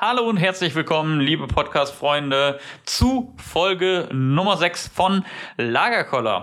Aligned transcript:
Hallo 0.00 0.28
und 0.28 0.36
herzlich 0.36 0.76
willkommen, 0.76 1.18
liebe 1.18 1.48
Podcast-Freunde, 1.48 2.60
zu 2.84 3.34
Folge 3.36 4.08
Nummer 4.12 4.56
6 4.56 4.86
von 4.86 5.24
Lagerkoller. 5.56 6.42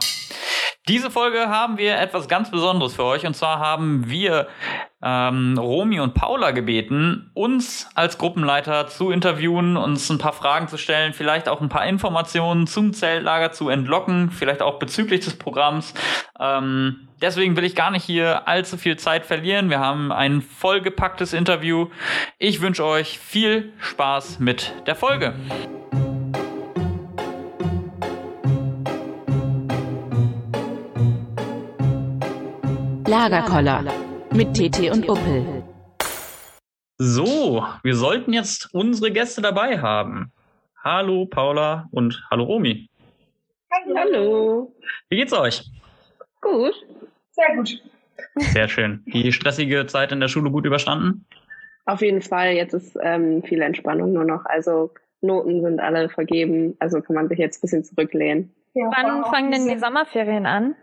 Diese 0.88 1.10
Folge 1.10 1.50
haben 1.50 1.80
wir 1.80 1.98
etwas 1.98 2.28
ganz 2.28 2.52
Besonderes 2.52 2.94
für 2.94 3.06
euch 3.06 3.26
und 3.26 3.36
zwar 3.36 3.58
haben 3.58 4.08
wir 4.08 4.48
ähm, 5.02 5.58
Romy 5.58 6.00
und 6.00 6.14
Paula 6.14 6.52
gebeten, 6.52 7.32
uns 7.34 7.90
als 7.96 8.20
Gruppenleiter 8.20 8.88
zu 8.88 9.10
interviewen, 9.10 9.78
uns 9.78 10.12
ein 10.12 10.20
paar 10.20 10.34
Fragen 10.34 10.68
zu 10.68 10.78
stellen, 10.78 11.14
vielleicht 11.14 11.50
auch 11.50 11.60
ein 11.60 11.70
paar 11.70 11.88
Informationen 11.88 12.68
zum 12.68 12.94
Zeltlager 12.94 13.52
zu 13.52 13.70
entlocken, 13.70 14.30
vielleicht 14.30 14.62
auch 14.62 14.78
bezüglich 14.78 15.26
des 15.26 15.40
Programms. 15.40 15.96
Ähm, 16.40 17.08
deswegen 17.20 17.58
will 17.58 17.64
ich 17.64 17.74
gar 17.74 17.90
nicht 17.90 18.04
hier 18.04 18.48
allzu 18.48 18.78
viel 18.78 18.98
Zeit 18.98 19.26
verlieren. 19.26 19.72
Wir 19.72 19.80
haben 19.80 20.12
ein 20.12 20.44
vollgepacktes 20.44 21.34
Interview. 21.34 21.88
Ich 22.38 22.62
wünsche 22.62 22.86
euch 22.86 23.18
viel 23.18 23.74
Spaß 23.80 24.38
mit 24.38 24.72
der 24.86 24.96
Folge. 24.96 25.34
Lagerkoller 33.16 33.82
mit 34.34 34.54
TT 34.56 34.92
und 34.92 35.08
Uppel. 35.08 35.64
So, 36.98 37.66
wir 37.82 37.96
sollten 37.96 38.34
jetzt 38.34 38.68
unsere 38.74 39.10
Gäste 39.10 39.42
dabei 39.42 39.80
haben. 39.80 40.34
Hallo 40.84 41.26
Paula 41.26 41.88
und 41.92 42.22
hallo 42.30 42.44
Romy. 42.44 42.90
Hallo. 43.96 44.76
Wie 45.08 45.16
geht's 45.16 45.32
euch? 45.32 45.64
Gut. 46.42 46.74
Sehr 47.32 47.56
gut. 47.56 47.82
Sehr 48.36 48.68
schön. 48.68 49.02
Die 49.06 49.32
stressige 49.32 49.86
Zeit 49.86 50.12
in 50.12 50.20
der 50.20 50.28
Schule 50.28 50.52
gut 50.52 50.66
überstanden? 50.66 51.26
Auf 51.86 52.02
jeden 52.02 52.22
Fall. 52.22 52.52
Jetzt 52.52 52.74
ist 52.74 52.98
ähm, 53.02 53.44
viel 53.44 53.62
Entspannung 53.62 54.12
nur 54.12 54.26
noch. 54.26 54.44
Also 54.44 54.92
Noten 55.22 55.62
sind 55.62 55.80
alle 55.80 56.10
vergeben. 56.10 56.76
Also 56.80 57.00
kann 57.00 57.16
man 57.16 57.30
sich 57.30 57.40
jetzt 57.40 57.60
ein 57.60 57.62
bisschen 57.62 57.86
zurücklehnen. 57.86 58.54
Ja, 58.74 58.92
Wann 58.94 59.24
fangen 59.24 59.52
denn 59.52 59.70
die 59.70 59.80
Sommerferien 59.80 60.46
an? 60.46 60.76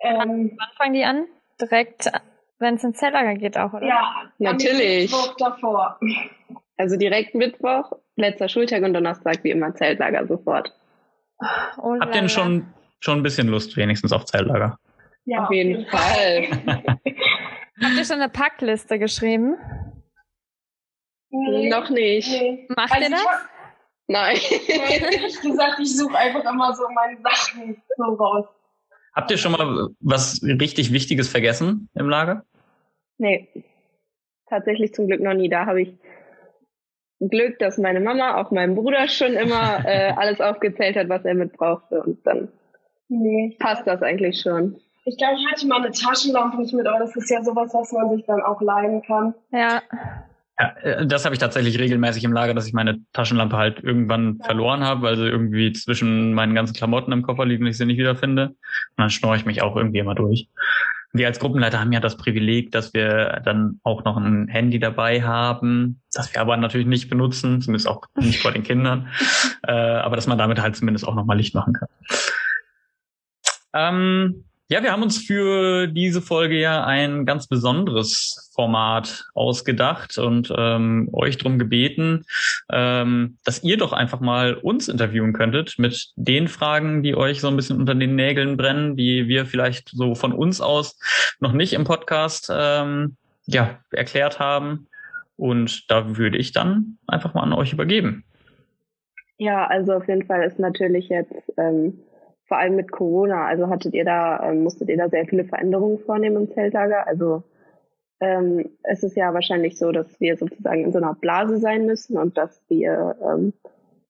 Ähm, 0.00 0.56
Wann 0.58 0.68
fangen 0.76 0.94
die 0.94 1.04
an? 1.04 1.26
Direkt, 1.60 2.10
wenn 2.58 2.74
es 2.76 2.84
ins 2.84 2.98
Zelllager 2.98 3.34
geht 3.34 3.58
auch, 3.58 3.72
oder? 3.72 3.86
ja, 3.86 4.22
Natürlich. 4.38 5.12
Am 5.12 5.20
Mittwoch 5.20 5.36
davor. 5.36 6.00
Also 6.76 6.96
direkt 6.96 7.34
Mittwoch, 7.34 7.92
letzter 8.16 8.48
Schultag 8.48 8.82
und 8.82 8.94
Donnerstag 8.94 9.44
wie 9.44 9.50
immer 9.50 9.74
Zeltlager 9.74 10.26
sofort. 10.26 10.72
Oh, 11.78 11.96
Habt 12.00 12.14
ihr 12.14 12.20
denn 12.22 12.28
schon, 12.30 12.66
schon 13.00 13.18
ein 13.18 13.22
bisschen 13.22 13.48
Lust 13.48 13.76
wenigstens 13.76 14.12
auf 14.12 14.24
Zeltlager? 14.24 14.78
Ja, 15.26 15.44
Auf 15.44 15.50
jeden 15.50 15.84
Fall. 15.90 16.48
Habt 16.66 17.96
ihr 17.96 18.04
schon 18.04 18.20
eine 18.20 18.28
Packliste 18.30 18.98
geschrieben? 18.98 19.56
Nee, 21.30 21.68
Noch 21.68 21.90
nicht. 21.90 22.28
Nee. 22.28 22.66
Macht 22.76 22.92
Also 22.92 23.04
ihr 23.04 23.10
das? 23.10 23.20
ich 23.20 23.26
hab, 23.28 23.48
Nein. 24.08 24.36
ehrlich 25.12 25.40
gesagt, 25.40 25.78
ich 25.80 25.96
suche 25.96 26.16
einfach 26.16 26.44
immer 26.50 26.74
so 26.74 26.84
meine 26.94 27.18
Sachen 27.22 27.80
so 27.96 28.02
raus. 28.14 28.46
Habt 29.14 29.30
ihr 29.30 29.38
schon 29.38 29.52
mal 29.52 29.88
was 30.00 30.40
richtig 30.42 30.92
Wichtiges 30.92 31.28
vergessen 31.28 31.88
im 31.94 32.08
Lager? 32.08 32.44
nee. 33.18 33.48
Tatsächlich 34.48 34.92
zum 34.94 35.06
Glück 35.06 35.20
noch 35.20 35.34
nie. 35.34 35.48
Da 35.48 35.66
habe 35.66 35.82
ich 35.82 35.96
Glück, 37.20 37.60
dass 37.60 37.78
meine 37.78 38.00
Mama 38.00 38.34
auch 38.40 38.50
meinem 38.50 38.74
Bruder 38.74 39.06
schon 39.06 39.34
immer 39.34 39.78
äh, 39.86 40.10
alles 40.16 40.40
aufgezählt 40.40 40.96
hat, 40.96 41.08
was 41.08 41.24
er 41.24 41.34
mit 41.34 41.52
brauchte. 41.52 42.02
Und 42.02 42.26
dann 42.26 42.48
Nee. 43.08 43.56
passt 43.60 43.86
das 43.86 44.02
eigentlich 44.02 44.40
schon. 44.40 44.76
Ich 45.04 45.16
glaube, 45.18 45.34
ich 45.38 45.46
hatte 45.52 45.66
mal 45.68 45.82
eine 45.82 45.92
Taschenlampe 45.92 46.56
nicht 46.58 46.72
mit, 46.74 46.86
aber 46.86 46.98
das 46.98 47.14
ist 47.14 47.30
ja 47.30 47.42
sowas, 47.44 47.72
was 47.72 47.92
man 47.92 48.10
sich 48.10 48.24
dann 48.26 48.40
auch 48.42 48.60
leihen 48.60 49.02
kann. 49.02 49.34
Ja. 49.52 49.82
Ja, 50.60 50.76
äh, 50.82 51.06
das 51.06 51.24
habe 51.24 51.34
ich 51.34 51.38
tatsächlich 51.38 51.78
regelmäßig 51.78 52.22
im 52.24 52.32
Lager, 52.32 52.52
dass 52.54 52.66
ich 52.66 52.74
meine 52.74 52.98
Taschenlampe 53.12 53.56
halt 53.56 53.82
irgendwann 53.82 54.36
Ja. 54.40 54.46
verloren 54.46 54.84
habe, 54.84 55.02
weil 55.02 55.16
sie 55.16 55.26
irgendwie 55.26 55.72
zwischen 55.72 56.34
meinen 56.34 56.54
ganzen 56.54 56.74
Klamotten 56.74 57.12
im 57.12 57.22
Koffer 57.22 57.46
liegen 57.46 57.64
und 57.64 57.70
ich 57.70 57.78
sie 57.78 57.86
nicht 57.86 57.98
wiederfinde. 57.98 58.48
Und 58.48 58.56
dann 58.96 59.10
schnorre 59.10 59.36
ich 59.36 59.46
mich 59.46 59.62
auch 59.62 59.74
irgendwie 59.76 59.98
immer 59.98 60.14
durch. 60.14 60.48
Wir 61.12 61.26
als 61.26 61.40
Gruppenleiter 61.40 61.80
haben 61.80 61.90
ja 61.92 61.98
das 61.98 62.16
Privileg, 62.16 62.70
dass 62.70 62.94
wir 62.94 63.40
dann 63.44 63.80
auch 63.82 64.04
noch 64.04 64.16
ein 64.16 64.46
Handy 64.48 64.78
dabei 64.78 65.22
haben, 65.22 66.02
das 66.12 66.32
wir 66.32 66.40
aber 66.40 66.56
natürlich 66.56 66.86
nicht 66.86 67.08
benutzen, 67.10 67.60
zumindest 67.60 67.88
auch 67.88 68.04
nicht 68.16 68.40
vor 68.40 68.52
den 68.52 68.62
Kindern, 68.62 69.08
äh, 69.66 69.72
aber 69.72 70.14
dass 70.14 70.28
man 70.28 70.38
damit 70.38 70.60
halt 70.60 70.76
zumindest 70.76 71.08
auch 71.08 71.14
nochmal 71.16 71.38
Licht 71.38 71.54
machen 71.54 71.72
kann. 71.72 71.88
Ähm, 73.72 74.44
ja, 74.70 74.84
wir 74.84 74.92
haben 74.92 75.02
uns 75.02 75.18
für 75.18 75.88
diese 75.88 76.22
Folge 76.22 76.56
ja 76.56 76.84
ein 76.84 77.26
ganz 77.26 77.48
besonderes 77.48 78.52
Format 78.54 79.24
ausgedacht 79.34 80.16
und 80.16 80.54
ähm, 80.56 81.08
euch 81.12 81.38
drum 81.38 81.58
gebeten, 81.58 82.24
ähm, 82.70 83.36
dass 83.44 83.64
ihr 83.64 83.76
doch 83.78 83.92
einfach 83.92 84.20
mal 84.20 84.54
uns 84.54 84.86
interviewen 84.86 85.32
könntet 85.32 85.74
mit 85.78 86.12
den 86.14 86.46
Fragen, 86.46 87.02
die 87.02 87.16
euch 87.16 87.40
so 87.40 87.48
ein 87.48 87.56
bisschen 87.56 87.78
unter 87.78 87.96
den 87.96 88.14
Nägeln 88.14 88.56
brennen, 88.56 88.96
die 88.96 89.26
wir 89.26 89.44
vielleicht 89.44 89.88
so 89.88 90.14
von 90.14 90.32
uns 90.32 90.60
aus 90.60 90.96
noch 91.40 91.52
nicht 91.52 91.72
im 91.72 91.82
Podcast 91.82 92.48
ähm, 92.54 93.16
ja, 93.46 93.80
erklärt 93.90 94.38
haben. 94.38 94.86
Und 95.36 95.90
da 95.90 96.16
würde 96.16 96.38
ich 96.38 96.52
dann 96.52 96.98
einfach 97.08 97.34
mal 97.34 97.42
an 97.42 97.54
euch 97.54 97.72
übergeben. 97.72 98.22
Ja, 99.36 99.66
also 99.66 99.94
auf 99.94 100.06
jeden 100.06 100.26
Fall 100.26 100.44
ist 100.44 100.60
natürlich 100.60 101.08
jetzt 101.08 101.52
ähm, 101.56 101.98
vor 102.50 102.58
allem 102.58 102.74
mit 102.74 102.90
Corona, 102.90 103.46
also 103.46 103.68
hattet 103.68 103.94
ihr 103.94 104.04
da, 104.04 104.42
ähm, 104.42 104.64
musstet 104.64 104.88
ihr 104.88 104.96
da 104.96 105.08
sehr 105.08 105.24
viele 105.24 105.44
Veränderungen 105.44 106.00
vornehmen 106.00 106.36
im 106.36 106.50
Zeltlager? 106.50 107.06
Also 107.06 107.44
ähm, 108.18 108.70
es 108.82 109.04
ist 109.04 109.16
ja 109.16 109.32
wahrscheinlich 109.32 109.78
so, 109.78 109.92
dass 109.92 110.20
wir 110.20 110.36
sozusagen 110.36 110.82
in 110.82 110.90
so 110.90 110.98
einer 110.98 111.14
Blase 111.14 111.58
sein 111.58 111.86
müssen 111.86 112.18
und 112.18 112.36
dass 112.36 112.60
wir 112.66 113.16
ähm, 113.22 113.52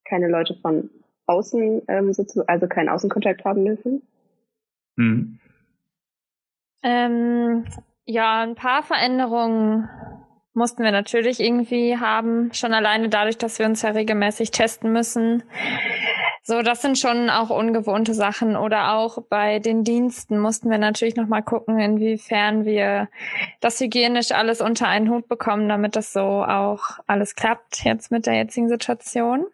keine 0.06 0.28
Leute 0.28 0.54
von 0.54 0.88
außen, 1.26 1.82
ähm, 1.86 2.14
sozusagen, 2.14 2.48
also 2.48 2.66
keinen 2.66 2.88
Außenkontakt 2.88 3.44
haben 3.44 3.62
dürfen. 3.66 4.00
Hm. 4.96 5.38
Ähm, 6.82 7.66
ja, 8.06 8.40
ein 8.40 8.54
paar 8.54 8.82
Veränderungen 8.82 9.86
mussten 10.54 10.82
wir 10.82 10.92
natürlich 10.92 11.40
irgendwie 11.40 11.98
haben. 11.98 12.54
Schon 12.54 12.72
alleine 12.72 13.10
dadurch, 13.10 13.36
dass 13.36 13.58
wir 13.58 13.66
uns 13.66 13.82
ja 13.82 13.90
regelmäßig 13.90 14.50
testen 14.50 14.94
müssen. 14.94 15.42
So, 16.50 16.62
das 16.62 16.82
sind 16.82 16.98
schon 16.98 17.30
auch 17.30 17.48
ungewohnte 17.48 18.12
Sachen. 18.12 18.56
Oder 18.56 18.94
auch 18.94 19.18
bei 19.28 19.60
den 19.60 19.84
Diensten 19.84 20.36
mussten 20.40 20.68
wir 20.68 20.78
natürlich 20.78 21.14
nochmal 21.14 21.44
gucken, 21.44 21.78
inwiefern 21.78 22.64
wir 22.64 23.08
das 23.60 23.78
hygienisch 23.78 24.32
alles 24.32 24.60
unter 24.60 24.88
einen 24.88 25.10
Hut 25.10 25.28
bekommen, 25.28 25.68
damit 25.68 25.94
das 25.94 26.12
so 26.12 26.20
auch 26.20 26.98
alles 27.06 27.36
klappt 27.36 27.84
jetzt 27.84 28.10
mit 28.10 28.26
der 28.26 28.34
jetzigen 28.34 28.68
Situation. 28.68 29.46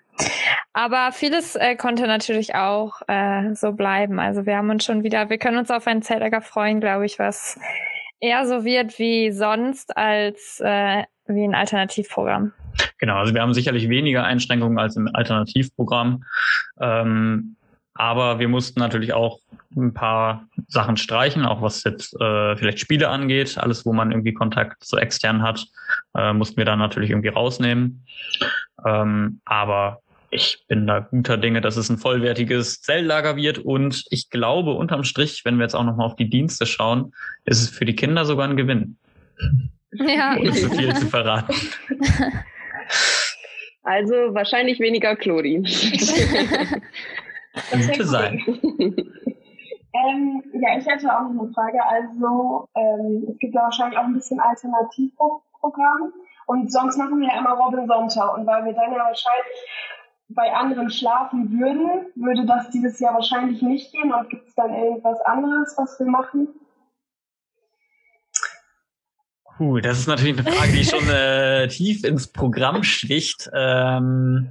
Aber 0.73 1.13
vieles 1.13 1.55
äh, 1.55 1.77
konnte 1.77 2.07
natürlich 2.07 2.55
auch 2.55 3.03
äh, 3.09 3.55
so 3.55 3.73
bleiben. 3.73 4.19
Also 4.19 4.47
wir 4.47 4.57
haben 4.57 4.71
uns 4.71 4.87
schon 4.87 5.03
wieder, 5.03 5.29
wir 5.29 5.37
können 5.37 5.59
uns 5.59 5.71
auf 5.71 5.87
ein 5.87 6.01
Zeltlager 6.01 6.41
freuen, 6.41 6.81
glaube 6.81 7.05
ich, 7.05 7.19
was 7.19 7.61
eher 8.21 8.47
so 8.47 8.65
wird 8.65 8.99
wie 8.99 9.33
sonst 9.33 9.95
als 9.99 10.63
äh, 10.65 11.03
wie 11.29 11.45
ein 11.45 11.55
Alternativprogramm. 11.55 12.53
Genau, 12.99 13.17
also 13.17 13.35
wir 13.35 13.43
haben 13.43 13.55
sicherlich 13.55 13.89
weniger 13.89 14.25
Einschränkungen 14.25 14.79
als 14.79 14.97
im 14.97 15.09
Alternativprogramm. 15.13 16.25
Ähm, 16.81 17.57
aber 17.95 18.39
wir 18.39 18.49
mussten 18.49 18.79
natürlich 18.81 19.15
auch 19.15 19.41
ein 19.75 19.95
paar 19.95 20.47
Sachen 20.69 20.97
streichen, 20.97 21.47
auch 21.47 21.63
was 21.63 21.83
jetzt 21.85 22.15
äh, 22.21 22.57
vielleicht 22.57 22.79
Spiele 22.79 23.09
angeht. 23.09 23.57
Alles, 23.59 23.87
wo 23.87 23.93
man 23.93 24.11
irgendwie 24.11 24.35
Kontakt 24.35 24.85
zu 24.85 24.97
extern 24.97 25.43
hat, 25.43 25.67
äh, 26.15 26.33
mussten 26.33 26.59
wir 26.59 26.65
dann 26.65 26.79
natürlich 26.79 27.11
irgendwie 27.11 27.29
rausnehmen. 27.29 28.05
Ähm, 28.85 29.41
aber 29.45 30.01
ich 30.31 30.65
bin 30.69 30.87
da 30.87 31.01
guter 31.01 31.39
Dinge, 31.39 31.61
dass 31.61 31.77
es 31.77 31.89
ein 31.89 31.99
vollwertiges 31.99 32.81
Zelllager 32.83 33.37
wird. 33.37 33.59
Und 33.59 34.05
ich 34.11 34.29
glaube, 34.29 34.73
unterm 34.73 35.05
Strich, 35.05 35.43
wenn 35.45 35.57
wir 35.57 35.65
jetzt 35.65 35.75
auch 35.75 35.85
nochmal 35.85 36.07
auf 36.07 36.17
die 36.17 36.29
Dienste 36.29 36.67
schauen, 36.67 37.13
ist 37.45 37.63
es 37.63 37.71
für 37.71 37.85
die 37.85 37.97
Kinder 37.97 38.25
sogar 38.25 38.49
ein 38.49 38.57
Gewinn. 38.57 38.99
Ja. 39.93 40.37
Ohne 40.39 40.53
zu 40.55 40.71
viel 40.71 40.95
zu 40.95 41.07
verraten. 41.07 41.55
Also 43.87 44.35
wahrscheinlich 44.35 44.81
weniger 44.81 45.15
Chlori. 45.15 45.63
Könnte 47.71 48.05
sein. 48.05 48.43
Ähm, 49.95 50.43
ja, 50.55 50.77
ich 50.77 50.85
hätte 50.87 51.07
auch 51.09 51.31
noch 51.31 51.45
eine 51.45 51.53
Frage. 51.53 51.79
Also, 51.87 52.69
ähm, 52.75 53.29
es 53.31 53.39
gibt 53.39 53.55
ja 53.55 53.63
wahrscheinlich 53.63 53.97
auch 53.97 54.05
ein 54.05 54.15
bisschen 54.15 54.41
Alternativprogramm. 54.41 56.13
Und 56.47 56.73
sonst 56.73 56.99
machen 56.99 57.21
wir 57.21 57.29
ja 57.29 57.39
immer 57.39 57.53
Robin 57.53 57.87
Sonntag. 57.87 58.37
Und 58.37 58.45
weil 58.47 58.65
wir 58.65 58.73
dann 58.73 58.91
ja 58.93 58.99
wahrscheinlich 58.99 59.57
bei 60.31 60.53
anderen 60.53 60.91
schlafen 60.91 61.57
würden, 61.57 62.07
würde 62.17 62.45
das 62.45 62.71
dieses 62.71 62.99
Jahr 62.99 63.15
wahrscheinlich 63.15 63.63
nicht 63.63 63.93
gehen. 63.93 64.13
Und 64.13 64.29
gibt 64.31 64.49
es 64.49 64.55
dann 64.57 64.75
irgendwas 64.75 65.21
anderes, 65.21 65.75
was 65.79 65.97
wir 66.01 66.07
machen? 66.07 66.49
Puh, 69.57 69.81
das 69.81 69.99
ist 69.99 70.07
natürlich 70.07 70.39
eine 70.39 70.51
Frage, 70.51 70.73
die 70.73 70.85
schon 70.85 71.09
äh, 71.09 71.67
tief 71.69 72.05
ins 72.05 72.27
Programm 72.29 72.83
sticht. 72.83 73.49
Ähm, 73.55 74.51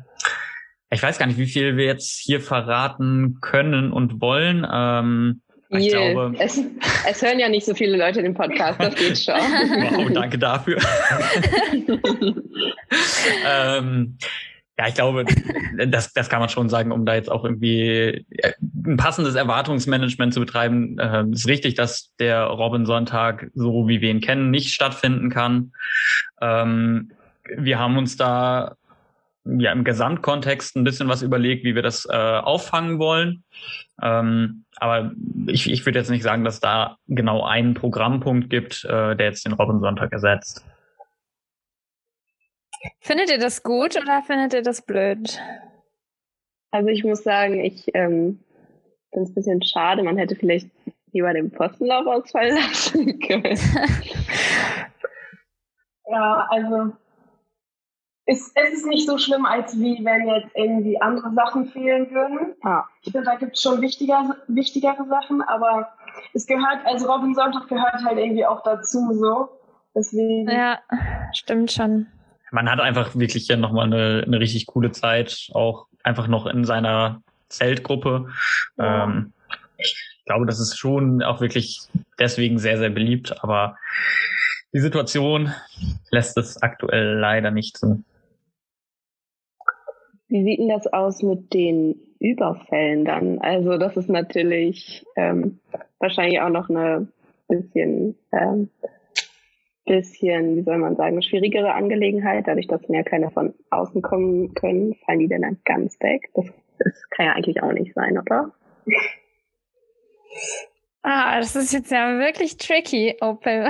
ich 0.90 1.04
weiß 1.04 1.18
gar 1.20 1.28
nicht, 1.28 1.38
wie 1.38 1.46
viel 1.46 1.78
wir 1.78 1.86
jetzt 1.86 2.20
hier 2.20 2.42
verraten 2.42 3.38
können 3.42 3.92
und 3.92 4.20
wollen. 4.22 4.66
Ähm, 4.72 5.42
Ich 5.70 5.90
glaube, 5.90 6.34
es, 6.40 6.60
es 7.08 7.22
hören 7.22 7.40
ja 7.40 7.50
nicht 7.50 7.66
so 7.66 7.76
viele 7.76 7.98
Leute 7.98 8.24
den 8.24 8.34
Podcast, 8.34 8.80
das 8.80 8.96
geht 8.96 9.18
schon. 9.20 9.36
wow, 9.36 10.12
danke 10.12 10.38
dafür. 10.40 10.78
ähm, 13.48 14.18
ja, 14.78 14.88
ich 14.88 14.96
glaube, 14.96 15.26
das, 15.88 16.14
das 16.14 16.30
kann 16.30 16.40
man 16.40 16.50
schon 16.50 16.70
sagen, 16.70 16.92
um 16.92 17.06
da 17.06 17.16
jetzt 17.16 17.32
auch 17.32 17.44
irgendwie 17.44 18.26
äh, 18.30 18.54
ein 18.86 18.98
passendes 18.98 19.36
Erwartungsmanagement 19.36 20.34
zu 20.34 20.40
betreiben. 20.40 20.98
Äh, 21.00 21.26
ist 21.32 21.48
richtig, 21.48 21.76
dass 21.76 22.14
der 22.20 22.44
Robin-Sonntag, 22.44 23.52
so 23.54 23.88
wie 23.88 24.02
wir 24.02 24.12
ihn 24.12 24.22
kennen, 24.22 24.52
nicht 24.52 24.74
stattfinden 24.74 25.30
kann. 25.30 25.72
Ähm, 26.42 27.12
wir 27.56 27.80
haben 27.80 27.98
uns 27.98 28.18
da 28.18 28.76
ja 29.46 29.72
im 29.72 29.84
Gesamtkontext 29.84 30.76
ein 30.76 30.84
bisschen 30.84 31.08
was 31.08 31.22
überlegt, 31.22 31.64
wie 31.64 31.76
wir 31.76 31.84
das 31.84 32.06
äh, 32.06 32.14
auffangen 32.14 33.00
wollen. 33.00 33.44
Ähm, 34.02 34.66
aber 34.78 35.12
ich, 35.48 35.70
ich 35.72 35.86
würde 35.86 36.00
jetzt 36.00 36.10
nicht 36.10 36.24
sagen, 36.24 36.44
dass 36.44 36.60
da 36.60 36.98
genau 37.08 37.44
einen 37.44 37.76
Programmpunkt 37.76 38.50
gibt, 38.50 38.84
äh, 38.86 39.16
der 39.16 39.28
jetzt 39.28 39.46
den 39.46 39.54
Robin-Sonntag 39.54 40.12
ersetzt. 40.12 40.66
Findet 43.00 43.30
ihr 43.30 43.40
das 43.40 43.64
gut 43.64 43.96
oder 43.96 44.22
findet 44.24 44.54
ihr 44.54 44.62
das 44.62 44.82
blöd? 44.82 45.40
Also 46.72 46.90
ich 46.90 47.04
muss 47.04 47.24
sagen, 47.24 47.64
ich 47.64 47.90
ähm, 47.94 48.44
finde 49.12 49.24
es 49.24 49.30
ein 49.30 49.36
bisschen 49.36 49.64
schade. 49.64 50.04
Man 50.04 50.18
hätte 50.18 50.36
vielleicht 50.36 50.70
lieber 51.12 51.34
den 51.34 51.52
Postenlauf 51.52 52.06
ausfallen 52.06 52.56
lassen 52.56 53.20
können. 53.28 53.58
ja, 56.08 56.48
also 56.50 56.92
es, 58.28 58.52
es 58.56 58.74
ist 58.74 58.88
nicht 58.88 59.08
so 59.08 59.18
schlimm, 59.18 59.46
als 59.46 59.80
wie 59.80 60.04
wenn 60.04 60.28
jetzt 60.28 60.50
irgendwie 60.56 61.00
andere 61.00 61.32
Sachen 61.34 61.68
fehlen 61.68 62.12
würden. 62.12 62.56
Ah. 62.64 62.84
Ich 63.02 63.12
finde, 63.12 63.26
da 63.26 63.36
gibt 63.36 63.56
es 63.56 63.62
schon 63.62 63.82
wichtiger, 63.82 64.36
wichtigere 64.48 65.06
Sachen, 65.08 65.42
aber 65.44 65.94
es 66.34 66.48
gehört, 66.48 66.86
also 66.86 67.10
Robin 67.10 67.36
Sonntag 67.36 67.68
gehört 67.68 68.04
halt 68.04 68.18
irgendwie 68.18 68.46
auch 68.46 68.64
dazu 68.64 69.14
so. 69.14 69.50
Deswegen. 69.96 70.50
Ja, 70.50 70.80
stimmt 71.32 71.72
schon 71.72 72.08
man 72.52 72.70
hat 72.70 72.80
einfach 72.80 73.16
wirklich 73.16 73.48
ja 73.48 73.58
nochmal 73.58 73.86
eine, 73.86 74.24
eine 74.26 74.40
richtig 74.40 74.68
coole 74.68 74.92
Zeit, 74.92 75.50
auch 75.54 75.88
einfach 76.04 76.28
noch 76.28 76.46
in 76.46 76.64
seiner 76.66 77.22
Zeltgruppe. 77.50 78.28
Ja. 78.78 79.06
Ähm, 79.06 79.34
ich 79.78 79.96
glaube, 80.26 80.46
das 80.46 80.60
ist 80.60 80.78
schon 80.78 81.22
auch 81.22 81.42
wirklich 81.42 81.82
deswegen 82.20 82.58
sehr, 82.58 82.78
sehr 82.78 82.90
beliebt, 82.90 83.44
aber 83.44 83.78
die 84.74 84.80
Situation 84.80 85.54
lässt 86.12 86.38
es 86.38 86.62
aktuell 86.62 87.18
leider 87.20 87.52
nicht 87.52 87.78
zu. 87.78 88.04
Wie 90.28 90.44
sieht 90.44 90.60
denn 90.60 90.70
das 90.70 90.88
aus 90.88 91.22
mit 91.22 91.54
den 91.54 91.96
Überfällen 92.20 93.06
dann? 93.06 93.40
Also 93.40 93.78
das 93.78 93.96
ist 93.96 94.10
natürlich 94.10 95.06
ähm, 95.16 95.60
wahrscheinlich 96.00 96.42
auch 96.42 96.50
noch 96.50 96.70
eine 96.70 97.08
bisschen 97.48 98.16
ähm, 98.32 98.70
bisschen, 99.86 100.58
wie 100.58 100.64
soll 100.64 100.78
man 100.78 100.96
sagen, 100.96 101.22
schwierigere 101.22 101.74
Angelegenheit. 101.74 102.48
Dadurch, 102.48 102.68
dass 102.68 102.82
ja 102.88 103.04
keine 103.04 103.32
von 103.32 103.54
außen 103.70 104.02
kommen 104.02 104.54
können, 104.54 104.96
fallen 105.06 105.20
die 105.20 105.28
dann 105.28 105.58
ganz 105.66 106.00
weg. 106.02 106.30
Das, 106.34 106.46
das 106.80 107.10
kann 107.12 107.28
ja 107.28 107.34
eigentlich 107.34 107.62
auch 107.62 107.72
nicht 107.72 107.94
sein, 107.94 108.18
oder? 108.18 108.52
Ah, 111.04 111.40
das 111.40 111.56
ist 111.56 111.72
jetzt 111.72 111.92
ja 111.92 112.18
wirklich 112.18 112.58
tricky, 112.58 113.16
Opel. 113.22 113.70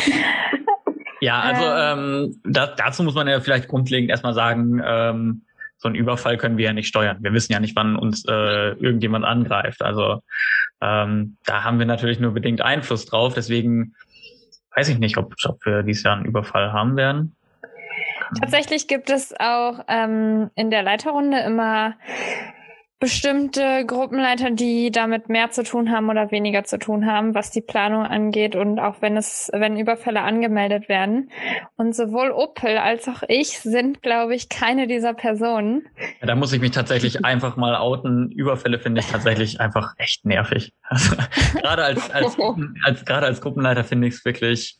ja, 1.20 1.40
also 1.40 1.64
ähm, 1.64 2.40
da, 2.44 2.66
dazu 2.66 3.02
muss 3.02 3.14
man 3.14 3.26
ja 3.26 3.40
vielleicht 3.40 3.68
grundlegend 3.68 4.10
erstmal 4.10 4.34
sagen, 4.34 4.82
ähm, 4.84 5.42
so 5.78 5.88
einen 5.88 5.96
Überfall 5.96 6.36
können 6.36 6.58
wir 6.58 6.66
ja 6.66 6.72
nicht 6.74 6.88
steuern. 6.88 7.16
Wir 7.20 7.32
wissen 7.32 7.54
ja 7.54 7.58
nicht, 7.58 7.74
wann 7.74 7.96
uns 7.96 8.26
äh, 8.28 8.72
irgendjemand 8.72 9.24
angreift. 9.24 9.80
Also 9.80 10.20
ähm, 10.82 11.38
da 11.46 11.64
haben 11.64 11.78
wir 11.78 11.86
natürlich 11.86 12.20
nur 12.20 12.32
bedingt 12.32 12.60
Einfluss 12.60 13.06
drauf. 13.06 13.32
Deswegen 13.32 13.94
weiß 14.74 14.88
ich 14.88 14.98
nicht, 14.98 15.16
ob, 15.16 15.34
ob 15.44 15.64
wir 15.66 15.82
dieses 15.82 16.02
Jahr 16.02 16.16
einen 16.16 16.24
Überfall 16.24 16.72
haben 16.72 16.96
werden. 16.96 17.34
Tatsächlich 18.38 18.86
gibt 18.86 19.10
es 19.10 19.34
auch 19.38 19.84
ähm, 19.88 20.50
in 20.54 20.70
der 20.70 20.82
Leiterrunde 20.82 21.40
immer 21.40 21.94
bestimmte 23.00 23.84
Gruppenleiter, 23.86 24.50
die 24.50 24.90
damit 24.90 25.30
mehr 25.30 25.50
zu 25.50 25.64
tun 25.64 25.90
haben 25.90 26.10
oder 26.10 26.30
weniger 26.30 26.64
zu 26.64 26.78
tun 26.78 27.06
haben, 27.06 27.34
was 27.34 27.50
die 27.50 27.62
Planung 27.62 28.04
angeht 28.04 28.54
und 28.54 28.78
auch 28.78 28.96
wenn 29.00 29.16
es, 29.16 29.50
wenn 29.54 29.78
Überfälle 29.78 30.20
angemeldet 30.20 30.90
werden. 30.90 31.30
Und 31.76 31.96
sowohl 31.96 32.30
Opel 32.30 32.76
als 32.76 33.08
auch 33.08 33.22
ich 33.26 33.58
sind, 33.60 34.02
glaube 34.02 34.34
ich, 34.34 34.50
keine 34.50 34.86
dieser 34.86 35.14
Personen. 35.14 35.86
Ja, 36.20 36.26
da 36.26 36.34
muss 36.34 36.52
ich 36.52 36.60
mich 36.60 36.72
tatsächlich 36.72 37.24
einfach 37.24 37.56
mal 37.56 37.74
outen. 37.74 38.30
Überfälle 38.32 38.78
finde 38.78 39.00
ich 39.00 39.06
tatsächlich 39.06 39.60
einfach 39.60 39.94
echt 39.96 40.24
nervig. 40.24 40.72
Also, 40.90 41.14
gerade 41.54 41.84
als, 41.84 42.10
als, 42.10 42.36
als, 42.82 43.04
gerade 43.04 43.26
als 43.26 43.40
Gruppenleiter 43.40 43.84
finde 43.84 44.08
ich 44.08 44.14
es 44.14 44.24
wirklich 44.24 44.76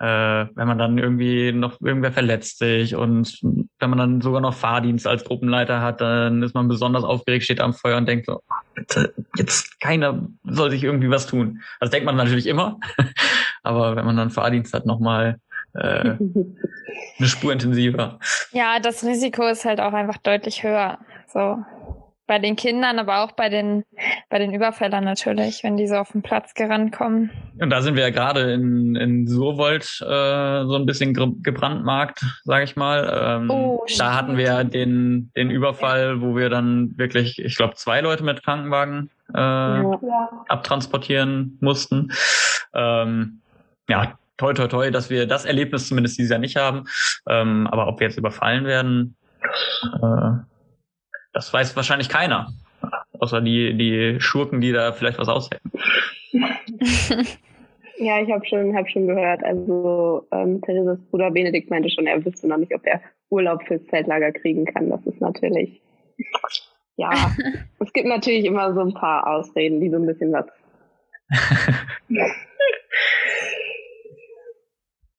äh, 0.00 0.46
wenn 0.54 0.66
man 0.66 0.78
dann 0.78 0.96
irgendwie 0.96 1.52
noch 1.52 1.78
irgendwer 1.80 2.10
verletzt 2.10 2.58
sich 2.58 2.96
und 2.96 3.38
wenn 3.78 3.90
man 3.90 3.98
dann 3.98 4.20
sogar 4.22 4.40
noch 4.40 4.54
Fahrdienst 4.54 5.06
als 5.06 5.24
Gruppenleiter 5.24 5.82
hat, 5.82 6.00
dann 6.00 6.42
ist 6.42 6.54
man 6.54 6.68
besonders 6.68 7.04
aufgeregt, 7.04 7.44
steht 7.44 7.60
am 7.60 7.74
Feuer 7.74 7.98
und 7.98 8.08
denkt 8.08 8.24
so, 8.24 8.40
oh, 8.48 8.54
bitte, 8.74 9.12
jetzt 9.36 9.78
keiner 9.78 10.26
soll 10.44 10.70
sich 10.70 10.84
irgendwie 10.84 11.10
was 11.10 11.26
tun. 11.26 11.60
Das 11.80 11.90
denkt 11.90 12.06
man 12.06 12.16
natürlich 12.16 12.46
immer, 12.46 12.80
aber 13.62 13.94
wenn 13.94 14.06
man 14.06 14.16
dann 14.16 14.30
Fahrdienst 14.30 14.72
hat, 14.72 14.86
nochmal 14.86 15.38
äh, 15.74 15.78
eine 17.18 17.28
Spur 17.28 17.52
intensiver. 17.52 18.18
Ja, 18.52 18.80
das 18.80 19.04
Risiko 19.04 19.46
ist 19.48 19.66
halt 19.66 19.80
auch 19.80 19.92
einfach 19.92 20.16
deutlich 20.16 20.62
höher. 20.62 20.98
So 21.28 21.62
bei 22.30 22.38
den 22.38 22.54
Kindern, 22.54 23.00
aber 23.00 23.24
auch 23.24 23.32
bei 23.32 23.48
den, 23.48 23.82
bei 24.28 24.38
den 24.38 24.54
Überfällern 24.54 25.02
natürlich, 25.02 25.64
wenn 25.64 25.76
die 25.76 25.88
so 25.88 25.96
auf 25.96 26.12
den 26.12 26.22
Platz 26.22 26.54
gerannt 26.54 26.92
kommen. 26.92 27.32
Und 27.60 27.70
da 27.70 27.82
sind 27.82 27.96
wir 27.96 28.04
ja 28.04 28.10
gerade 28.10 28.52
in, 28.52 28.94
in 28.94 29.26
Surwold 29.26 29.82
äh, 30.00 30.64
so 30.64 30.76
ein 30.76 30.86
bisschen 30.86 31.12
gebrandmarkt, 31.42 32.24
sage 32.44 32.62
ich 32.62 32.76
mal. 32.76 33.40
Ähm, 33.42 33.50
oh, 33.50 33.84
da 33.98 34.14
hatten 34.14 34.36
wir 34.36 34.44
ja 34.44 34.62
den, 34.62 35.32
den 35.34 35.50
Überfall, 35.50 36.20
wo 36.20 36.36
wir 36.36 36.50
dann 36.50 36.96
wirklich, 36.96 37.40
ich 37.40 37.56
glaube, 37.56 37.74
zwei 37.74 38.00
Leute 38.00 38.22
mit 38.22 38.44
Krankenwagen 38.44 39.10
äh, 39.34 39.36
ja. 39.36 39.98
abtransportieren 40.46 41.58
mussten. 41.60 42.12
Ähm, 42.74 43.40
ja, 43.88 44.12
toi, 44.36 44.52
toi, 44.52 44.68
toi, 44.68 44.92
dass 44.92 45.10
wir 45.10 45.26
das 45.26 45.46
Erlebnis 45.46 45.88
zumindest 45.88 46.16
dieses 46.16 46.30
Jahr 46.30 46.38
nicht 46.38 46.54
haben. 46.54 46.84
Ähm, 47.28 47.66
aber 47.66 47.88
ob 47.88 47.98
wir 47.98 48.06
jetzt 48.06 48.18
überfallen 48.18 48.66
werden, 48.66 49.16
äh, 50.00 50.44
das 51.32 51.52
weiß 51.52 51.76
wahrscheinlich 51.76 52.08
keiner. 52.08 52.48
Außer 53.18 53.40
die, 53.40 53.76
die 53.76 54.20
Schurken, 54.20 54.60
die 54.60 54.72
da 54.72 54.92
vielleicht 54.92 55.18
was 55.18 55.28
aushecken. 55.28 55.70
ja, 57.98 58.20
ich 58.20 58.30
habe 58.30 58.46
schon, 58.46 58.74
hab 58.74 58.88
schon 58.88 59.06
gehört. 59.06 59.44
Also 59.44 60.26
ähm, 60.32 60.62
Thereses 60.62 60.98
Bruder 61.10 61.30
Benedikt 61.30 61.70
meinte 61.70 61.90
schon, 61.90 62.06
er 62.06 62.24
wüsste 62.24 62.48
noch 62.48 62.56
nicht, 62.56 62.74
ob 62.74 62.86
er 62.86 63.02
Urlaub 63.28 63.62
fürs 63.66 63.84
Zeltlager 63.86 64.32
kriegen 64.32 64.64
kann. 64.64 64.88
Das 64.88 65.04
ist 65.06 65.20
natürlich, 65.20 65.82
ja, 66.96 67.10
es 67.78 67.92
gibt 67.92 68.08
natürlich 68.08 68.46
immer 68.46 68.72
so 68.74 68.80
ein 68.80 68.94
paar 68.94 69.26
Ausreden, 69.26 69.80
die 69.80 69.90
so 69.90 69.96
ein 69.96 70.06
bisschen 70.06 70.32
was. 70.32 70.46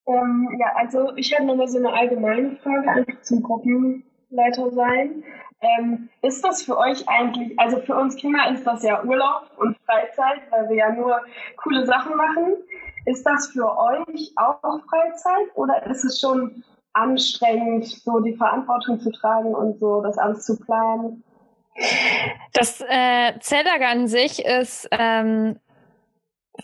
ähm, 0.07 0.49
ja, 0.59 0.73
also 0.75 1.15
ich 1.15 1.33
habe 1.35 1.45
nochmal 1.45 1.67
so 1.67 1.77
eine 1.77 1.93
allgemeine 1.93 2.57
Frage 2.57 2.89
einfach 2.89 3.21
zum 3.21 3.43
Gruppenleiter 3.43 4.71
sein. 4.71 5.23
Ähm, 5.61 6.09
ist 6.23 6.43
das 6.43 6.63
für 6.63 6.77
euch 6.77 7.07
eigentlich, 7.07 7.57
also 7.59 7.79
für 7.81 7.95
uns 7.95 8.15
Kinder 8.15 8.51
ist 8.51 8.65
das 8.65 8.81
ja 8.83 9.03
Urlaub 9.03 9.43
und 9.57 9.77
Freizeit, 9.85 10.41
weil 10.49 10.69
wir 10.69 10.75
ja 10.75 10.91
nur 10.91 11.21
coole 11.57 11.85
Sachen 11.85 12.15
machen. 12.15 12.55
Ist 13.05 13.23
das 13.25 13.47
für 13.47 13.77
euch 13.77 14.33
auch 14.37 14.79
Freizeit 14.89 15.55
oder 15.55 15.85
ist 15.85 16.03
es 16.03 16.19
schon 16.19 16.63
anstrengend, 16.93 17.85
so 17.85 18.19
die 18.19 18.35
Verantwortung 18.35 18.99
zu 18.99 19.11
tragen 19.11 19.53
und 19.53 19.79
so 19.79 20.01
das 20.01 20.17
alles 20.17 20.45
zu 20.45 20.59
planen? 20.59 21.23
Das 22.53 22.81
äh, 22.81 23.39
Zeltlager 23.39 23.87
an 23.87 24.07
sich 24.07 24.43
ist 24.43 24.87
ähm, 24.91 25.59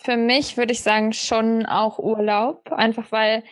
für 0.01 0.17
mich, 0.17 0.57
würde 0.57 0.73
ich 0.73 0.81
sagen, 0.81 1.13
schon 1.13 1.65
auch 1.65 1.99
Urlaub, 1.99 2.71
einfach 2.71 3.11
weil 3.11 3.43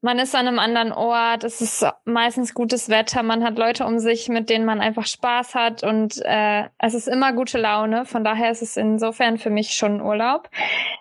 man 0.00 0.18
ist 0.18 0.34
an 0.34 0.46
einem 0.46 0.58
anderen 0.58 0.92
Ort, 0.92 1.42
es 1.42 1.60
ist 1.60 1.84
meistens 2.04 2.54
gutes 2.54 2.88
Wetter, 2.88 3.22
man 3.22 3.42
hat 3.42 3.58
Leute 3.58 3.84
um 3.84 3.98
sich, 3.98 4.28
mit 4.28 4.48
denen 4.48 4.64
man 4.64 4.80
einfach 4.80 5.06
Spaß 5.06 5.54
hat 5.54 5.82
und 5.82 6.22
äh, 6.24 6.64
es 6.78 6.94
ist 6.94 7.08
immer 7.08 7.32
gute 7.32 7.58
Laune. 7.58 8.04
Von 8.04 8.22
daher 8.22 8.50
ist 8.50 8.62
es 8.62 8.76
insofern 8.76 9.38
für 9.38 9.50
mich 9.50 9.70
schon 9.70 10.00
Urlaub. 10.00 10.50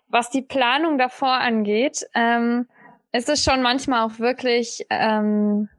Was 0.07 0.31
die 0.31 0.41
Planung 0.41 0.97
davor 0.97 1.33
angeht, 1.33 2.07
ähm, 2.15 2.67
ist 3.11 3.29
es 3.29 3.43
schon 3.43 3.61
manchmal 3.61 4.03
auch 4.03 4.17
wirklich 4.17 4.85
ähm, 4.89 5.69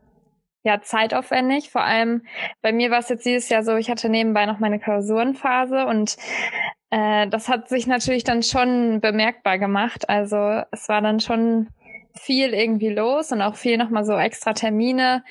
ja 0.63 0.81
zeitaufwendig. 0.81 1.71
Vor 1.71 1.83
allem 1.83 2.23
bei 2.63 2.73
mir 2.73 2.93
war 2.93 3.01
es 3.01 3.09
jetzt 3.09 3.27
dieses 3.27 3.49
Jahr 3.49 3.65
so, 3.65 3.75
ich 3.77 3.91
hatte 3.91 4.09
nebenbei 4.09 4.47
noch 4.47 4.61
meine 4.61 4.79
Klausurenphase 4.79 5.87
und 5.87 6.17
äh, 6.91 7.27
das 7.29 7.49
hat 7.49 7.69
sich 7.69 7.89
natürlich 7.89 8.23
dann 8.23 8.45
schon 8.45 9.01
bemerkbar 9.01 9.59
gemacht. 9.59 10.09
Also 10.09 10.63
es 10.71 10.89
war 10.89 11.03
dann 11.03 11.19
schon 11.19 11.69
viel 12.15 12.55
irgendwie 12.55 12.91
los 12.91 13.33
und 13.33 13.43
auch 13.43 13.57
viel 13.57 13.77
nochmal 13.77 14.05
so 14.05 14.17
extra 14.17 14.53
Termine, 14.53 15.25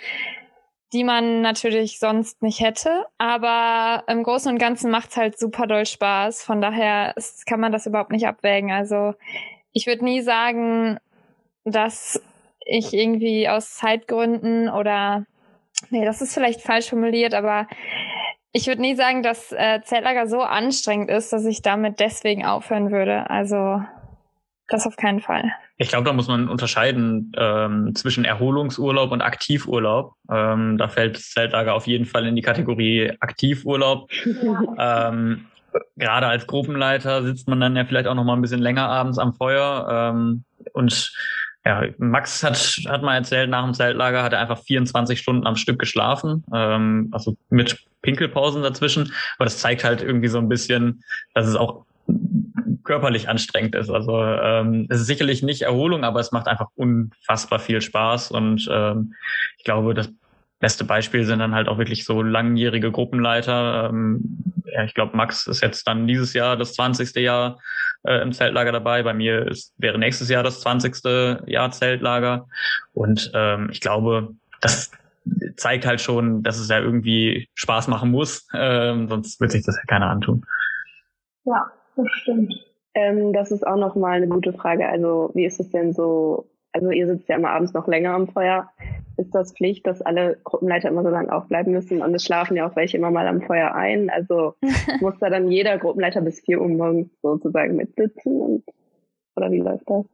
die 0.94 1.04
man 1.04 1.42
natürlich 1.42 2.00
sonst 2.00 2.42
nicht 2.42 2.62
hätte. 2.62 3.06
Aber 3.18 4.04
im 4.08 4.24
Großen 4.24 4.52
und 4.52 4.58
Ganzen 4.58 4.92
macht's 4.92 5.18
halt 5.18 5.38
super 5.38 5.68
doll 5.68 5.86
Spaß. 5.86 6.44
Von 6.44 6.62
daher 6.62 7.16
ist, 7.18 7.46
kann 7.46 7.60
man 7.60 7.72
das 7.72 7.86
überhaupt 7.86 8.12
nicht 8.12 8.28
abwägen. 8.28 8.72
Also 8.72 9.14
ich 9.74 9.88
würde 9.88 10.06
nie 10.06 10.22
sagen, 10.22 11.00
dass 11.66 12.22
ich 12.66 12.94
irgendwie 12.94 13.50
aus 13.50 13.76
Zeitgründen 13.76 14.70
oder 14.70 15.26
nee, 15.90 16.06
das 16.06 16.22
ist 16.22 16.34
vielleicht 16.34 16.62
falsch 16.62 16.90
formuliert, 16.90 17.34
aber 17.34 17.68
ich 18.52 18.68
würde 18.68 18.82
nie 18.82 18.96
sagen, 18.96 19.24
dass 19.24 19.52
äh, 19.52 19.82
Zeltlager 19.84 20.28
so 20.28 20.42
anstrengend 20.42 21.10
ist, 21.10 21.32
dass 21.32 21.46
ich 21.46 21.62
damit 21.62 22.00
deswegen 22.00 22.46
aufhören 22.46 22.92
würde. 22.92 23.30
Also 23.30 23.82
das 24.68 24.88
auf 24.88 24.96
keinen 24.96 25.20
Fall. 25.20 25.54
Ich 25.78 25.90
glaube, 25.90 26.06
da 26.06 26.14
muss 26.14 26.28
man 26.28 26.50
unterscheiden 26.50 27.32
ähm, 27.38 27.94
zwischen 27.94 28.26
Erholungsurlaub 28.26 29.12
und 29.12 29.22
Aktivurlaub. 29.22 30.14
Ähm, 30.30 30.78
da 30.78 30.88
fällt 30.88 31.18
das 31.18 31.30
Zeltlager 31.30 31.76
auf 31.76 31.86
jeden 31.86 32.06
Fall 32.06 32.26
in 32.26 32.36
die 32.36 32.42
Kategorie 32.42 33.12
Aktivurlaub. 33.20 34.10
ähm, 34.80 35.46
Gerade 35.96 36.28
als 36.28 36.48
Gruppenleiter 36.48 37.24
sitzt 37.24 37.48
man 37.48 37.60
dann 37.60 37.76
ja 37.76 37.86
vielleicht 37.86 38.08
auch 38.08 38.16
noch 38.16 38.24
mal 38.24 38.34
ein 38.34 38.42
bisschen 38.42 38.62
länger 38.62 38.90
abends 38.90 39.20
am 39.20 39.34
Feuer. 39.34 39.88
Ähm, 39.90 40.44
und 40.74 41.14
ja, 41.68 41.84
Max 41.98 42.44
hat, 42.44 42.58
hat 42.88 43.04
mal 43.04 43.16
erzählt, 43.16 43.50
nach 43.50 43.66
dem 43.66 43.74
Zeltlager 43.74 44.24
hat 44.24 44.32
er 44.32 44.40
einfach 44.40 44.60
24 44.60 45.20
Stunden 45.20 45.46
am 45.46 45.58
Stück 45.58 45.78
geschlafen, 45.80 46.46
ähm, 46.54 47.10
also 47.12 47.36
mit 47.50 47.78
Pinkelpausen 48.02 48.64
dazwischen. 48.64 49.12
Aber 49.38 49.46
das 49.46 49.60
zeigt 49.60 49.84
halt 49.84 50.02
irgendwie 50.02 50.30
so 50.30 50.38
ein 50.38 50.48
bisschen, 50.48 51.04
dass 51.34 51.46
es 51.46 51.58
auch 51.58 51.86
körperlich 52.84 53.30
anstrengend 53.30 53.76
ist. 53.76 53.90
Also 53.90 54.24
ähm, 54.24 54.88
es 54.90 55.02
ist 55.02 55.08
sicherlich 55.08 55.44
nicht 55.44 55.62
Erholung, 55.62 56.04
aber 56.04 56.20
es 56.20 56.32
macht 56.32 56.48
einfach 56.48 56.68
unfassbar 56.76 57.60
viel 57.60 57.82
Spaß. 57.82 58.32
Und 58.32 58.68
ähm, 58.72 59.14
ich 59.58 59.66
glaube, 59.66 59.94
das 59.94 60.10
beste 60.60 60.86
Beispiel 60.86 61.26
sind 61.26 61.40
dann 61.40 61.54
halt 61.54 61.68
auch 61.68 61.78
wirklich 61.78 62.06
so 62.06 62.24
langjährige 62.24 62.92
Gruppenleiter. 62.92 63.90
Ähm, 63.90 64.54
ja, 64.66 64.84
ich 64.84 64.94
glaube, 64.94 65.16
Max 65.16 65.48
ist 65.48 65.62
jetzt 65.62 65.88
dann 65.88 66.08
dieses 66.08 66.34
Jahr 66.34 66.58
das 66.58 66.74
20. 66.74 67.16
Jahr 67.18 67.60
äh, 68.04 68.22
im 68.22 68.32
Zeltlager 68.32 68.72
dabei. 68.72 69.04
Bei 69.04 69.14
mir 69.14 69.48
ist, 69.48 69.74
wäre 69.78 70.00
nächstes 70.00 70.30
Jahr 70.30 70.44
das 70.44 70.62
20. 70.62 71.46
Jahr 71.46 71.72
Zeltlager. 71.72 72.48
Und 72.94 73.32
ähm, 73.34 73.70
ich 73.72 73.82
glaube, 73.82 74.34
das 74.62 74.92
zeigt 75.58 75.86
halt 75.86 76.02
schon, 76.02 76.42
dass 76.42 76.58
es 76.58 76.70
ja 76.70 76.80
irgendwie 76.80 77.50
Spaß 77.56 77.88
machen 77.90 78.12
muss. 78.12 78.48
Ähm, 78.54 79.10
sonst 79.10 79.40
wird 79.42 79.52
sich 79.52 79.66
das 79.66 79.76
ja 79.76 79.84
keiner 79.88 80.10
antun. 80.10 80.46
Ja, 81.46 81.72
das 81.98 82.08
stimmt. 82.22 82.54
Ähm, 82.94 83.34
das 83.34 83.52
ist 83.52 83.66
auch 83.66 83.76
nochmal 83.76 84.18
eine 84.18 84.28
gute 84.28 84.54
Frage. 84.54 84.88
Also 84.88 85.32
wie 85.34 85.46
ist 85.46 85.60
es 85.60 85.70
denn 85.70 85.94
so? 85.94 86.50
Also 86.72 86.92
ihr 86.92 87.08
sitzt 87.08 87.28
ja 87.30 87.36
immer 87.36 87.52
abends 87.52 87.74
noch 87.74 87.88
länger 87.88 88.14
am 88.14 88.28
Feuer. 88.28 88.70
Ist 89.18 89.34
das 89.34 89.54
Pflicht, 89.54 89.88
dass 89.88 90.02
alle 90.02 90.38
Gruppenleiter 90.44 90.90
immer 90.90 91.04
so 91.04 91.10
lange 91.10 91.32
aufbleiben 91.32 91.74
müssen? 91.74 92.02
Und 92.02 92.14
es 92.14 92.24
schlafen 92.24 92.56
ja 92.56 92.70
auch 92.70 92.76
welche 92.76 92.98
immer 92.98 93.12
mal 93.12 93.28
am 93.28 93.42
Feuer 93.42 93.74
ein. 93.74 94.10
Also 94.10 94.54
muss 95.02 95.18
da 95.20 95.30
dann 95.30 95.52
jeder 95.52 95.78
Gruppenleiter 95.78 96.22
bis 96.22 96.42
vier 96.42 96.62
Uhr 96.62 96.70
morgens 96.70 97.10
sozusagen 97.22 97.76
mitsitzen? 97.76 98.42
Und, 98.42 98.64
oder 99.36 99.52
wie 99.52 99.60
läuft 99.60 99.90
das? 99.90 100.06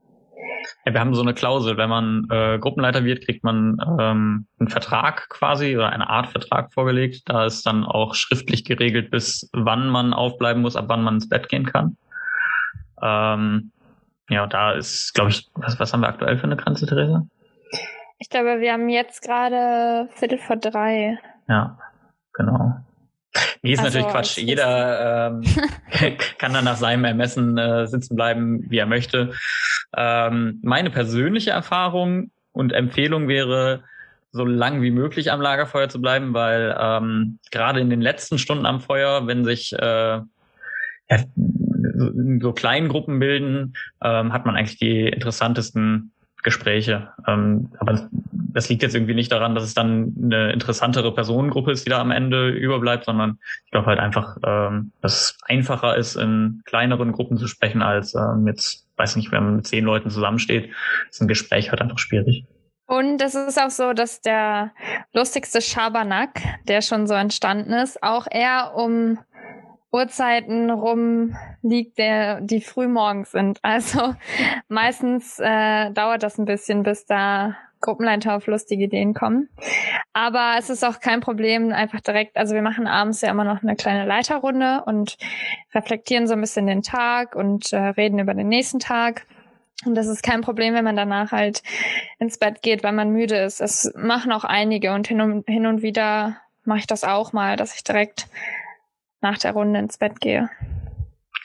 Ja, 0.85 0.93
wir 0.93 0.99
haben 0.99 1.15
so 1.15 1.21
eine 1.21 1.33
Klausel, 1.33 1.77
wenn 1.77 1.89
man 1.89 2.27
äh, 2.29 2.57
Gruppenleiter 2.59 3.03
wird, 3.03 3.25
kriegt 3.25 3.43
man 3.43 3.77
ähm, 3.99 4.47
einen 4.59 4.69
Vertrag 4.69 5.29
quasi 5.29 5.75
oder 5.75 5.89
eine 5.89 6.09
Art 6.09 6.27
Vertrag 6.27 6.73
vorgelegt. 6.73 7.23
Da 7.25 7.45
ist 7.45 7.65
dann 7.65 7.83
auch 7.85 8.15
schriftlich 8.15 8.65
geregelt, 8.65 9.11
bis 9.11 9.49
wann 9.53 9.89
man 9.89 10.13
aufbleiben 10.13 10.61
muss, 10.61 10.75
ab 10.75 10.85
wann 10.87 11.03
man 11.03 11.15
ins 11.15 11.29
Bett 11.29 11.49
gehen 11.49 11.65
kann. 11.65 11.97
Ähm, 13.01 13.71
ja, 14.29 14.47
da 14.47 14.71
ist, 14.73 15.13
glaube 15.13 15.31
ich, 15.31 15.49
was, 15.55 15.79
was 15.79 15.93
haben 15.93 16.01
wir 16.01 16.07
aktuell 16.07 16.37
für 16.37 16.45
eine 16.45 16.57
Grenze, 16.57 16.85
Theresa? 16.85 17.25
Ich 18.19 18.29
glaube, 18.29 18.59
wir 18.59 18.73
haben 18.73 18.89
jetzt 18.89 19.21
gerade 19.21 20.09
Viertel 20.13 20.37
vor 20.37 20.55
drei. 20.55 21.19
Ja, 21.47 21.77
genau. 22.33 22.82
Nee, 23.61 23.73
ist 23.73 23.79
also, 23.79 23.99
natürlich 23.99 24.13
Quatsch. 24.13 24.37
Jeder 24.37 25.31
ähm, 25.31 26.17
kann 26.37 26.53
dann 26.53 26.65
nach 26.65 26.77
seinem 26.77 27.05
Ermessen 27.05 27.57
äh, 27.57 27.87
sitzen 27.87 28.15
bleiben, 28.15 28.69
wie 28.69 28.77
er 28.77 28.85
möchte. 28.85 29.33
Ähm, 29.95 30.59
meine 30.63 30.89
persönliche 30.89 31.51
Erfahrung 31.51 32.31
und 32.51 32.73
Empfehlung 32.73 33.27
wäre, 33.27 33.83
so 34.31 34.45
lang 34.45 34.81
wie 34.81 34.91
möglich 34.91 35.31
am 35.31 35.41
Lagerfeuer 35.41 35.89
zu 35.89 36.01
bleiben, 36.01 36.33
weil 36.33 36.75
ähm, 36.79 37.37
gerade 37.51 37.79
in 37.79 37.89
den 37.91 38.01
letzten 38.01 38.39
Stunden 38.39 38.65
am 38.65 38.81
Feuer, 38.81 39.27
wenn 39.27 39.45
sich 39.45 39.73
äh, 39.73 39.77
ja, 39.77 40.25
so 42.41 42.51
kleinen 42.53 42.89
Gruppen 42.89 43.19
bilden, 43.19 43.75
ähm, 44.03 44.33
hat 44.33 44.45
man 44.45 44.55
eigentlich 44.55 44.79
die 44.79 45.07
interessantesten 45.07 46.11
Gespräche. 46.41 47.09
Ähm, 47.27 47.69
aber 47.77 48.09
das 48.53 48.69
liegt 48.69 48.83
jetzt 48.83 48.95
irgendwie 48.95 49.15
nicht 49.15 49.31
daran, 49.31 49.55
dass 49.55 49.63
es 49.63 49.73
dann 49.73 50.13
eine 50.21 50.51
interessantere 50.51 51.13
Personengruppe 51.13 51.71
ist, 51.71 51.85
die 51.85 51.89
da 51.89 51.99
am 51.99 52.11
Ende 52.11 52.49
überbleibt, 52.49 53.05
sondern 53.05 53.39
ich 53.65 53.71
glaube 53.71 53.87
halt 53.87 53.99
einfach, 53.99 54.37
ähm, 54.45 54.91
dass 55.01 55.13
es 55.13 55.37
einfacher 55.47 55.95
ist, 55.97 56.15
in 56.15 56.61
kleineren 56.65 57.11
Gruppen 57.11 57.37
zu 57.37 57.47
sprechen, 57.47 57.81
als 57.81 58.13
ähm, 58.15 58.45
jetzt, 58.47 58.87
weiß 58.97 59.15
nicht, 59.15 59.31
wenn 59.31 59.43
man 59.43 59.55
mit 59.57 59.67
zehn 59.67 59.83
Leuten 59.83 60.09
zusammensteht, 60.09 60.71
ist 61.09 61.21
ein 61.21 61.27
Gespräch 61.27 61.71
halt 61.71 61.81
einfach 61.81 61.99
schwierig. 61.99 62.45
Und 62.85 63.21
es 63.21 63.33
ist 63.33 63.59
auch 63.59 63.69
so, 63.69 63.93
dass 63.93 64.21
der 64.21 64.71
lustigste 65.13 65.61
Schabernack, 65.61 66.41
der 66.67 66.81
schon 66.81 67.07
so 67.07 67.13
entstanden 67.13 67.73
ist, 67.73 68.03
auch 68.03 68.27
eher 68.29 68.73
um 68.75 69.17
Uhrzeiten 69.91 70.69
rum 70.71 71.35
liegt, 71.61 71.97
der, 71.97 72.41
die 72.41 72.61
früh 72.61 72.87
morgens 72.87 73.31
sind. 73.31 73.59
Also 73.61 74.15
meistens 74.67 75.39
äh, 75.39 75.91
dauert 75.91 76.23
das 76.23 76.37
ein 76.37 76.45
bisschen, 76.45 76.83
bis 76.83 77.05
da 77.05 77.55
Gruppenleiter 77.83 78.35
auf 78.35 78.47
lustige 78.47 78.85
Ideen 78.85 79.13
kommen. 79.13 79.49
Aber 80.13 80.55
es 80.57 80.71
ist 80.71 80.83
auch 80.83 80.99
kein 80.99 81.21
Problem, 81.21 81.71
einfach 81.71 82.01
direkt, 82.01 82.37
also 82.37 82.55
wir 82.55 82.61
machen 82.63 82.87
abends 82.87 83.21
ja 83.21 83.29
immer 83.29 83.43
noch 83.43 83.61
eine 83.61 83.75
kleine 83.75 84.05
Leiterrunde 84.05 84.83
und 84.85 85.17
reflektieren 85.75 86.25
so 86.25 86.33
ein 86.33 86.41
bisschen 86.41 86.65
den 86.65 86.81
Tag 86.81 87.35
und 87.35 87.71
äh, 87.73 87.77
reden 87.77 88.17
über 88.19 88.33
den 88.33 88.47
nächsten 88.47 88.79
Tag. 88.79 89.25
Und 89.85 89.95
das 89.95 90.07
ist 90.07 90.23
kein 90.23 90.41
Problem, 90.41 90.73
wenn 90.73 90.85
man 90.85 90.95
danach 90.95 91.31
halt 91.31 91.61
ins 92.17 92.37
Bett 92.37 92.61
geht, 92.61 92.83
weil 92.83 92.93
man 92.93 93.11
müde 93.11 93.35
ist. 93.35 93.59
Es 93.59 93.91
machen 93.95 94.31
auch 94.31 94.45
einige 94.45 94.93
und 94.93 95.07
hin 95.07 95.19
und, 95.19 95.47
hin 95.47 95.65
und 95.65 95.81
wieder 95.81 96.37
mache 96.63 96.79
ich 96.79 96.87
das 96.87 97.03
auch 97.03 97.33
mal, 97.33 97.57
dass 97.57 97.75
ich 97.75 97.83
direkt 97.83 98.27
nach 99.19 99.37
der 99.37 99.51
Runde 99.51 99.79
ins 99.79 99.97
Bett 99.97 100.21
gehe. 100.21 100.49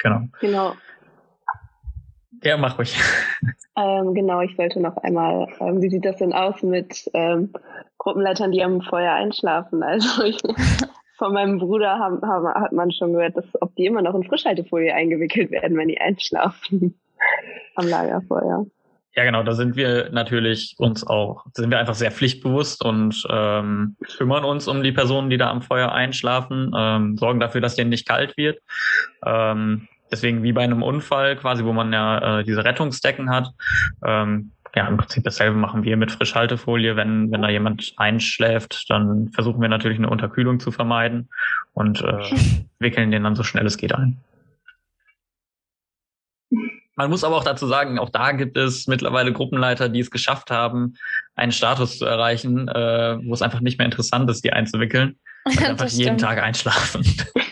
Genau. 0.03 0.21
Genau. 0.41 0.75
Ja, 2.43 2.57
mach 2.57 2.79
ruhig. 2.79 2.97
Ähm, 3.79 4.13
genau, 4.13 4.41
ich 4.41 4.59
wollte 4.59 4.81
noch 4.81 4.97
einmal, 4.97 5.47
ähm, 5.61 5.81
wie 5.81 5.89
sieht 5.89 6.05
das 6.05 6.17
denn 6.17 6.33
aus 6.33 6.65
mit 6.65 7.09
ähm, 7.15 7.53
Gruppenleitern, 7.99 8.51
die 8.51 8.65
am 8.65 8.81
Feuer 8.81 9.13
einschlafen? 9.13 9.85
Also 9.85 10.25
ich, 10.25 10.41
von 11.17 11.33
meinem 11.33 11.59
Bruder 11.59 11.97
haben, 11.97 12.21
haben, 12.23 12.49
hat 12.49 12.73
man 12.73 12.91
schon 12.91 13.13
gehört, 13.13 13.37
dass 13.37 13.45
ob 13.61 13.75
die 13.77 13.87
immer 13.87 14.03
noch 14.03 14.17
in 14.17 14.25
Frischhaltefolie 14.25 14.93
eingewickelt 14.93 15.53
werden, 15.53 15.77
wenn 15.77 15.87
die 15.87 16.01
einschlafen 16.01 16.99
am 17.77 17.87
Lagerfeuer. 17.87 18.67
Ja, 19.15 19.25
genau, 19.25 19.43
da 19.43 19.53
sind 19.53 19.75
wir 19.75 20.11
natürlich 20.11 20.75
uns 20.79 21.05
auch, 21.07 21.45
sind 21.55 21.71
wir 21.71 21.79
einfach 21.79 21.97
sehr 21.97 22.13
pflichtbewusst 22.13 22.85
und 22.85 23.27
ähm, 23.31 23.97
kümmern 24.17 24.45
uns 24.45 24.69
um 24.69 24.83
die 24.83 24.93
Personen, 24.93 25.31
die 25.31 25.39
da 25.39 25.51
am 25.51 25.63
Feuer 25.63 25.91
einschlafen, 25.91 26.73
ähm, 26.77 27.17
sorgen 27.17 27.41
dafür, 27.41 27.61
dass 27.61 27.75
denen 27.75 27.91
nicht 27.91 28.09
kalt 28.09 28.37
wird. 28.37 28.61
Ähm, 29.27 29.89
deswegen 30.11 30.43
wie 30.43 30.53
bei 30.53 30.63
einem 30.63 30.83
Unfall 30.83 31.37
quasi, 31.37 31.65
wo 31.65 31.73
man 31.73 31.93
ja 31.93 32.41
äh, 32.41 32.45
diese 32.45 32.65
Rettungsdecken 32.65 33.31
hat. 33.31 33.53
Ähm, 34.05 34.53
ja, 34.75 34.87
im 34.87 34.97
Prinzip 34.97 35.25
dasselbe 35.25 35.57
machen 35.57 35.83
wir 35.85 35.97
mit 35.97 36.13
Frischhaltefolie. 36.13 36.97
Wenn, 36.97 37.31
wenn 37.33 37.43
da 37.43 37.49
jemand 37.49 37.95
einschläft, 37.97 38.85
dann 38.89 39.29
versuchen 39.29 39.61
wir 39.61 39.69
natürlich 39.69 39.99
eine 39.99 40.11
Unterkühlung 40.11 40.61
zu 40.61 40.71
vermeiden 40.71 41.29
und 41.73 42.03
äh, 42.03 42.31
wickeln 42.79 43.11
den 43.11 43.25
dann 43.25 43.37
so 43.37 43.43
schnell 43.43 43.67
es 43.67 43.77
geht 43.77 43.95
ein. 43.95 44.19
Man 46.97 47.11
muss 47.11 47.23
aber 47.23 47.37
auch 47.37 47.45
dazu 47.45 47.69
sagen, 47.69 47.99
auch 48.01 48.11
da 48.11 48.33
gibt 48.33 48.57
es 48.57 48.89
mittlerweile 48.89 49.33
Gruppenleiter, 49.33 49.89
die 49.89 50.01
es 50.01 50.11
geschafft 50.11 50.51
haben, 50.51 50.97
einen 51.37 51.53
Status 51.53 51.97
zu 51.97 52.05
erreichen, 52.05 52.67
äh, 52.67 53.19
wo 53.23 53.35
es 53.35 53.43
einfach 53.43 53.61
nicht 53.61 53.79
mehr 53.79 53.85
interessant 53.85 54.29
ist, 54.29 54.43
die 54.45 54.53
einzuwickeln. 54.53 55.17
Weil 55.45 55.67
einfach 55.71 55.87
jeden 55.87 56.19
Tag 56.19 56.43
einschlafen. 56.43 57.05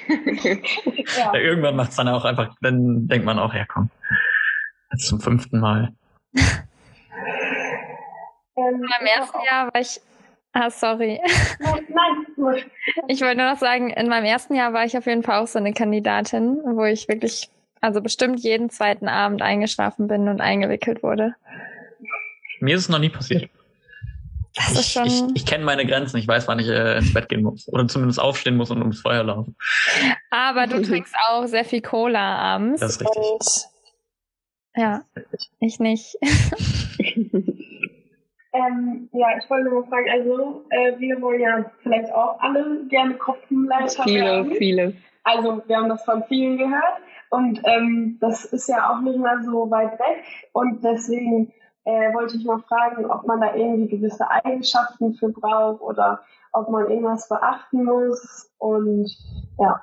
ja. 1.19 1.35
Irgendwann 1.35 1.77
macht 1.77 1.91
es 1.91 1.97
dann 1.97 2.09
auch 2.09 2.25
einfach, 2.25 2.55
dann 2.61 3.09
denkt 3.09 3.27
man 3.27 3.39
auch, 3.39 3.55
ja 3.55 3.65
komm, 3.67 3.91
jetzt 4.93 5.07
zum 5.07 5.21
fünften 5.21 5.61
Mal. 5.61 5.93
Ähm, 8.59 8.81
Beim 8.89 9.07
ersten 9.07 9.39
Jahr 9.45 9.73
war 9.73 9.81
ich 9.81 10.01
Ah, 10.59 10.71
sorry. 10.71 11.21
Nein, 11.59 11.87
nein, 12.37 12.65
Ich 13.09 13.21
wollte 13.21 13.37
nur 13.37 13.51
noch 13.51 13.59
sagen, 13.59 13.91
in 13.91 14.09
meinem 14.09 14.25
ersten 14.25 14.55
Jahr 14.55 14.73
war 14.73 14.87
ich 14.87 14.97
auf 14.97 15.05
jeden 15.05 15.23
Fall 15.23 15.43
auch 15.43 15.47
so 15.47 15.59
eine 15.59 15.75
Kandidatin, 15.75 16.63
wo 16.65 16.85
ich 16.85 17.09
wirklich 17.09 17.51
also 17.83 18.01
bestimmt 18.01 18.41
jeden 18.41 18.71
zweiten 18.71 19.07
Abend 19.07 19.43
eingeschlafen 19.43 20.09
bin 20.09 20.29
und 20.29 20.41
eingewickelt 20.41 21.03
wurde. 21.03 21.35
Mir 22.61 22.77
ist 22.77 22.83
es 22.83 22.89
noch 22.89 22.99
nie 22.99 23.11
passiert. 23.11 23.51
Das 24.57 24.73
ist 24.73 24.93
schon... 24.93 25.07
Ich, 25.07 25.23
ich, 25.23 25.37
ich 25.37 25.47
kenne 25.47 25.65
meine 25.65 25.87
Grenzen. 25.87 26.17
Ich 26.17 26.27
weiß, 26.27 26.49
wann 26.49 26.59
ich 26.59 26.69
äh, 26.69 26.99
ins 26.99 27.13
Bett 27.13 27.29
gehen 27.29 27.43
muss. 27.43 27.69
Oder 27.69 27.87
zumindest 27.89 28.21
aufstehen 28.21 28.57
muss 28.57 28.71
und 28.71 28.79
ums 28.79 29.01
Feuer 29.01 29.23
laufen. 29.23 29.57
Aber 30.31 30.67
du 30.67 30.83
trinkst 30.87 31.15
auch 31.29 31.47
sehr 31.47 31.65
viel 31.65 31.83
Cola 31.83 32.37
abends. 32.39 32.81
Das 32.81 32.93
ist 32.93 33.01
richtig. 33.03 33.17
Und 33.17 33.67
ja, 34.77 35.03
ich 35.61 35.79
nicht. 35.79 36.17
Ähm, 38.57 39.09
ja, 39.13 39.27
ich 39.39 39.51
wollte 39.51 39.69
nur 39.69 39.87
fragen, 39.87 40.09
also 40.11 40.65
äh, 40.71 40.99
wir 40.99 41.21
wollen 41.21 41.41
ja 41.41 41.71
vielleicht 41.83 42.13
auch 42.13 42.41
alle 42.41 42.87
gerne 42.89 43.15
Gruppenleiter 43.15 44.05
Viele, 44.05 44.25
werden. 44.25 44.55
viele. 44.57 44.93
Also 45.25 45.63
wir 45.67 45.77
haben 45.77 45.89
das 45.89 46.05
von 46.05 46.23
vielen 46.25 46.57
gehört 46.57 47.01
und 47.31 47.61
ähm, 47.65 48.17
das 48.21 48.45
ist 48.45 48.69
ja 48.69 48.91
auch 48.91 49.01
nicht 49.01 49.19
mehr 49.19 49.41
so 49.45 49.71
weit 49.71 49.99
weg 49.99 50.25
und 50.53 50.83
deswegen 50.85 51.53
äh, 51.87 52.13
wollte 52.13 52.37
ich 52.37 52.45
mal 52.45 52.59
fragen, 52.59 53.07
ob 53.07 53.27
man 53.27 53.41
da 53.41 53.55
irgendwie 53.55 53.97
gewisse 53.97 54.29
Eigenschaften 54.29 55.15
für 55.15 55.29
braucht 55.29 55.81
oder 55.81 56.21
ob 56.53 56.69
man 56.69 56.91
irgendwas 56.91 57.29
beachten 57.29 57.85
muss 57.85 58.51
und 58.59 59.09
ja. 59.59 59.81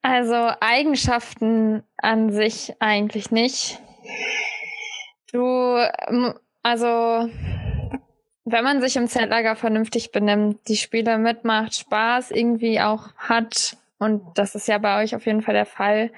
Also 0.00 0.52
Eigenschaften 0.60 1.82
an 1.98 2.30
sich 2.30 2.74
eigentlich 2.78 3.30
nicht. 3.30 3.82
Du, 5.32 5.76
ähm, 6.08 6.34
also 6.62 7.28
wenn 8.44 8.64
man 8.64 8.80
sich 8.80 8.96
im 8.96 9.08
Zeltlager 9.08 9.56
vernünftig 9.56 10.12
benimmt, 10.12 10.68
die 10.68 10.76
Spiele 10.76 11.18
mitmacht, 11.18 11.74
Spaß 11.74 12.30
irgendwie 12.30 12.80
auch 12.80 13.14
hat, 13.16 13.76
und 13.98 14.22
das 14.36 14.54
ist 14.54 14.68
ja 14.68 14.78
bei 14.78 15.02
euch 15.02 15.16
auf 15.16 15.26
jeden 15.26 15.42
Fall 15.42 15.54
der 15.54 15.66
Fall, 15.66 16.12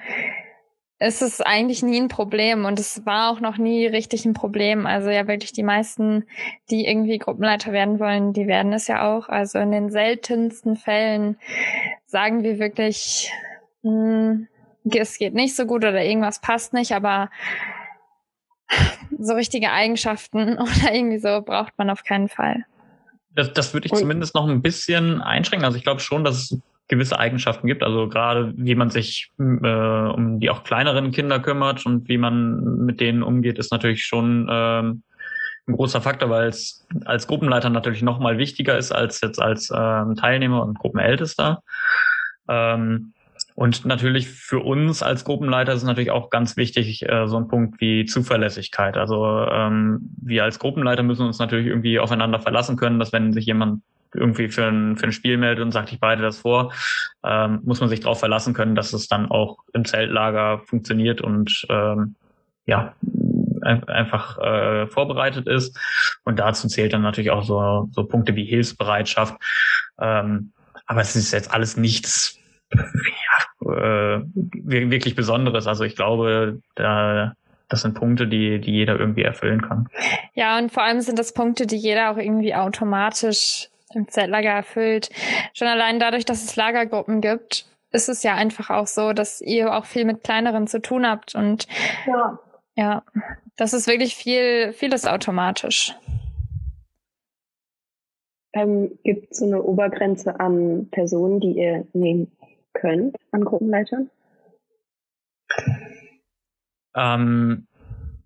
ist 0.99 1.21
es 1.21 1.39
eigentlich 1.39 1.81
nie 1.81 1.99
ein 1.99 2.09
Problem 2.09 2.65
und 2.65 2.77
es 2.77 3.05
war 3.05 3.31
auch 3.31 3.39
noch 3.39 3.57
nie 3.57 3.87
richtig 3.87 4.25
ein 4.25 4.33
Problem. 4.33 4.85
Also 4.85 5.09
ja 5.09 5.27
wirklich 5.27 5.53
die 5.53 5.63
meisten, 5.63 6.25
die 6.69 6.85
irgendwie 6.85 7.17
Gruppenleiter 7.17 7.71
werden 7.71 7.99
wollen, 7.99 8.33
die 8.33 8.47
werden 8.47 8.73
es 8.73 8.87
ja 8.87 9.07
auch. 9.07 9.29
Also 9.29 9.59
in 9.59 9.71
den 9.71 9.89
seltensten 9.89 10.75
Fällen 10.75 11.37
sagen 12.05 12.43
wir 12.43 12.59
wirklich, 12.59 13.31
hm, 13.83 14.47
es 14.83 15.17
geht 15.17 15.33
nicht 15.33 15.55
so 15.55 15.65
gut 15.65 15.85
oder 15.85 16.03
irgendwas 16.03 16.41
passt 16.41 16.73
nicht, 16.73 16.91
aber 16.91 17.29
so 19.17 19.33
richtige 19.33 19.71
Eigenschaften 19.71 20.57
oder 20.59 20.93
irgendwie 20.93 21.19
so 21.19 21.41
braucht 21.41 21.77
man 21.77 21.89
auf 21.89 22.03
keinen 22.03 22.27
Fall. 22.27 22.65
Das, 23.35 23.53
das 23.53 23.73
würde 23.73 23.87
ich 23.87 23.93
zumindest 23.93 24.35
noch 24.35 24.49
ein 24.49 24.61
bisschen 24.61 25.21
einschränken. 25.21 25.63
Also 25.63 25.77
ich 25.77 25.83
glaube 25.83 26.01
schon, 26.01 26.25
dass 26.25 26.35
es 26.35 26.59
gewisse 26.89 27.17
Eigenschaften 27.17 27.67
gibt. 27.67 27.83
Also 27.83 28.09
gerade 28.09 28.53
wie 28.57 28.75
man 28.75 28.89
sich 28.89 29.31
äh, 29.39 29.43
um 29.43 30.39
die 30.39 30.49
auch 30.49 30.63
kleineren 30.63 31.11
Kinder 31.11 31.39
kümmert 31.39 31.85
und 31.85 32.09
wie 32.09 32.17
man 32.17 32.85
mit 32.85 32.99
denen 32.99 33.23
umgeht, 33.23 33.57
ist 33.57 33.71
natürlich 33.71 34.03
schon 34.05 34.47
ähm, 34.51 35.03
ein 35.67 35.75
großer 35.75 36.01
Faktor, 36.01 36.29
weil 36.29 36.49
es 36.49 36.85
als 37.05 37.27
Gruppenleiter 37.27 37.69
natürlich 37.69 38.01
noch 38.01 38.19
mal 38.19 38.37
wichtiger 38.37 38.77
ist 38.77 38.91
als 38.91 39.21
jetzt 39.21 39.39
als 39.39 39.71
ähm, 39.73 40.15
Teilnehmer 40.15 40.63
und 40.63 40.79
Gruppenältester. 40.79 41.61
Ähm, 42.49 43.13
und 43.55 43.85
natürlich 43.85 44.29
für 44.29 44.59
uns 44.59 45.03
als 45.03 45.23
Gruppenleiter 45.25 45.73
ist 45.73 45.83
natürlich 45.83 46.11
auch 46.11 46.29
ganz 46.29 46.57
wichtig, 46.57 47.07
äh, 47.07 47.27
so 47.27 47.37
ein 47.37 47.47
Punkt 47.47 47.79
wie 47.79 48.05
Zuverlässigkeit. 48.05 48.97
Also 48.97 49.45
ähm, 49.51 50.15
wir 50.21 50.43
als 50.43 50.59
Gruppenleiter 50.59 51.03
müssen 51.03 51.27
uns 51.27 51.39
natürlich 51.39 51.67
irgendwie 51.67 51.99
aufeinander 51.99 52.39
verlassen 52.39 52.77
können, 52.77 52.99
dass 52.99 53.13
wenn 53.13 53.31
sich 53.31 53.45
jemand 53.45 53.83
irgendwie 54.13 54.49
für 54.49 54.65
ein, 54.65 54.97
für 54.97 55.05
ein 55.05 55.11
Spiel 55.11 55.37
meldet 55.37 55.63
und 55.63 55.71
sagt, 55.71 55.91
ich 55.91 55.99
bereite 55.99 56.21
das 56.21 56.39
vor, 56.39 56.73
ähm, 57.23 57.59
muss 57.63 57.79
man 57.79 57.89
sich 57.89 57.99
darauf 57.99 58.19
verlassen 58.19 58.53
können, 58.53 58.75
dass 58.75 58.93
es 58.93 59.07
dann 59.07 59.29
auch 59.29 59.59
im 59.73 59.85
Zeltlager 59.85 60.59
funktioniert 60.65 61.21
und 61.21 61.65
ähm, 61.69 62.15
ja, 62.65 62.93
einfach 63.61 64.37
äh, 64.39 64.87
vorbereitet 64.87 65.47
ist. 65.47 65.77
Und 66.23 66.39
dazu 66.39 66.67
zählt 66.67 66.93
dann 66.93 67.01
natürlich 67.01 67.31
auch 67.31 67.43
so, 67.43 67.87
so 67.91 68.05
Punkte 68.05 68.35
wie 68.35 68.45
Hilfsbereitschaft. 68.45 69.35
Ähm, 69.99 70.53
aber 70.85 71.01
es 71.01 71.15
ist 71.15 71.31
jetzt 71.31 71.51
alles 71.51 71.77
nichts 71.77 72.39
ja, 72.73 73.71
äh, 73.71 74.21
wirklich 74.33 75.15
Besonderes. 75.15 75.67
Also 75.67 75.83
ich 75.83 75.95
glaube, 75.95 76.59
da, 76.75 77.33
das 77.67 77.81
sind 77.81 77.95
Punkte, 77.95 78.27
die, 78.27 78.59
die 78.59 78.71
jeder 78.71 78.99
irgendwie 78.99 79.23
erfüllen 79.23 79.61
kann. 79.61 79.87
Ja, 80.33 80.57
und 80.57 80.71
vor 80.71 80.83
allem 80.83 81.01
sind 81.01 81.19
das 81.19 81.33
Punkte, 81.33 81.67
die 81.67 81.77
jeder 81.77 82.11
auch 82.11 82.17
irgendwie 82.17 82.55
automatisch 82.55 83.69
im 83.93 84.07
Zeltlager 84.07 84.51
erfüllt. 84.51 85.09
Schon 85.53 85.67
allein 85.67 85.99
dadurch, 85.99 86.25
dass 86.25 86.43
es 86.43 86.55
Lagergruppen 86.55 87.21
gibt, 87.21 87.65
ist 87.91 88.09
es 88.09 88.23
ja 88.23 88.35
einfach 88.35 88.69
auch 88.69 88.87
so, 88.87 89.13
dass 89.13 89.41
ihr 89.41 89.73
auch 89.75 89.85
viel 89.85 90.05
mit 90.05 90.23
kleineren 90.23 90.67
zu 90.67 90.81
tun 90.81 91.07
habt 91.07 91.35
und 91.35 91.67
Ja. 92.05 92.39
ja, 92.75 93.03
das 93.57 93.73
ist 93.73 93.87
wirklich 93.87 94.15
viel, 94.15 94.73
vieles 94.73 95.05
automatisch. 95.05 95.95
Ähm, 98.53 98.97
Gibt 99.03 99.31
es 99.31 99.39
so 99.39 99.45
eine 99.45 99.61
Obergrenze 99.61 100.39
an 100.39 100.87
Personen, 100.91 101.39
die 101.39 101.53
ihr 101.53 101.85
nehmen 101.93 102.31
könnt, 102.73 103.15
an 103.31 103.43
Gruppenleitern? 103.45 104.09
Ähm, 106.95 107.67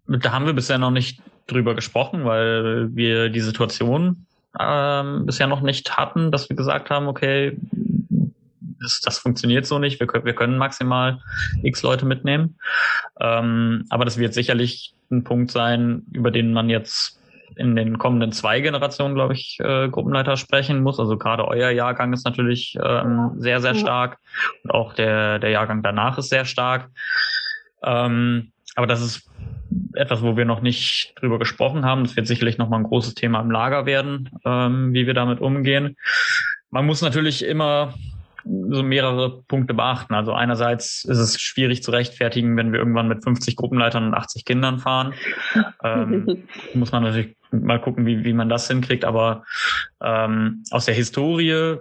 da 0.08 0.32
haben 0.32 0.46
wir 0.46 0.54
bisher 0.54 0.78
noch 0.78 0.92
nicht 0.92 1.22
drüber 1.48 1.76
gesprochen, 1.76 2.24
weil 2.26 2.96
wir 2.96 3.30
die 3.30 3.42
Situation 3.42 4.26
ähm, 4.60 5.26
bisher 5.26 5.48
noch 5.48 5.62
nicht 5.62 5.98
hatten, 5.98 6.32
dass 6.32 6.50
wir 6.50 6.56
gesagt 6.56 6.90
haben, 6.90 7.08
okay, 7.08 7.58
das, 8.82 9.02
das 9.02 9.18
funktioniert 9.18 9.66
so 9.66 9.80
nicht, 9.80 10.00
wir, 10.00 10.08
können 10.08 10.26
wir 10.26 10.36
können 10.36 10.58
maximal 10.58 11.20
x 11.64 11.82
Leute 11.84 12.06
mitnehmen. 12.06 12.58
Ähm, 13.20 13.86
aber 13.90 14.06
das 14.06 14.18
wird 14.18 14.34
sicherlich 14.34 14.94
ein 15.10 15.24
Punkt 15.24 15.52
sein, 15.52 16.04
über 16.12 16.32
den 16.32 16.54
man 16.54 16.70
jetzt 16.70 17.20
in 17.56 17.76
den 17.76 17.98
kommenden 18.00 18.32
zwei 18.32 18.62
Generationen, 18.62 19.14
glaube 19.14 19.34
ich, 19.34 19.60
äh, 19.60 19.88
Gruppenleiter 19.88 20.38
sprechen 20.38 20.82
muss. 20.82 21.00
Also 21.00 21.18
gerade 21.18 21.48
euer 21.48 21.70
Jahrgang 21.70 22.12
ist 22.14 22.26
natürlich 22.26 22.78
ähm, 22.84 23.32
sehr, 23.38 23.62
sehr 23.62 23.76
stark 23.76 24.18
und 24.64 24.72
auch 24.72 24.94
der, 24.94 25.40
der 25.40 25.52
Jahrgang 25.52 25.84
danach 25.84 26.18
ist 26.18 26.30
sehr 26.30 26.46
stark. 26.46 26.90
Ähm, 27.84 28.52
aber 28.76 28.88
das 28.88 29.02
ist 29.02 29.30
etwas, 29.96 30.22
wo 30.22 30.38
wir 30.38 30.46
noch 30.46 30.62
nicht 30.62 31.14
drüber 31.16 31.40
gesprochen 31.40 31.86
haben. 31.86 32.04
Das 32.04 32.16
wird 32.16 32.28
sicherlich 32.28 32.58
nochmal 32.58 32.80
ein 32.80 32.86
großes 32.86 33.16
Thema 33.16 33.42
im 33.42 33.52
Lager 33.52 33.86
werden, 33.86 34.30
ähm, 34.46 34.94
wie 34.94 35.08
wir 35.08 35.14
damit 35.14 35.42
umgehen. 35.42 35.96
Man 36.70 36.86
muss 36.86 37.02
natürlich 37.02 37.46
immer 37.46 37.94
so 38.46 38.84
mehrere 38.84 39.42
Punkte 39.44 39.74
beachten. 39.74 40.14
Also 40.14 40.34
einerseits 40.34 41.06
ist 41.06 41.18
es 41.18 41.40
schwierig 41.40 41.82
zu 41.84 41.92
rechtfertigen, 41.92 42.58
wenn 42.58 42.74
wir 42.74 42.80
irgendwann 42.80 43.08
mit 43.08 43.24
50 43.24 43.56
Gruppenleitern 43.56 44.06
und 44.08 44.14
80 44.14 44.44
Kindern 44.46 44.80
fahren. 44.80 45.14
Ähm, 45.84 46.44
muss 46.74 46.92
man 46.92 47.04
natürlich 47.04 47.36
mal 47.52 47.80
gucken, 47.80 48.06
wie, 48.06 48.24
wie 48.26 48.34
man 48.34 48.50
das 48.50 48.68
hinkriegt. 48.68 49.06
Aber 49.06 49.44
ähm, 50.02 50.64
aus 50.72 50.86
der 50.86 50.96
Historie 50.96 51.78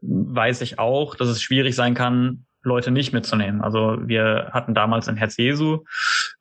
weiß 0.00 0.62
ich 0.62 0.78
auch, 0.78 1.14
dass 1.16 1.28
es 1.28 1.42
schwierig 1.42 1.74
sein 1.74 1.94
kann, 1.94 2.46
Leute 2.62 2.90
nicht 2.90 3.12
mitzunehmen. 3.12 3.62
Also 3.62 3.98
wir 4.02 4.50
hatten 4.52 4.74
damals 4.74 5.08
in 5.08 5.16
Herz 5.16 5.36
Jesu 5.36 5.84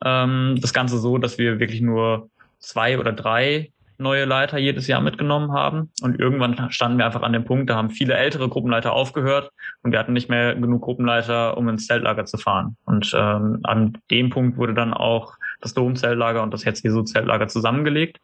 ähm, 0.04 0.58
das 0.62 0.74
Ganze 0.74 0.98
so, 0.98 1.18
dass 1.18 1.38
wir 1.38 1.60
wirklich 1.60 1.82
nur 1.82 2.30
zwei 2.60 3.00
oder 3.00 3.14
drei 3.14 3.72
neue 4.00 4.26
Leiter 4.26 4.58
jedes 4.58 4.88
Jahr 4.88 5.02
mitgenommen 5.02 5.52
haben. 5.52 5.92
Und 6.02 6.20
irgendwann 6.20 6.72
standen 6.72 6.98
wir 6.98 7.06
einfach 7.06 7.22
an 7.22 7.34
dem 7.34 7.44
Punkt, 7.44 7.70
da 7.70 7.76
haben 7.76 7.90
viele 7.90 8.14
ältere 8.14 8.48
Gruppenleiter 8.48 8.94
aufgehört 8.94 9.52
und 9.84 9.92
wir 9.92 10.00
hatten 10.00 10.14
nicht 10.14 10.30
mehr 10.30 10.56
genug 10.56 10.82
Gruppenleiter, 10.82 11.58
um 11.58 11.68
ins 11.68 11.86
Zeltlager 11.86 12.26
zu 12.26 12.38
fahren. 12.38 12.78
Und 12.86 13.14
ähm, 13.14 13.60
an 13.64 13.98
dem 14.10 14.30
Punkt 14.30 14.58
wurde 14.58 14.74
dann 14.74 14.94
auch 14.94 15.34
das 15.60 15.74
Domzeltlager 15.74 16.42
und 16.42 16.54
das 16.54 16.66
Herz-Jesu-Zeltlager 16.66 17.48
zusammengelegt. 17.50 18.20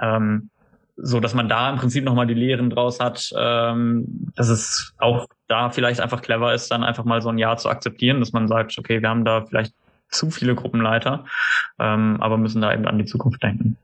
Ähm, 0.00 0.50
so 1.02 1.18
dass 1.18 1.34
man 1.34 1.48
da 1.48 1.68
im 1.68 1.76
Prinzip 1.76 2.04
nochmal 2.04 2.26
die 2.26 2.34
Lehren 2.34 2.70
draus 2.70 3.00
hat, 3.00 3.30
ähm, 3.36 4.30
dass 4.36 4.48
es 4.48 4.94
auch 4.98 5.26
da 5.48 5.70
vielleicht 5.70 6.00
einfach 6.00 6.22
clever 6.22 6.54
ist, 6.54 6.70
dann 6.70 6.84
einfach 6.84 7.04
mal 7.04 7.20
so 7.20 7.28
ein 7.28 7.38
Jahr 7.38 7.56
zu 7.56 7.68
akzeptieren, 7.68 8.20
dass 8.20 8.32
man 8.32 8.46
sagt, 8.46 8.78
okay, 8.78 9.02
wir 9.02 9.08
haben 9.08 9.24
da 9.24 9.44
vielleicht 9.44 9.74
zu 10.08 10.30
viele 10.30 10.54
Gruppenleiter, 10.54 11.24
ähm, 11.80 12.18
aber 12.20 12.38
müssen 12.38 12.62
da 12.62 12.72
eben 12.72 12.86
an 12.86 12.98
die 12.98 13.04
Zukunft 13.04 13.42
denken. 13.42 13.76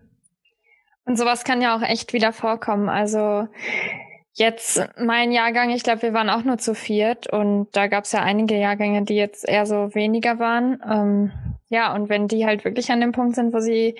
Und 1.04 1.18
sowas 1.18 1.42
kann 1.42 1.60
ja 1.60 1.76
auch 1.76 1.82
echt 1.82 2.12
wieder 2.12 2.32
vorkommen. 2.32 2.88
Also 2.88 3.48
jetzt 4.34 4.88
mein 4.98 5.32
Jahrgang, 5.32 5.70
ich 5.70 5.82
glaube, 5.82 6.02
wir 6.02 6.12
waren 6.12 6.30
auch 6.30 6.44
nur 6.44 6.58
zu 6.58 6.74
viert 6.74 7.26
und 7.32 7.68
da 7.72 7.88
gab 7.88 8.04
es 8.04 8.12
ja 8.12 8.22
einige 8.22 8.56
Jahrgänge, 8.56 9.04
die 9.04 9.16
jetzt 9.16 9.48
eher 9.48 9.66
so 9.66 9.94
weniger 9.94 10.38
waren. 10.38 10.80
Ähm, 10.88 11.32
ja, 11.68 11.92
und 11.94 12.08
wenn 12.08 12.28
die 12.28 12.46
halt 12.46 12.64
wirklich 12.64 12.92
an 12.92 13.00
dem 13.00 13.12
Punkt 13.12 13.34
sind, 13.34 13.52
wo 13.52 13.58
sie 13.58 13.96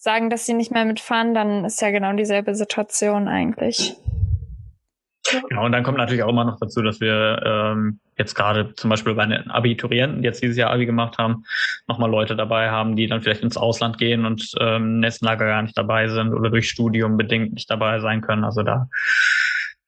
sagen, 0.00 0.30
dass 0.30 0.46
sie 0.46 0.54
nicht 0.54 0.72
mehr 0.72 0.86
mitfahren, 0.86 1.34
dann 1.34 1.66
ist 1.66 1.80
ja 1.82 1.90
genau 1.90 2.14
dieselbe 2.14 2.54
Situation 2.54 3.28
eigentlich. 3.28 3.94
Genau, 5.50 5.66
und 5.66 5.72
dann 5.72 5.84
kommt 5.84 5.98
natürlich 5.98 6.22
auch 6.22 6.30
immer 6.30 6.46
noch 6.46 6.58
dazu, 6.58 6.80
dass 6.80 7.00
wir 7.00 7.42
ähm, 7.44 8.00
jetzt 8.16 8.34
gerade 8.34 8.74
zum 8.74 8.88
Beispiel 8.88 9.14
bei 9.14 9.26
den 9.26 9.50
Abiturienten, 9.50 10.22
die 10.22 10.26
jetzt 10.26 10.42
dieses 10.42 10.56
Jahr 10.56 10.70
Abi 10.70 10.86
gemacht 10.86 11.18
haben, 11.18 11.44
nochmal 11.86 12.10
Leute 12.10 12.34
dabei 12.34 12.70
haben, 12.70 12.96
die 12.96 13.06
dann 13.06 13.20
vielleicht 13.20 13.42
ins 13.42 13.58
Ausland 13.58 13.98
gehen 13.98 14.24
und 14.24 14.50
ähm, 14.58 15.00
Netzlager 15.00 15.44
gar 15.44 15.62
nicht 15.62 15.76
dabei 15.76 16.08
sind 16.08 16.32
oder 16.32 16.48
durch 16.48 16.70
Studium 16.70 17.18
bedingt 17.18 17.52
nicht 17.52 17.70
dabei 17.70 18.00
sein 18.00 18.22
können. 18.22 18.42
Also 18.42 18.62
da 18.62 18.88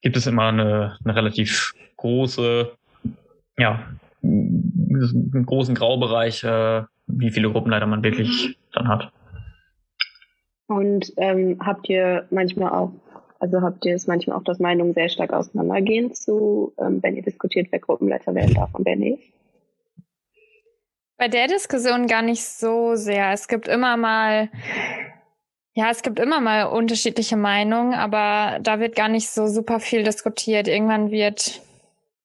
gibt 0.01 0.15
es 0.15 0.27
immer 0.27 0.49
eine, 0.49 0.97
eine 1.03 1.15
relativ 1.15 1.73
große, 1.97 2.71
ja, 3.57 3.83
einen 4.21 5.45
großen 5.45 5.73
Graubereich, 5.73 6.43
äh, 6.43 6.83
wie 7.07 7.31
viele 7.31 7.51
Gruppenleiter 7.51 7.87
man 7.87 8.03
wirklich 8.03 8.57
dann 8.71 8.87
hat. 8.87 9.11
Und 10.75 11.13
ähm, 11.17 11.59
habt 11.63 11.89
ihr 11.89 12.27
manchmal 12.29 12.71
auch, 12.71 12.91
also 13.39 13.61
habt 13.61 13.85
ihr 13.85 13.95
es 13.95 14.07
manchmal 14.07 14.37
auch, 14.37 14.43
dass 14.43 14.59
Meinungen 14.59 14.93
sehr 14.93 15.09
stark 15.09 15.33
auseinandergehen 15.33 16.13
zu, 16.13 16.73
ähm, 16.79 17.01
wenn 17.01 17.15
ihr 17.15 17.23
diskutiert, 17.23 17.67
wer 17.71 17.79
Gruppenleiter 17.79 18.33
werden 18.35 18.53
darf 18.53 18.73
und 18.73 18.85
wer 18.85 18.95
nicht? 18.95 19.33
bei 21.23 21.29
der 21.29 21.47
Diskussion 21.47 22.07
gar 22.07 22.21
nicht 22.21 22.43
so 22.43 22.95
sehr. 22.95 23.31
Es 23.31 23.47
gibt 23.47 23.69
immer 23.69 23.95
mal, 23.95 24.49
ja, 25.73 25.89
es 25.89 26.01
gibt 26.01 26.19
immer 26.19 26.41
mal 26.41 26.63
unterschiedliche 26.65 27.37
Meinungen, 27.37 27.93
aber 27.93 28.59
da 28.61 28.81
wird 28.81 28.95
gar 28.95 29.07
nicht 29.07 29.29
so 29.29 29.47
super 29.47 29.79
viel 29.79 30.03
diskutiert. 30.03 30.67
Irgendwann 30.67 31.11
wird 31.11 31.61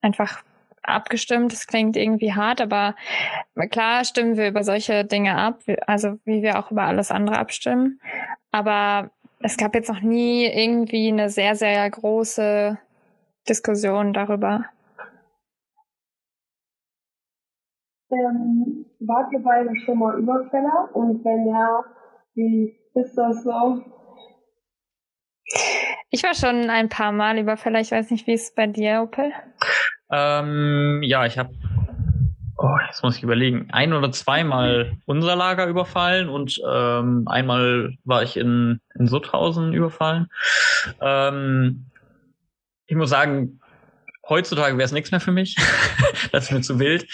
einfach 0.01 0.43
abgestimmt. 0.83 1.53
Das 1.53 1.69
klingt 1.69 1.97
irgendwie 1.97 2.35
hart, 2.35 2.61
aber 2.61 2.97
klar 3.71 4.05
stimmen 4.05 4.37
wir 4.37 4.49
über 4.49 4.65
solche 4.65 5.05
Dinge 5.05 5.37
ab, 5.37 5.61
also 5.87 6.19
wie 6.25 6.43
wir 6.43 6.59
auch 6.59 6.73
über 6.73 6.83
alles 6.83 7.13
andere 7.13 7.39
abstimmen. 7.39 8.01
Aber 8.51 9.11
es 9.41 9.57
gab 9.57 9.75
jetzt 9.75 9.89
noch 9.89 10.01
nie 10.01 10.47
irgendwie 10.47 11.09
eine 11.09 11.29
sehr, 11.31 11.55
sehr 11.55 11.89
große 11.91 12.79
Diskussion 13.49 14.13
darüber. 14.13 14.65
Ähm, 18.11 18.87
wart 19.01 19.33
ihr 19.33 19.41
beide 19.41 19.75
schon 19.85 19.99
mal 19.99 20.19
Überfäller? 20.19 20.89
Und 20.95 21.25
wenn 21.25 21.47
ja, 21.47 21.85
wie 22.35 22.75
ist 22.95 23.15
das 23.17 23.43
so? 23.43 23.83
Ich 26.11 26.23
war 26.23 26.35
schon 26.35 26.71
ein 26.71 26.89
paar 26.89 27.13
Mal 27.13 27.39
Überfäller. 27.39 27.81
Ich 27.81 27.93
weiß 27.93 28.11
nicht, 28.11 28.27
wie 28.27 28.33
ist 28.33 28.45
es 28.45 28.55
bei 28.55 28.67
dir, 28.67 29.03
Opel? 29.03 29.33
Ähm, 30.11 31.01
ja, 31.03 31.27
ich 31.27 31.37
habe, 31.37 31.51
oh, 32.59 32.77
jetzt 32.87 33.03
muss 33.03 33.17
ich 33.17 33.23
überlegen, 33.23 33.69
ein 33.73 33.93
oder 33.93 34.11
zweimal 34.11 34.97
unser 35.07 35.37
Lager 35.37 35.67
überfallen 35.67 36.29
und 36.29 36.61
ähm, 36.69 37.25
einmal 37.27 37.95
war 38.05 38.23
ich 38.23 38.37
in, 38.37 38.81
in 38.97 39.07
Sutthausen 39.07 39.73
überfallen. 39.73 40.27
Ähm, 41.01 41.87
ich 42.87 42.97
muss 42.97 43.11
sagen, 43.11 43.61
heutzutage 44.29 44.77
wäre 44.77 44.87
es 44.87 44.93
nichts 44.93 45.13
mehr 45.13 45.21
für 45.21 45.33
mich. 45.33 45.57
das 46.33 46.45
ist 46.45 46.53
mir 46.53 46.61
zu 46.61 46.79
wild. 46.79 47.07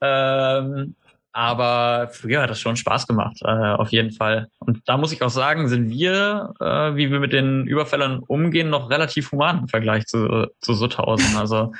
Ähm, 0.00 0.96
aber 1.32 2.08
früher 2.12 2.42
hat 2.42 2.50
das 2.50 2.58
schon 2.58 2.74
Spaß 2.74 3.06
gemacht, 3.06 3.36
äh, 3.44 3.46
auf 3.46 3.90
jeden 3.92 4.10
Fall. 4.10 4.48
Und 4.58 4.80
da 4.88 4.96
muss 4.96 5.12
ich 5.12 5.22
auch 5.22 5.30
sagen, 5.30 5.68
sind 5.68 5.88
wir, 5.88 6.52
äh, 6.58 6.96
wie 6.96 7.12
wir 7.12 7.20
mit 7.20 7.32
den 7.32 7.68
Überfällern 7.68 8.18
umgehen, 8.18 8.68
noch 8.68 8.90
relativ 8.90 9.30
human 9.30 9.60
im 9.60 9.68
Vergleich 9.68 10.06
zu, 10.06 10.48
zu 10.60 10.74
Sutthausen. 10.74 11.36
Also 11.36 11.72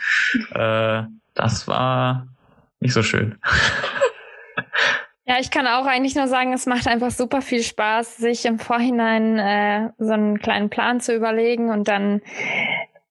äh, 0.55 1.03
das 1.35 1.67
war 1.67 2.29
nicht 2.81 2.93
so 2.93 3.03
schön. 3.03 3.39
Ja, 5.31 5.39
ich 5.39 5.53
kann 5.53 5.69
auch 5.69 5.87
eigentlich 5.87 6.17
nur 6.17 6.27
sagen, 6.27 6.53
es 6.53 6.67
macht 6.67 6.89
einfach 6.89 7.13
super 7.13 7.41
viel 7.41 7.63
Spaß, 7.63 8.17
sich 8.17 8.47
im 8.47 8.59
Vorhinein 8.59 9.39
äh, 9.39 9.91
so 9.97 10.13
einen 10.13 10.41
kleinen 10.41 10.71
Plan 10.71 10.99
zu 10.99 11.15
überlegen 11.15 11.71
und 11.71 11.87
dann 11.87 12.21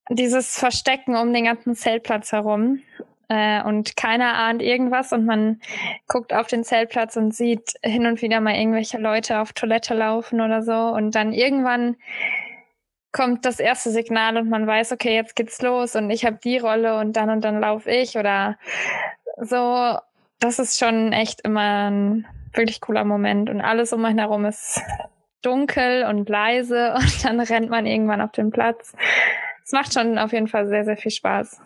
dieses 0.10 0.60
Verstecken 0.60 1.16
um 1.16 1.32
den 1.32 1.46
ganzen 1.46 1.76
Zeltplatz 1.76 2.34
herum 2.34 2.82
äh, 3.30 3.64
und 3.64 3.96
keiner 3.96 4.34
ahnt 4.34 4.62
irgendwas 4.62 5.14
und 5.14 5.26
man 5.26 5.62
guckt 6.08 6.34
auf 6.34 6.48
den 6.48 6.66
Zeltplatz 6.66 7.16
und 7.16 7.34
sieht 7.34 7.76
hin 7.84 8.06
und 8.06 8.22
wieder 8.22 8.42
mal 8.42 8.56
irgendwelche 8.56 8.98
Leute 8.98 9.40
auf 9.40 9.54
Toilette 9.54 9.94
laufen 9.94 10.42
oder 10.42 10.62
so 10.62 10.74
und 10.74 11.16
dann 11.16 11.32
irgendwann 11.32 11.96
kommt 13.12 13.46
das 13.46 13.60
erste 13.60 13.92
Signal 13.92 14.38
und 14.38 14.50
man 14.50 14.68
weiß, 14.68 14.92
okay, 14.92 15.16
jetzt 15.16 15.36
geht's 15.36 15.62
los 15.62 15.96
und 15.96 16.10
ich 16.10 16.26
habe 16.26 16.38
die 16.44 16.58
Rolle 16.58 17.00
und 17.00 17.14
dann 17.14 17.30
und 17.30 17.46
dann 17.46 17.60
laufe 17.60 17.90
ich 17.90 18.18
oder 18.18 18.58
so. 19.42 19.98
Das 20.40 20.58
ist 20.60 20.80
schon 20.80 21.12
echt 21.12 21.42
immer 21.42 21.92
ein 21.92 22.28
wirklich 22.54 22.80
cooler 22.82 23.04
Moment 23.04 23.50
und 23.50 23.62
alles 23.62 23.92
um 23.92 24.06
einen 24.06 24.20
herum 24.20 24.46
ist 24.46 24.82
dunkel 25.42 26.06
und 26.06 26.30
leise 26.30 26.94
und 26.98 27.26
dann 27.26 27.40
rennt 27.40 27.70
man 27.70 27.86
irgendwann 27.86 28.22
auf 28.22 28.32
den 28.32 28.52
Platz. 28.52 28.96
Es 29.64 29.72
macht 29.72 29.94
schon 29.94 30.18
auf 30.18 30.32
jeden 30.32 30.48
Fall 30.48 30.68
sehr, 30.68 30.86
sehr 30.86 30.98
viel 30.98 31.12
Spaß 31.12 31.62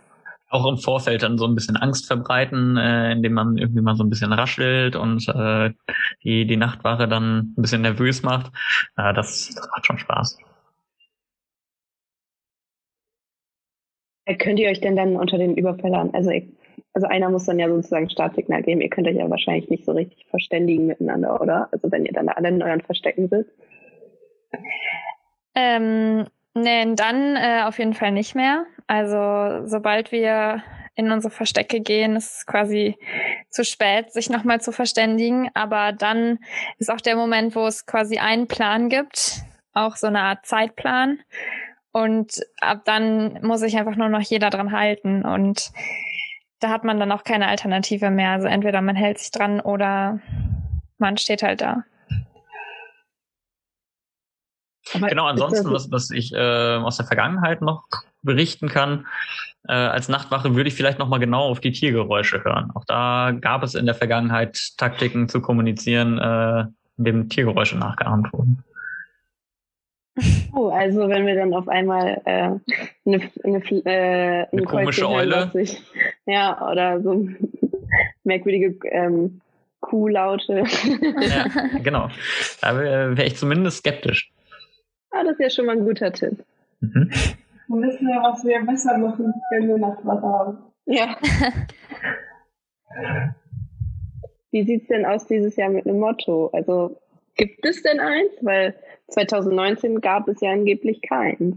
auch 0.54 0.68
im 0.68 0.78
Vorfeld 0.78 1.24
dann 1.24 1.40
so 1.40 1.46
ein 1.48 1.56
bisschen 1.56 1.78
Angst 1.78 2.06
verbreiten, 2.06 2.78
äh, 2.78 3.12
indem 3.12 3.34
man 3.34 3.58
irgendwie 3.58 3.82
mal 3.82 3.96
so 3.96 4.04
ein 4.04 4.10
bisschen 4.12 4.32
raschelt 4.32 4.96
und 4.96 5.28
äh, 5.28 5.72
die, 6.24 6.46
die 6.46 6.58
Nachtwache 6.58 7.08
dann 7.08 7.54
ein 7.58 7.62
bisschen 7.62 7.82
nervös 7.82 8.22
macht. 8.22 8.52
Äh, 8.96 9.14
das, 9.16 9.52
das 9.56 9.68
macht 9.68 9.86
schon 9.88 9.98
Spaß. 9.98 10.38
Äh, 14.26 14.36
könnt 14.36 14.60
ihr 14.60 14.70
euch 14.70 14.80
denn 14.80 14.96
dann 14.96 15.16
unter 15.16 15.40
den 15.40 15.56
Überfällern, 15.58 16.12
also, 16.14 16.30
also 16.94 17.08
einer 17.08 17.30
muss 17.30 17.46
dann 17.46 17.60
ja 17.60 17.70
sozusagen 17.70 18.10
Startsignal 18.10 18.64
geben, 18.64 18.82
ihr 18.82 18.90
könnt 18.90 19.08
euch 19.08 19.16
ja 19.16 19.30
wahrscheinlich 19.30 19.70
nicht 19.70 19.86
so 19.86 19.92
richtig 19.92 20.26
verständigen 20.28 20.86
miteinander, 20.86 21.42
oder? 21.42 21.70
Also 21.72 21.92
wenn 21.92 22.06
ihr 22.06 22.14
dann 22.14 22.30
alle 22.30 22.50
in 22.50 22.62
euren 22.62 22.82
Verstecken 22.82 23.30
sitzt. 23.30 23.52
Ähm, 25.56 26.26
nee, 26.54 26.96
dann 26.96 27.36
äh, 27.36 27.64
auf 27.66 27.80
jeden 27.80 27.94
Fall 27.94 28.12
nicht 28.12 28.36
mehr. 28.36 28.66
Also 28.88 29.66
sobald 29.66 30.12
wir 30.12 30.64
in 30.96 31.12
unsere 31.12 31.34
Verstecke 31.34 31.82
gehen, 31.82 32.16
ist 32.16 32.38
es 32.38 32.46
quasi 32.46 32.98
zu 33.50 33.64
spät, 33.64 34.12
sich 34.12 34.30
nochmal 34.30 34.62
zu 34.62 34.72
verständigen. 34.72 35.50
Aber 35.54 35.92
dann 35.92 36.40
ist 36.78 36.92
auch 36.92 37.02
der 37.02 37.16
Moment, 37.16 37.56
wo 37.56 37.66
es 37.66 37.86
quasi 37.86 38.18
einen 38.20 38.48
Plan 38.48 38.90
gibt, 38.90 39.42
auch 39.74 39.96
so 39.96 40.08
eine 40.08 40.22
Art 40.22 40.46
Zeitplan. 40.46 41.20
Und 41.92 42.42
ab 42.60 42.82
dann 42.86 43.40
muss 43.44 43.60
sich 43.60 43.78
einfach 43.78 43.96
nur 43.96 44.10
noch 44.10 44.22
jeder 44.22 44.50
dran 44.50 44.72
halten. 44.72 45.24
Und 45.24 45.72
da 46.64 46.70
hat 46.70 46.84
man 46.84 47.00
dann 47.00 47.12
auch 47.12 47.24
keine 47.24 47.48
Alternative 47.48 48.10
mehr. 48.10 48.32
Also 48.32 48.48
entweder 48.48 48.82
man 48.82 48.96
hält 48.96 49.20
sich 49.20 49.32
dran 49.32 49.60
oder 49.60 50.20
man 50.98 51.18
steht 51.18 51.44
halt 51.44 51.62
da. 51.62 51.84
Aber 54.94 55.08
genau, 55.08 55.26
ansonsten, 55.26 55.72
was, 55.72 55.92
was 55.92 56.10
ich 56.12 56.34
äh, 56.34 56.76
aus 56.78 56.98
der 56.98 57.06
Vergangenheit 57.06 57.62
noch 57.62 57.84
berichten 58.22 58.70
kann, 58.70 59.08
äh, 59.68 59.74
als 59.74 60.10
Nachtwache 60.10 60.56
würde 60.56 60.68
ich 60.68 60.76
vielleicht 60.76 61.00
nochmal 61.00 61.20
genau 61.20 61.50
auf 61.50 61.60
die 61.60 61.72
Tiergeräusche 61.72 62.44
hören. 62.44 62.72
Auch 62.74 62.86
da 62.86 63.32
gab 63.32 63.64
es 63.64 63.76
in 63.76 63.86
der 63.86 63.96
Vergangenheit 63.96 64.74
Taktiken 64.78 65.30
zu 65.30 65.42
kommunizieren, 65.42 66.20
äh, 66.20 66.62
in 66.98 67.04
dem 67.04 67.30
Tiergeräusche 67.30 67.78
nachgeahmt 67.78 68.32
wurden. 68.34 68.64
Oh, 70.54 70.68
also 70.68 71.10
wenn 71.10 71.26
wir 71.26 71.36
dann 71.36 71.54
auf 71.54 71.68
einmal 71.68 72.22
äh, 72.26 72.52
eine, 73.06 73.32
eine, 73.44 73.64
äh, 73.86 74.46
eine 74.52 74.64
komische 74.64 75.10
Eule. 75.10 75.50
Sich, 75.52 75.82
ja, 76.28 76.70
oder 76.70 77.02
so 77.02 77.28
merkwürdige 78.24 78.78
ähm, 78.90 79.42
Kuhlaute. 79.82 80.64
ja, 81.20 81.46
genau. 81.84 82.10
Da 82.62 82.78
wäre 82.78 83.18
wär 83.18 83.26
ich 83.26 83.38
zumindest 83.38 83.80
skeptisch. 83.80 84.32
Ah, 85.12 85.24
das 85.24 85.34
ist 85.34 85.40
ja 85.40 85.50
schon 85.50 85.66
mal 85.66 85.78
ein 85.78 85.86
guter 85.86 86.12
Tipp. 86.12 86.44
Mhm. 86.80 87.10
Dann 87.70 87.82
wissen 87.82 88.08
wir, 88.08 88.22
was 88.22 88.44
wir 88.44 88.62
besser 88.66 88.98
machen, 88.98 89.34
wenn 89.52 89.68
wir 89.68 89.78
Nachtwasser 89.78 90.22
haben. 90.22 90.58
Ja. 90.86 91.18
Wie 94.52 94.64
sieht 94.64 94.84
es 94.84 94.88
denn 94.88 95.06
aus 95.06 95.26
dieses 95.26 95.56
Jahr 95.56 95.70
mit 95.70 95.88
einem 95.88 96.00
Motto? 96.00 96.50
Also 96.54 97.00
gibt 97.36 97.66
es 97.66 97.82
denn 97.84 98.00
eins? 98.00 98.32
Weil 98.42 98.76
2019 99.10 100.02
gab 100.02 100.28
es 100.28 100.42
ja 100.42 100.52
angeblich 100.52 101.02
keins. 101.02 101.56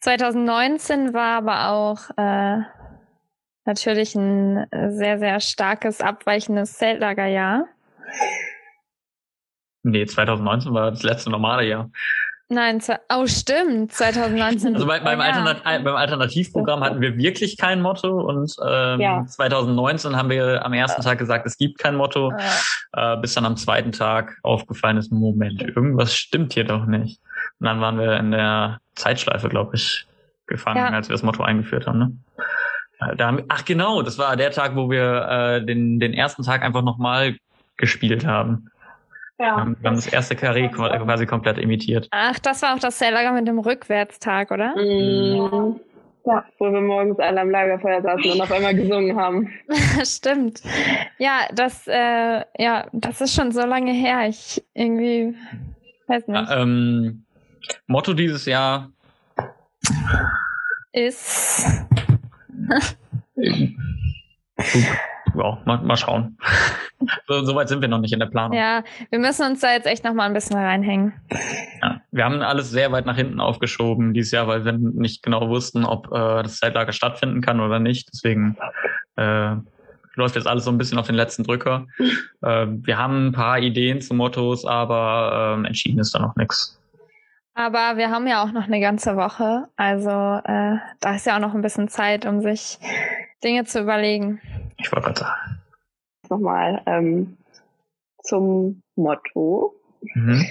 2019 0.00 1.12
war 1.12 1.38
aber 1.38 1.70
auch 1.70 2.10
äh, 2.16 2.62
natürlich 3.64 4.14
ein 4.14 4.66
sehr, 4.90 5.18
sehr 5.18 5.40
starkes, 5.40 6.00
abweichendes 6.00 6.74
Zeltlagerjahr. 6.74 7.68
Nee, 9.82 10.06
2019 10.06 10.72
war 10.72 10.90
das 10.90 11.02
letzte 11.02 11.30
normale 11.30 11.66
Jahr. 11.66 11.90
Nein, 12.50 12.82
oh 13.10 13.26
stimmt, 13.26 13.92
2019. 13.92 14.74
Also 14.74 14.86
bei, 14.86 15.00
beim, 15.00 15.18
oh, 15.18 15.22
Alternat 15.22 15.62
ja. 15.64 15.78
beim 15.78 15.96
Alternativprogramm 15.96 16.84
hatten 16.84 17.00
wir 17.00 17.16
wirklich 17.16 17.56
kein 17.56 17.80
Motto 17.80 18.20
und 18.20 18.54
ähm, 18.66 19.00
ja. 19.00 19.24
2019 19.26 20.14
haben 20.14 20.28
wir 20.28 20.64
am 20.64 20.74
ersten 20.74 21.00
ja. 21.00 21.10
Tag 21.10 21.18
gesagt, 21.18 21.46
es 21.46 21.56
gibt 21.56 21.78
kein 21.78 21.96
Motto, 21.96 22.32
äh, 22.92 23.16
bis 23.16 23.32
dann 23.32 23.46
am 23.46 23.56
zweiten 23.56 23.92
Tag 23.92 24.38
aufgefallen 24.42 24.98
ist, 24.98 25.10
Moment, 25.10 25.62
irgendwas 25.62 26.14
stimmt 26.14 26.52
hier 26.52 26.64
doch 26.64 26.84
nicht. 26.84 27.18
Und 27.60 27.66
dann 27.66 27.80
waren 27.80 27.98
wir 27.98 28.18
in 28.18 28.30
der 28.30 28.78
Zeitschleife, 28.94 29.48
glaube 29.48 29.76
ich, 29.76 30.06
gefangen, 30.46 30.94
als 30.94 31.08
wir 31.08 31.14
das 31.14 31.22
Motto 31.22 31.42
eingeführt 31.42 31.86
haben. 31.86 31.98
Ne? 31.98 32.12
Äh, 33.00 33.16
da 33.16 33.28
haben 33.28 33.38
wir, 33.38 33.44
ach 33.48 33.64
genau, 33.64 34.02
das 34.02 34.18
war 34.18 34.36
der 34.36 34.50
Tag, 34.50 34.76
wo 34.76 34.90
wir 34.90 35.28
äh, 35.28 35.64
den, 35.64 35.98
den 35.98 36.12
ersten 36.12 36.42
Tag 36.42 36.62
einfach 36.62 36.82
nochmal 36.82 37.36
gespielt 37.76 38.26
haben. 38.26 38.70
Ja. 39.38 39.56
Wir 39.56 39.90
haben 39.90 39.96
das 39.96 40.06
erste 40.06 40.36
Karree 40.36 40.68
quasi 40.68 41.26
komplett 41.26 41.58
imitiert. 41.58 42.08
Ach, 42.12 42.38
das 42.38 42.62
war 42.62 42.74
auch 42.74 42.78
das 42.78 43.00
Lager 43.00 43.32
mit 43.32 43.48
dem 43.48 43.58
Rückwärtstag, 43.58 44.50
oder? 44.50 44.74
Mhm. 44.76 45.80
Ja, 46.26 46.42
wo 46.58 46.72
wir 46.72 46.80
morgens 46.80 47.18
alle 47.18 47.42
am 47.42 47.50
Lagerfeuer 47.50 48.00
saßen 48.00 48.32
und 48.32 48.40
auf 48.40 48.50
einmal 48.50 48.74
gesungen 48.74 49.14
haben. 49.16 49.50
Stimmt. 50.04 50.62
Ja, 51.18 51.40
das, 51.52 51.86
äh, 51.86 52.42
ja, 52.56 52.86
das 52.92 53.20
ist 53.20 53.34
schon 53.34 53.52
so 53.52 53.60
lange 53.66 53.92
her. 53.92 54.26
Ich 54.28 54.64
irgendwie 54.72 55.34
weiß 56.06 56.26
nicht. 56.26 56.48
Ja, 56.48 56.62
ähm, 56.62 57.24
Motto 57.86 58.14
dieses 58.14 58.46
Jahr 58.46 58.90
ist. 60.92 61.66
Ja, 65.34 65.58
mal, 65.64 65.78
mal 65.78 65.96
schauen. 65.96 66.38
so, 67.28 67.44
so, 67.44 67.54
weit 67.54 67.68
sind 67.68 67.80
wir 67.80 67.88
noch 67.88 68.00
nicht 68.00 68.12
in 68.12 68.20
der 68.20 68.26
Planung. 68.26 68.56
Ja, 68.56 68.82
wir 69.10 69.18
müssen 69.18 69.46
uns 69.46 69.60
da 69.60 69.72
jetzt 69.72 69.86
echt 69.86 70.04
noch 70.04 70.14
mal 70.14 70.26
ein 70.26 70.34
bisschen 70.34 70.56
reinhängen. 70.56 71.12
Ja, 71.82 72.00
wir 72.10 72.24
haben 72.24 72.42
alles 72.42 72.70
sehr 72.70 72.92
weit 72.92 73.06
nach 73.06 73.16
hinten 73.16 73.40
aufgeschoben 73.40 74.14
dieses 74.14 74.32
Jahr, 74.32 74.46
weil 74.46 74.64
wir 74.64 74.72
nicht 74.72 75.22
genau 75.22 75.48
wussten, 75.48 75.84
ob 75.84 76.06
äh, 76.08 76.42
das 76.42 76.58
Zeitlager 76.58 76.92
stattfinden 76.92 77.40
kann 77.40 77.60
oder 77.60 77.78
nicht. 77.78 78.08
Deswegen 78.12 78.56
äh, 79.16 79.56
läuft 80.14 80.36
jetzt 80.36 80.46
alles 80.46 80.64
so 80.64 80.70
ein 80.70 80.78
bisschen 80.78 80.98
auf 80.98 81.06
den 81.06 81.16
letzten 81.16 81.44
Drücker. 81.44 81.86
äh, 82.42 82.66
wir 82.68 82.98
haben 82.98 83.28
ein 83.28 83.32
paar 83.32 83.58
Ideen 83.58 84.00
zu 84.00 84.14
Mottos, 84.14 84.64
aber 84.64 85.54
ähm, 85.56 85.64
entschieden 85.64 85.98
ist 86.00 86.14
da 86.14 86.20
noch 86.20 86.36
nichts. 86.36 86.80
Aber 87.54 87.96
wir 87.96 88.10
haben 88.10 88.26
ja 88.26 88.42
auch 88.42 88.50
noch 88.50 88.64
eine 88.66 88.80
ganze 88.80 89.16
Woche. 89.16 89.68
Also 89.76 90.10
äh, 90.10 90.76
da 91.00 91.14
ist 91.14 91.26
ja 91.26 91.36
auch 91.36 91.40
noch 91.40 91.54
ein 91.54 91.62
bisschen 91.62 91.88
Zeit, 91.88 92.26
um 92.26 92.40
sich 92.40 92.78
Dinge 93.44 93.64
zu 93.64 93.80
überlegen. 93.80 94.40
Ich 94.84 94.92
wollte 94.92 95.06
gerade 95.06 95.20
sagen. 95.20 95.60
Nochmal 96.28 96.82
ähm, 96.86 97.36
zum 98.22 98.82
Motto. 98.96 99.74
Mhm. 100.14 100.44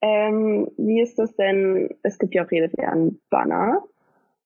Ähm, 0.00 0.70
wie 0.76 1.00
ist 1.02 1.18
das 1.18 1.34
denn? 1.36 1.90
Es 2.02 2.18
gibt 2.18 2.34
ja 2.34 2.44
auch 2.46 2.50
jedes 2.50 2.72
Jahr 2.76 2.92
einen 2.92 3.20
Banner. 3.30 3.82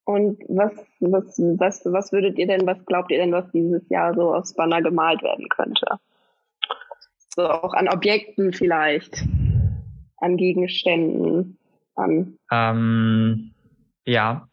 Und 0.05 0.41
was, 0.49 0.73
was, 1.01 1.39
was, 1.39 1.83
was 1.85 2.13
würdet 2.13 2.37
ihr 2.39 2.47
denn, 2.49 2.67
was 2.67 2.85
glaubt 2.87 3.11
ihr 3.13 3.19
denn, 3.19 3.31
was 3.33 3.49
dieses 3.53 3.89
Jahr 3.89 4.15
so 4.15 4.35
aufs 4.35 4.55
Banner 4.55 4.83
gemalt 4.83 5.23
werden 5.23 5.49
könnte? 5.49 5.87
So 7.37 7.49
auch 7.49 7.73
an 7.75 7.89
Objekten 7.89 8.53
vielleicht, 8.53 9.25
an 10.17 10.37
Gegenständen, 10.37 11.59
an. 11.95 12.37
Ähm, 12.51 13.53
ja, 14.05 14.49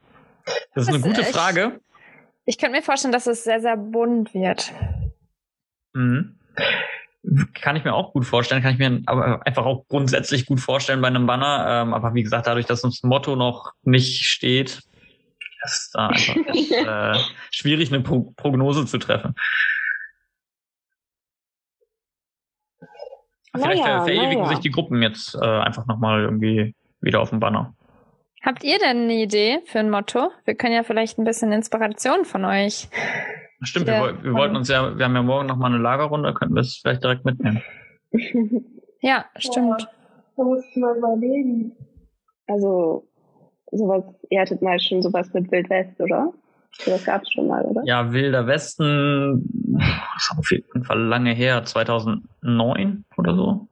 das 0.76 0.84
ist 0.84 0.90
eine 0.90 1.00
Das 1.00 1.08
gute 1.08 1.22
ist 1.22 1.28
echt- 1.30 1.36
Frage. 1.36 1.80
Ich 2.50 2.58
könnte 2.58 2.78
mir 2.78 2.82
vorstellen, 2.82 3.12
dass 3.12 3.28
es 3.28 3.44
sehr, 3.44 3.62
sehr 3.62 3.78
bunt 3.78 4.34
wird. 4.34 4.74
Mhm. 5.94 6.40
Kann 7.54 7.76
ich 7.76 7.84
mir 7.84 7.94
auch 7.94 8.12
gut 8.12 8.26
vorstellen, 8.26 8.64
kann 8.64 8.74
ich 8.74 8.80
mir 8.80 9.04
aber 9.06 9.46
einfach 9.46 9.68
auch 9.68 9.88
grundsätzlich 9.88 10.48
gut 10.48 10.60
vorstellen 10.60 11.00
bei 11.00 11.10
einem 11.10 11.28
Banner. 11.28 11.84
Ähm, 11.84 11.94
aber 11.94 12.16
wie 12.16 12.24
gesagt, 12.24 12.48
dadurch, 12.48 12.66
dass 12.66 12.84
uns 12.84 13.02
das 13.02 13.08
Motto 13.08 13.36
noch 13.36 13.74
nicht 13.84 14.26
steht, 14.26 14.82
ist 15.64 15.92
da 15.94 16.08
einfach 16.08 16.38
echt, 16.48 16.72
äh, 16.72 17.20
schwierig, 17.52 17.94
eine 17.94 18.02
Pro 18.02 18.34
Prognose 18.36 18.88
zu 18.88 18.98
treffen. 18.98 19.36
Vielleicht 23.54 23.84
Naja, 23.84 24.06
ver 24.06 24.06
verewigen 24.06 24.42
naja. 24.42 24.56
sich 24.56 24.60
die 24.60 24.72
Gruppen 24.72 25.04
jetzt 25.04 25.36
äh, 25.36 25.46
einfach 25.46 25.86
nochmal 25.86 26.24
irgendwie 26.24 26.74
wieder 27.00 27.20
auf 27.20 27.30
dem 27.30 27.40
Banner. 27.40 27.76
Habt 28.44 28.64
ihr 28.64 28.78
denn 28.80 29.04
eine 29.04 29.16
Idee 29.16 29.60
für 29.66 29.80
ein 29.80 29.90
Motto? 29.90 30.32
Wir 30.46 30.56
können 30.56 30.74
ja 30.74 30.84
vielleicht 30.84 31.18
ein 31.20 31.26
bisschen 31.26 31.52
Inspiration 31.52 32.24
von 32.26 32.46
euch. 32.46 32.88
Stimmt, 33.64 33.88
Ja, 33.88 33.96
wir, 33.96 34.02
woll- 34.02 34.24
wir 34.24 34.34
wollten 34.34 34.56
uns 34.56 34.70
ja, 34.70 34.98
wir 34.98 35.06
haben 35.06 35.16
ja 35.16 35.22
morgen 35.24 35.48
nochmal 35.48 35.72
eine 35.74 35.82
Lagerrunde, 35.84 36.34
könnten 36.34 36.56
wir 36.56 36.62
es 36.62 36.78
vielleicht 36.82 37.04
direkt 37.04 37.26
mitnehmen. 37.26 37.62
Ja, 39.02 39.24
stimmt. 39.38 39.88
Da 40.36 40.44
muss 40.44 40.62
ich 40.70 40.76
mal 40.76 40.98
überlegen. 40.98 41.72
Also, 42.48 43.08
sowas, 43.72 44.04
ihr 44.30 44.42
hattet 44.42 44.62
mal 44.62 44.78
schon 44.78 45.02
sowas 45.02 45.34
mit 45.34 45.50
Wildwest, 45.54 46.02
oder? 46.02 46.34
Sowas 46.80 47.06
gab 47.06 47.22
es 47.22 47.32
schon 47.32 47.48
mal, 47.48 47.64
oder? 47.64 47.82
Ja, 47.86 48.12
Wilder 48.12 48.46
Westen, 48.46 49.42
das 49.78 49.88
ist 50.24 50.34
auf 50.38 50.52
jeden 50.52 50.84
Fall 50.84 51.00
lange 51.02 51.32
her, 51.34 51.64
2009 51.64 53.06
oder 53.18 53.36
so. 53.36 53.70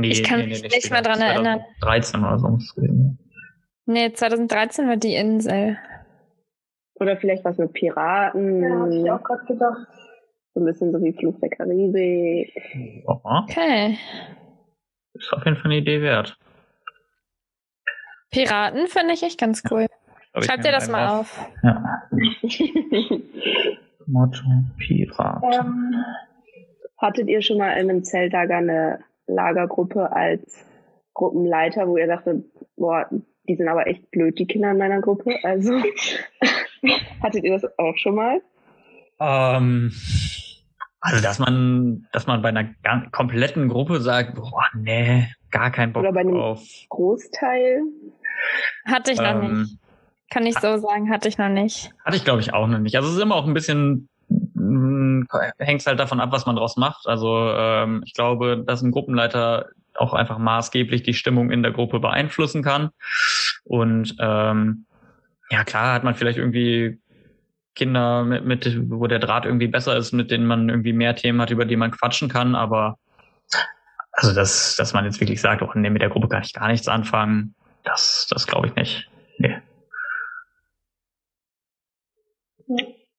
Nee, 0.00 0.08
Ich 0.10 0.22
kann 0.24 0.46
mich 0.48 0.62
nicht 0.62 0.90
mehr 0.90 1.02
dran 1.02 1.20
erinnern. 1.20 1.60
13 1.82 2.20
oder 2.24 2.38
so 2.38 2.48
muss 2.48 2.74
gewesen. 2.74 3.18
Nee, 3.86 4.12
2013 4.12 4.88
war 4.88 4.96
die 4.96 5.14
Insel. 5.14 5.78
Oder 7.00 7.16
vielleicht 7.16 7.44
was 7.44 7.58
mit 7.58 7.72
Piraten, 7.72 8.62
Ja, 8.62 8.80
hab 8.80 8.90
ich 8.90 9.10
auch 9.10 9.22
gerade 9.22 9.44
gedacht. 9.46 9.86
so 10.54 10.60
ein 10.60 10.66
bisschen 10.66 10.92
so 10.92 11.00
wie 11.02 11.12
Fluch 11.12 11.38
der 11.40 11.50
Karibik. 11.50 12.52
Aha, 13.06 13.44
Okay. 13.48 13.96
ist 15.14 15.32
auf 15.32 15.44
jeden 15.44 15.56
Fall 15.56 15.66
eine 15.70 15.76
Idee 15.80 16.02
wert. 16.02 16.36
Piraten 18.30 18.88
finde 18.88 19.14
ich 19.14 19.22
echt 19.22 19.38
ganz 19.40 19.62
cool. 19.70 19.86
Schreibt 20.40 20.58
mir 20.58 20.66
ihr 20.66 20.72
das 20.72 20.88
mal 20.88 21.02
einfach. 21.18 21.20
auf. 21.20 21.50
Ja. 21.62 22.02
Motto 24.06 24.42
Pirat. 24.78 25.42
Ähm, 25.54 25.94
Hattet 26.98 27.28
ihr 27.28 27.40
schon 27.42 27.58
mal 27.58 27.72
in 27.74 27.88
einem 27.90 28.02
Zeltlager 28.04 28.56
eine 28.56 28.98
Lagergruppe 29.28 30.10
als 30.12 30.64
Gruppenleiter, 31.14 31.86
wo 31.88 31.96
ihr 31.96 32.06
dachtet, 32.06 32.44
boah, 32.76 33.08
die 33.48 33.56
sind 33.56 33.68
aber 33.68 33.86
echt 33.86 34.10
blöd, 34.10 34.38
die 34.38 34.46
Kinder 34.46 34.70
in 34.72 34.78
meiner 34.78 35.00
Gruppe? 35.00 35.34
Also, 35.42 35.72
hattet 37.22 37.44
ihr 37.44 37.58
das 37.58 37.78
auch 37.78 37.96
schon 37.96 38.14
mal? 38.14 38.40
Ähm, 39.20 39.92
also, 41.00 41.22
dass 41.22 41.38
man, 41.38 42.06
dass 42.12 42.26
man 42.26 42.42
bei 42.42 42.48
einer 42.50 42.74
kompletten 43.12 43.68
Gruppe 43.68 44.00
sagt, 44.00 44.34
boah, 44.34 44.64
nee, 44.74 45.28
gar 45.50 45.70
keinen 45.70 45.92
Bock 45.92 46.02
Oder 46.02 46.12
bei 46.12 46.20
einem- 46.20 46.34
drauf. 46.34 46.62
Großteil? 46.88 47.82
Hatte 48.86 49.12
ich 49.12 49.18
noch 49.18 49.42
Ähm, 49.42 49.60
nicht. 49.62 49.78
Kann 50.30 50.44
ich 50.44 50.58
so 50.58 50.76
sagen, 50.76 51.10
hatte 51.10 51.28
ich 51.28 51.38
noch 51.38 51.48
nicht. 51.48 51.90
Hatte 52.04 52.16
ich, 52.16 52.24
glaube 52.24 52.40
ich, 52.40 52.52
auch 52.52 52.66
noch 52.66 52.78
nicht. 52.78 52.94
Also 52.96 53.08
es 53.08 53.16
ist 53.16 53.22
immer 53.22 53.34
auch 53.36 53.46
ein 53.46 53.54
bisschen, 53.54 54.08
hängt 55.58 55.86
halt 55.86 56.00
davon 56.00 56.20
ab, 56.20 56.32
was 56.32 56.46
man 56.46 56.56
draus 56.56 56.76
macht. 56.76 57.06
Also 57.06 57.52
ähm, 57.54 58.02
ich 58.04 58.14
glaube, 58.14 58.62
dass 58.66 58.82
ein 58.82 58.90
Gruppenleiter 58.90 59.66
auch 59.94 60.14
einfach 60.14 60.38
maßgeblich 60.38 61.02
die 61.02 61.14
Stimmung 61.14 61.50
in 61.50 61.62
der 61.62 61.72
Gruppe 61.72 62.00
beeinflussen 62.00 62.62
kann. 62.62 62.90
Und 63.64 64.16
ähm, 64.18 64.86
ja, 65.50 65.64
klar 65.64 65.94
hat 65.94 66.04
man 66.04 66.14
vielleicht 66.14 66.38
irgendwie 66.38 67.00
Kinder, 67.74 68.24
mit, 68.24 68.44
mit, 68.44 68.90
wo 68.90 69.06
der 69.06 69.18
Draht 69.18 69.44
irgendwie 69.44 69.68
besser 69.68 69.96
ist, 69.96 70.12
mit 70.12 70.30
denen 70.30 70.46
man 70.46 70.68
irgendwie 70.68 70.92
mehr 70.92 71.14
Themen 71.14 71.40
hat, 71.40 71.50
über 71.50 71.64
die 71.64 71.76
man 71.76 71.90
quatschen 71.90 72.28
kann. 72.28 72.54
Aber 72.54 72.98
also, 74.12 74.34
dass, 74.34 74.74
dass 74.76 74.92
man 74.92 75.04
jetzt 75.04 75.20
wirklich 75.20 75.40
sagt, 75.40 75.62
oh 75.62 75.70
nee, 75.74 75.90
mit 75.90 76.02
der 76.02 76.10
Gruppe 76.10 76.28
kann 76.28 76.42
ich 76.42 76.52
gar 76.52 76.68
nichts 76.68 76.88
anfangen, 76.88 77.54
das, 77.84 78.26
das 78.30 78.46
glaube 78.46 78.66
ich 78.66 78.74
nicht. 78.74 79.08
Nee. 79.38 79.58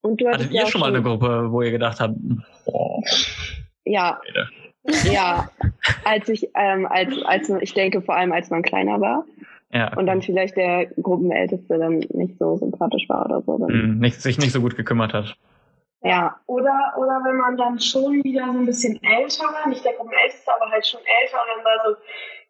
Und 0.01 0.21
du 0.21 0.27
hattest 0.27 0.45
Hattet 0.45 0.55
ja 0.55 0.63
ihr 0.63 0.67
schon 0.67 0.81
mal 0.81 0.93
eine 0.93 1.03
Gruppe, 1.03 1.51
wo 1.51 1.61
ihr 1.61 1.71
gedacht 1.71 1.99
habt, 1.99 2.15
boah, 2.65 3.01
Ja, 3.85 4.19
ja. 5.11 5.49
Als 6.05 6.29
ich, 6.29 6.49
ähm, 6.55 6.85
als, 6.87 7.21
als, 7.23 7.49
ich 7.61 7.73
denke 7.73 8.01
vor 8.01 8.15
allem, 8.15 8.31
als 8.31 8.49
man 8.49 8.61
kleiner 8.61 9.01
war 9.01 9.25
ja, 9.71 9.95
und 9.95 10.07
dann 10.07 10.21
vielleicht 10.21 10.55
der 10.55 10.87
Gruppenälteste 11.01 11.77
dann 11.77 11.99
nicht 11.99 12.37
so 12.39 12.57
sympathisch 12.57 13.07
war 13.07 13.25
oder 13.25 13.41
so. 13.41 13.57
Dann, 13.57 13.69
hm, 13.69 13.99
nicht, 13.99 14.21
sich 14.21 14.37
nicht 14.39 14.51
so 14.51 14.61
gut 14.61 14.75
gekümmert 14.75 15.13
hat. 15.13 15.35
Ja, 16.01 16.39
oder, 16.47 16.93
oder 16.97 17.21
wenn 17.25 17.37
man 17.37 17.57
dann 17.57 17.79
schon 17.79 18.23
wieder 18.23 18.45
so 18.45 18.59
ein 18.59 18.65
bisschen 18.65 18.99
älter 19.03 19.43
war, 19.43 19.67
nicht 19.67 19.83
der 19.83 19.93
Gruppenälteste, 19.93 20.49
aber 20.55 20.71
halt 20.71 20.87
schon 20.87 21.01
älter 21.01 21.37
und 21.37 21.57
dann 21.57 21.65
war 21.65 21.85
so 21.85 21.95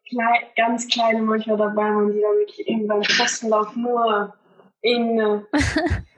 klei 0.08 0.48
ganz 0.56 0.88
kleine 0.88 1.22
manchmal 1.22 1.58
dabei 1.58 1.94
waren, 1.94 2.14
die 2.14 2.22
dann 2.22 2.38
wirklich 2.38 2.70
irgendwie 2.70 2.88
beim 2.88 3.02
Postenlauf 3.02 3.76
nur 3.76 4.34
in, 4.82 5.18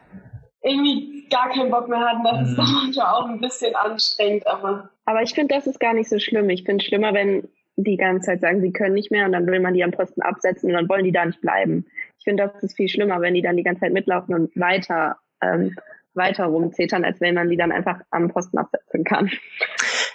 irgendwie 0.63 1.27
gar 1.29 1.49
keinen 1.49 1.71
Bock 1.71 1.87
mehr 1.87 1.99
hatten. 1.99 2.23
Das 2.23 2.41
ist 2.49 2.51
Mhm. 2.53 2.57
dann 2.57 2.73
manchmal 2.73 3.13
auch 3.13 3.25
ein 3.27 3.39
bisschen 3.41 3.75
anstrengend, 3.75 4.47
aber 4.47 4.89
aber 5.05 5.21
ich 5.23 5.33
finde, 5.33 5.55
das 5.55 5.67
ist 5.67 5.79
gar 5.79 5.93
nicht 5.93 6.09
so 6.09 6.19
schlimm. 6.19 6.49
Ich 6.49 6.63
finde 6.63 6.81
es 6.83 6.87
schlimmer, 6.87 7.13
wenn 7.13 7.47
die 7.75 7.97
ganze 7.97 8.27
Zeit 8.27 8.41
sagen, 8.41 8.61
sie 8.61 8.71
können 8.71 8.93
nicht 8.93 9.11
mehr 9.11 9.25
und 9.25 9.31
dann 9.31 9.47
will 9.47 9.59
man 9.59 9.73
die 9.73 9.83
am 9.83 9.91
Posten 9.91 10.21
absetzen 10.21 10.69
und 10.69 10.75
dann 10.75 10.87
wollen 10.89 11.03
die 11.03 11.11
da 11.11 11.25
nicht 11.25 11.41
bleiben. 11.41 11.85
Ich 12.19 12.23
finde, 12.25 12.43
das 12.53 12.63
ist 12.63 12.75
viel 12.75 12.87
schlimmer, 12.87 13.19
wenn 13.21 13.33
die 13.33 13.41
dann 13.41 13.57
die 13.57 13.63
ganze 13.63 13.81
Zeit 13.81 13.93
mitlaufen 13.93 14.35
und 14.35 14.55
weiter, 14.55 15.17
ähm, 15.41 15.75
weiter 16.13 16.45
rumzetern, 16.45 17.05
als 17.05 17.21
wenn 17.21 17.35
man 17.35 17.49
die 17.49 17.57
dann 17.57 17.71
einfach 17.71 17.99
am 18.11 18.29
Posten 18.29 18.57
absetzen 18.57 19.03
kann. 19.03 19.29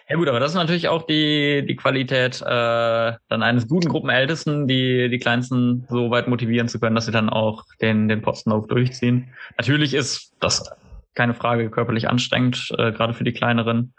Ja 0.09 0.17
gut, 0.17 0.29
aber 0.29 0.39
das 0.39 0.53
ist 0.53 0.57
natürlich 0.57 0.89
auch 0.89 1.03
die, 1.03 1.65
die 1.67 1.75
Qualität 1.75 2.41
äh, 2.41 2.45
dann 2.45 3.43
eines 3.43 3.67
guten 3.67 3.89
Gruppenältesten, 3.89 4.69
die 4.69 5.09
die 5.09 5.19
Kleinsten 5.19 5.85
so 5.89 6.11
weit 6.11 6.29
motivieren 6.29 6.69
zu 6.69 6.79
können, 6.79 6.95
dass 6.95 7.07
sie 7.07 7.13
dann 7.13 7.29
auch 7.29 7.65
den, 7.81 8.09
den 8.09 8.23
Postenlauf 8.23 8.69
durchziehen. 8.69 9.29
Natürlich 9.57 9.95
ist 9.95 10.33
das 10.39 10.71
keine 11.15 11.35
Frage 11.35 11.71
körperlich 11.71 12.09
anstrengend, 12.09 12.73
äh, 12.79 12.93
gerade 12.93 13.15
für 13.15 13.25
die 13.25 13.33
Kleineren. 13.33 13.95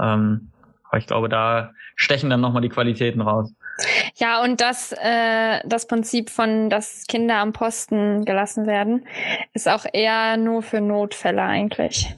Ähm, 0.00 0.50
aber 0.84 0.98
ich 0.98 1.06
glaube, 1.06 1.28
da 1.28 1.72
stechen 1.94 2.30
dann 2.30 2.40
nochmal 2.40 2.62
die 2.62 2.68
Qualitäten 2.68 3.20
raus. 3.20 3.52
Ja, 4.16 4.42
und 4.42 4.60
das, 4.60 4.92
äh, 4.92 5.60
das 5.64 5.86
Prinzip 5.86 6.30
von, 6.30 6.70
dass 6.70 7.06
Kinder 7.06 7.36
am 7.36 7.52
Posten 7.52 8.24
gelassen 8.24 8.66
werden, 8.66 9.06
ist 9.54 9.68
auch 9.68 9.86
eher 9.92 10.36
nur 10.36 10.62
für 10.62 10.80
Notfälle 10.80 11.42
eigentlich. 11.42 12.14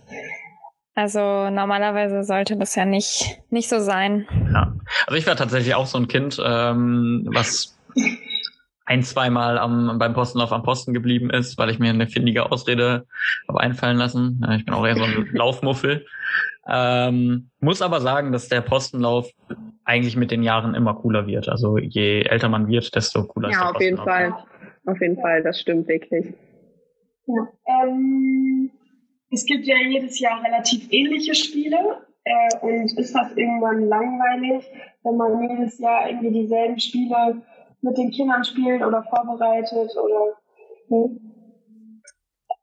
Also 0.95 1.49
normalerweise 1.49 2.23
sollte 2.23 2.57
das 2.57 2.75
ja 2.75 2.85
nicht, 2.85 3.41
nicht 3.51 3.69
so 3.69 3.81
sein. 3.81 4.27
Ja. 4.53 4.75
Also 5.07 5.19
ich 5.19 5.27
war 5.27 5.37
tatsächlich 5.37 5.75
auch 5.75 5.87
so 5.87 5.99
ein 5.99 6.07
Kind, 6.09 6.41
ähm, 6.45 7.27
was 7.33 7.79
ein, 8.85 9.03
zweimal 9.03 9.59
am, 9.59 9.99
beim 9.99 10.13
Postenlauf 10.13 10.53
am 10.53 10.63
Posten 10.63 10.93
geblieben 10.93 11.31
ist, 11.31 11.57
weil 11.57 11.71
ich 11.71 11.79
mir 11.79 11.91
eine 11.91 12.09
findige 12.09 12.51
Ausrede 12.53 13.07
habe 13.49 13.61
einfallen 13.61 13.97
lassen. 13.97 14.45
Ich 14.57 14.67
bin 14.67 14.75
auch 14.75 14.87
eher 14.87 14.97
so 14.97 15.05
ein 15.05 15.29
Laufmuffel. 15.33 16.05
Ähm, 16.69 17.51
muss 17.61 17.81
aber 17.81 18.01
sagen, 18.01 18.33
dass 18.33 18.49
der 18.49 18.61
Postenlauf 18.61 19.31
eigentlich 19.85 20.17
mit 20.17 20.31
den 20.31 20.43
Jahren 20.43 20.75
immer 20.75 20.95
cooler 20.95 21.27
wird. 21.27 21.49
Also 21.49 21.79
je 21.79 22.23
älter 22.23 22.49
man 22.49 22.69
wird, 22.69 22.95
desto 22.95 23.25
cooler 23.25 23.51
ist 23.51 23.57
Ja, 23.57 23.71
auf 23.71 23.81
jeden. 23.81 23.97
Fall. 23.97 24.35
Auf 24.87 25.01
jeden 25.01 25.21
Fall, 25.21 25.43
das 25.43 25.61
stimmt 25.61 25.87
wirklich. 25.89 26.35
Ja. 27.27 27.49
Ähm, 27.67 28.71
es 29.31 29.45
gibt 29.47 29.65
ja 29.67 29.77
jedes 29.77 30.19
Jahr 30.19 30.43
relativ 30.45 30.87
ähnliche 30.91 31.35
Spiele. 31.35 32.07
Äh, 32.25 32.57
und 32.61 32.97
ist 32.99 33.15
das 33.15 33.37
irgendwann 33.37 33.89
langweilig, 33.89 34.65
wenn 35.03 35.17
man 35.17 35.43
jedes 35.49 35.79
Jahr 35.79 36.09
irgendwie 36.09 36.31
dieselben 36.31 36.79
Spiele 36.79 37.43
mit 37.81 37.99
den 37.99 38.11
Kindern 38.13 38.45
spielt 38.45 38.83
oder 38.83 39.03
vorbereitet 39.03 39.91
oder 39.97 40.37
hm? 40.89 41.33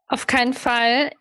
Auf 0.07 0.27
keinen 0.27 0.53
Fall. 0.53 1.11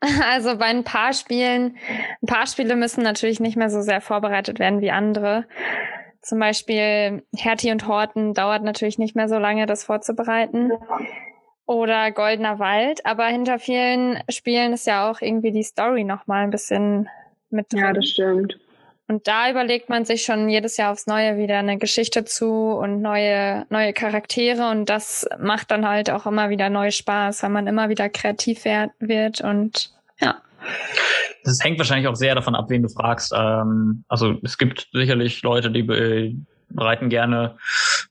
Also 0.30 0.56
bei 0.56 0.66
ein 0.66 0.84
paar 0.84 1.12
Spielen, 1.12 1.76
ein 2.22 2.26
paar 2.26 2.46
Spiele 2.46 2.76
müssen 2.76 3.02
natürlich 3.02 3.40
nicht 3.40 3.56
mehr 3.56 3.70
so 3.70 3.80
sehr 3.80 4.00
vorbereitet 4.00 4.58
werden 4.58 4.80
wie 4.80 4.90
andere. 4.90 5.44
Zum 6.22 6.38
Beispiel 6.38 7.24
Hertie 7.34 7.72
und 7.72 7.86
Horten 7.86 8.34
dauert 8.34 8.62
natürlich 8.62 8.98
nicht 8.98 9.16
mehr 9.16 9.28
so 9.28 9.38
lange, 9.38 9.66
das 9.66 9.84
vorzubereiten. 9.84 10.72
Oder 11.66 12.12
Goldener 12.12 12.58
Wald, 12.58 13.04
aber 13.04 13.26
hinter 13.26 13.58
vielen 13.58 14.22
Spielen 14.30 14.72
ist 14.72 14.86
ja 14.86 15.10
auch 15.10 15.20
irgendwie 15.20 15.52
die 15.52 15.62
Story 15.62 16.04
nochmal 16.04 16.44
ein 16.44 16.50
bisschen 16.50 17.08
mit 17.50 17.72
drin. 17.72 17.80
Ja, 17.80 17.92
das 17.92 18.06
stimmt. 18.06 18.58
Und 19.08 19.26
da 19.26 19.50
überlegt 19.50 19.88
man 19.88 20.04
sich 20.04 20.22
schon 20.22 20.50
jedes 20.50 20.76
Jahr 20.76 20.92
aufs 20.92 21.06
Neue 21.06 21.38
wieder 21.38 21.58
eine 21.58 21.78
Geschichte 21.78 22.26
zu 22.26 22.46
und 22.46 23.00
neue, 23.00 23.64
neue 23.70 23.94
Charaktere. 23.94 24.70
Und 24.70 24.90
das 24.90 25.26
macht 25.40 25.70
dann 25.70 25.88
halt 25.88 26.10
auch 26.10 26.26
immer 26.26 26.50
wieder 26.50 26.68
neu 26.68 26.90
Spaß, 26.90 27.42
weil 27.42 27.50
man 27.50 27.66
immer 27.66 27.88
wieder 27.88 28.10
kreativ 28.10 28.64
wird 28.64 29.40
und 29.40 29.90
ja. 30.20 30.36
Das 31.44 31.64
hängt 31.64 31.78
wahrscheinlich 31.78 32.06
auch 32.06 32.16
sehr 32.16 32.34
davon 32.34 32.54
ab, 32.54 32.66
wen 32.68 32.82
du 32.82 32.90
fragst. 32.90 33.32
Ähm, 33.34 34.04
also 34.08 34.36
es 34.42 34.58
gibt 34.58 34.88
sicherlich 34.92 35.42
Leute, 35.42 35.70
die 35.70 35.82
bereiten 36.68 37.08
gerne 37.08 37.56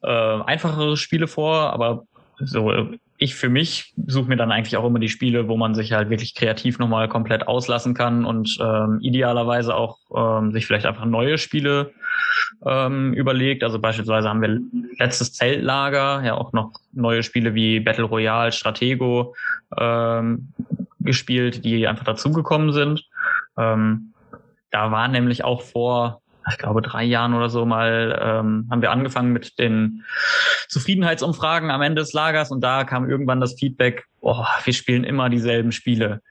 äh, 0.02 0.08
einfachere 0.08 0.98
Spiele 0.98 1.28
vor, 1.28 1.74
aber 1.74 2.08
so 2.40 2.72
ich 3.18 3.36
für 3.36 3.50
mich 3.50 3.94
suche 4.06 4.30
mir 4.30 4.36
dann 4.36 4.52
eigentlich 4.52 4.78
auch 4.78 4.86
immer 4.86 5.00
die 5.00 5.10
Spiele, 5.10 5.48
wo 5.48 5.58
man 5.58 5.74
sich 5.74 5.92
halt 5.92 6.10
wirklich 6.10 6.36
kreativ 6.36 6.78
nochmal 6.78 7.10
komplett 7.10 7.48
auslassen 7.48 7.96
kann 7.96 8.26
und 8.26 8.58
ähm, 8.62 9.00
idealerweise 9.02 9.76
auch 9.76 9.98
ähm, 10.16 10.52
sich 10.52 10.68
vielleicht 10.68 10.86
einfach 10.86 11.06
neue 11.06 11.40
Spiele 11.40 11.94
ähm, 12.64 13.14
überlegt. 13.14 13.64
Also 13.64 13.80
beispielsweise 13.80 14.30
haben 14.30 14.42
wir 14.42 14.60
letztes 15.00 15.34
Zeltlager 15.34 16.22
ja 16.24 16.36
auch 16.36 16.54
noch 16.54 16.74
neue 16.94 17.24
Spiele 17.24 17.56
wie 17.56 17.80
Battle 17.80 18.04
Royale, 18.06 18.52
Stratego 18.52 19.36
ähm, 19.76 20.50
gespielt, 21.00 21.66
die 21.66 21.88
einfach 21.88 22.06
dazugekommen 22.06 22.72
sind. 22.72 23.04
Ähm, 23.58 24.14
da 24.70 24.92
war 24.92 25.08
nämlich 25.08 25.44
auch 25.44 25.64
vor 25.64 26.22
ich 26.50 26.58
glaube, 26.58 26.82
drei 26.82 27.04
Jahren 27.04 27.34
oder 27.34 27.50
so 27.50 27.66
mal 27.66 28.18
ähm, 28.22 28.68
haben 28.70 28.82
wir 28.82 28.92
angefangen 28.92 29.34
mit 29.34 29.60
den 29.60 30.04
Zufriedenheitsumfragen 30.70 31.72
am 31.72 31.82
Ende 31.82 32.02
des 32.02 32.14
Lagers 32.14 32.52
und 32.52 32.62
da 32.62 32.84
kam 32.84 33.10
irgendwann 33.10 33.42
das 33.42 33.56
Feedback, 33.60 34.06
oh, 34.22 34.46
wir 34.64 34.74
spielen 34.74 35.04
immer 35.04 35.30
dieselben 35.30 35.72
Spiele. 35.72 36.22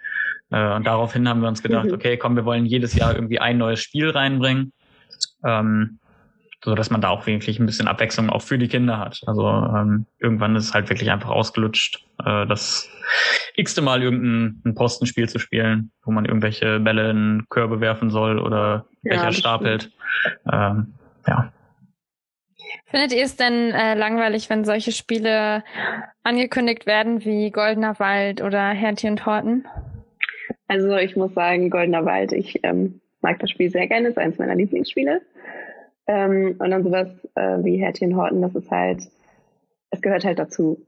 Äh, 0.51 0.75
und 0.75 0.87
daraufhin 0.87 1.29
haben 1.29 1.41
wir 1.41 1.49
uns 1.49 1.63
gedacht, 1.63 1.87
mhm. 1.87 1.95
okay, 1.95 2.17
komm, 2.17 2.37
wir 2.37 2.45
wollen 2.45 2.67
jedes 2.67 2.95
Jahr 2.95 3.15
irgendwie 3.15 3.39
ein 3.39 3.59
neues 3.59 3.81
Spiel 3.81 4.11
reinbringen. 4.11 4.73
Ähm, 5.45 5.99
so 6.65 6.75
dass 6.75 6.91
man 6.91 7.01
da 7.01 7.11
auch 7.11 7.27
wirklich 7.27 7.61
ein 7.61 7.67
bisschen 7.67 7.87
Abwechslung 7.87 8.29
auch 8.29 8.43
für 8.43 8.59
die 8.59 8.67
Kinder 8.67 8.99
hat. 8.99 9.21
Also 9.27 9.47
ähm, 9.49 10.07
irgendwann 10.19 10.57
ist 10.57 10.65
es 10.65 10.75
halt 10.75 10.89
wirklich 10.89 11.13
einfach 11.13 11.29
ausgelutscht, 11.29 12.05
äh, 12.25 12.45
das 12.47 12.89
x-te 13.55 13.83
Mal 13.83 14.03
irgendein 14.03 14.75
Postenspiel 14.75 15.29
zu 15.29 15.39
spielen, 15.39 15.91
wo 16.05 16.11
man 16.11 16.25
irgendwelche 16.25 16.81
Bälle 16.81 17.11
in 17.11 17.45
Körbe 17.49 17.81
werfen 17.81 18.11
soll 18.11 18.39
oder 18.39 18.87
ja, 19.03 19.33
stapelt. 19.33 19.91
Ähm, 20.53 20.95
ja. 21.27 21.53
Findet 22.87 23.13
ihr 23.13 23.25
es 23.25 23.37
denn 23.37 23.73
äh, 23.73 23.95
langweilig, 23.95 24.49
wenn 24.49 24.65
solche 24.65 24.93
Spiele 24.93 25.65
angekündigt 26.23 26.87
werden 26.87 27.25
wie 27.25 27.51
Goldener 27.51 27.99
Wald 27.99 28.43
oder 28.43 28.71
Hertie 28.71 29.09
und 29.09 29.27
Horten? 29.27 29.67
Also 30.69 30.97
ich 30.97 31.17
muss 31.17 31.35
sagen, 31.35 31.71
Goldener 31.71 32.05
Wald, 32.05 32.33
ich 32.33 32.61
ähm, 32.65 33.01
mag 33.21 33.39
das 33.39 33.51
Spiel 33.51 33.71
sehr 33.71 33.87
gerne, 33.87 34.09
ist 34.09 34.19
eines 34.19 34.39
meiner 34.39 34.55
Lieblingsspiele. 34.55 35.21
Ähm, 36.07 36.57
und 36.59 36.71
dann 36.71 36.85
sowas 36.85 37.09
äh, 37.35 37.59
wie 37.65 37.79
Hertchen 37.79 38.17
Horten, 38.17 38.43
das 38.43 38.55
ist 38.55 38.71
halt, 38.71 39.03
es 39.91 40.01
gehört 40.01 40.25
halt 40.25 40.39
dazu. 40.39 40.85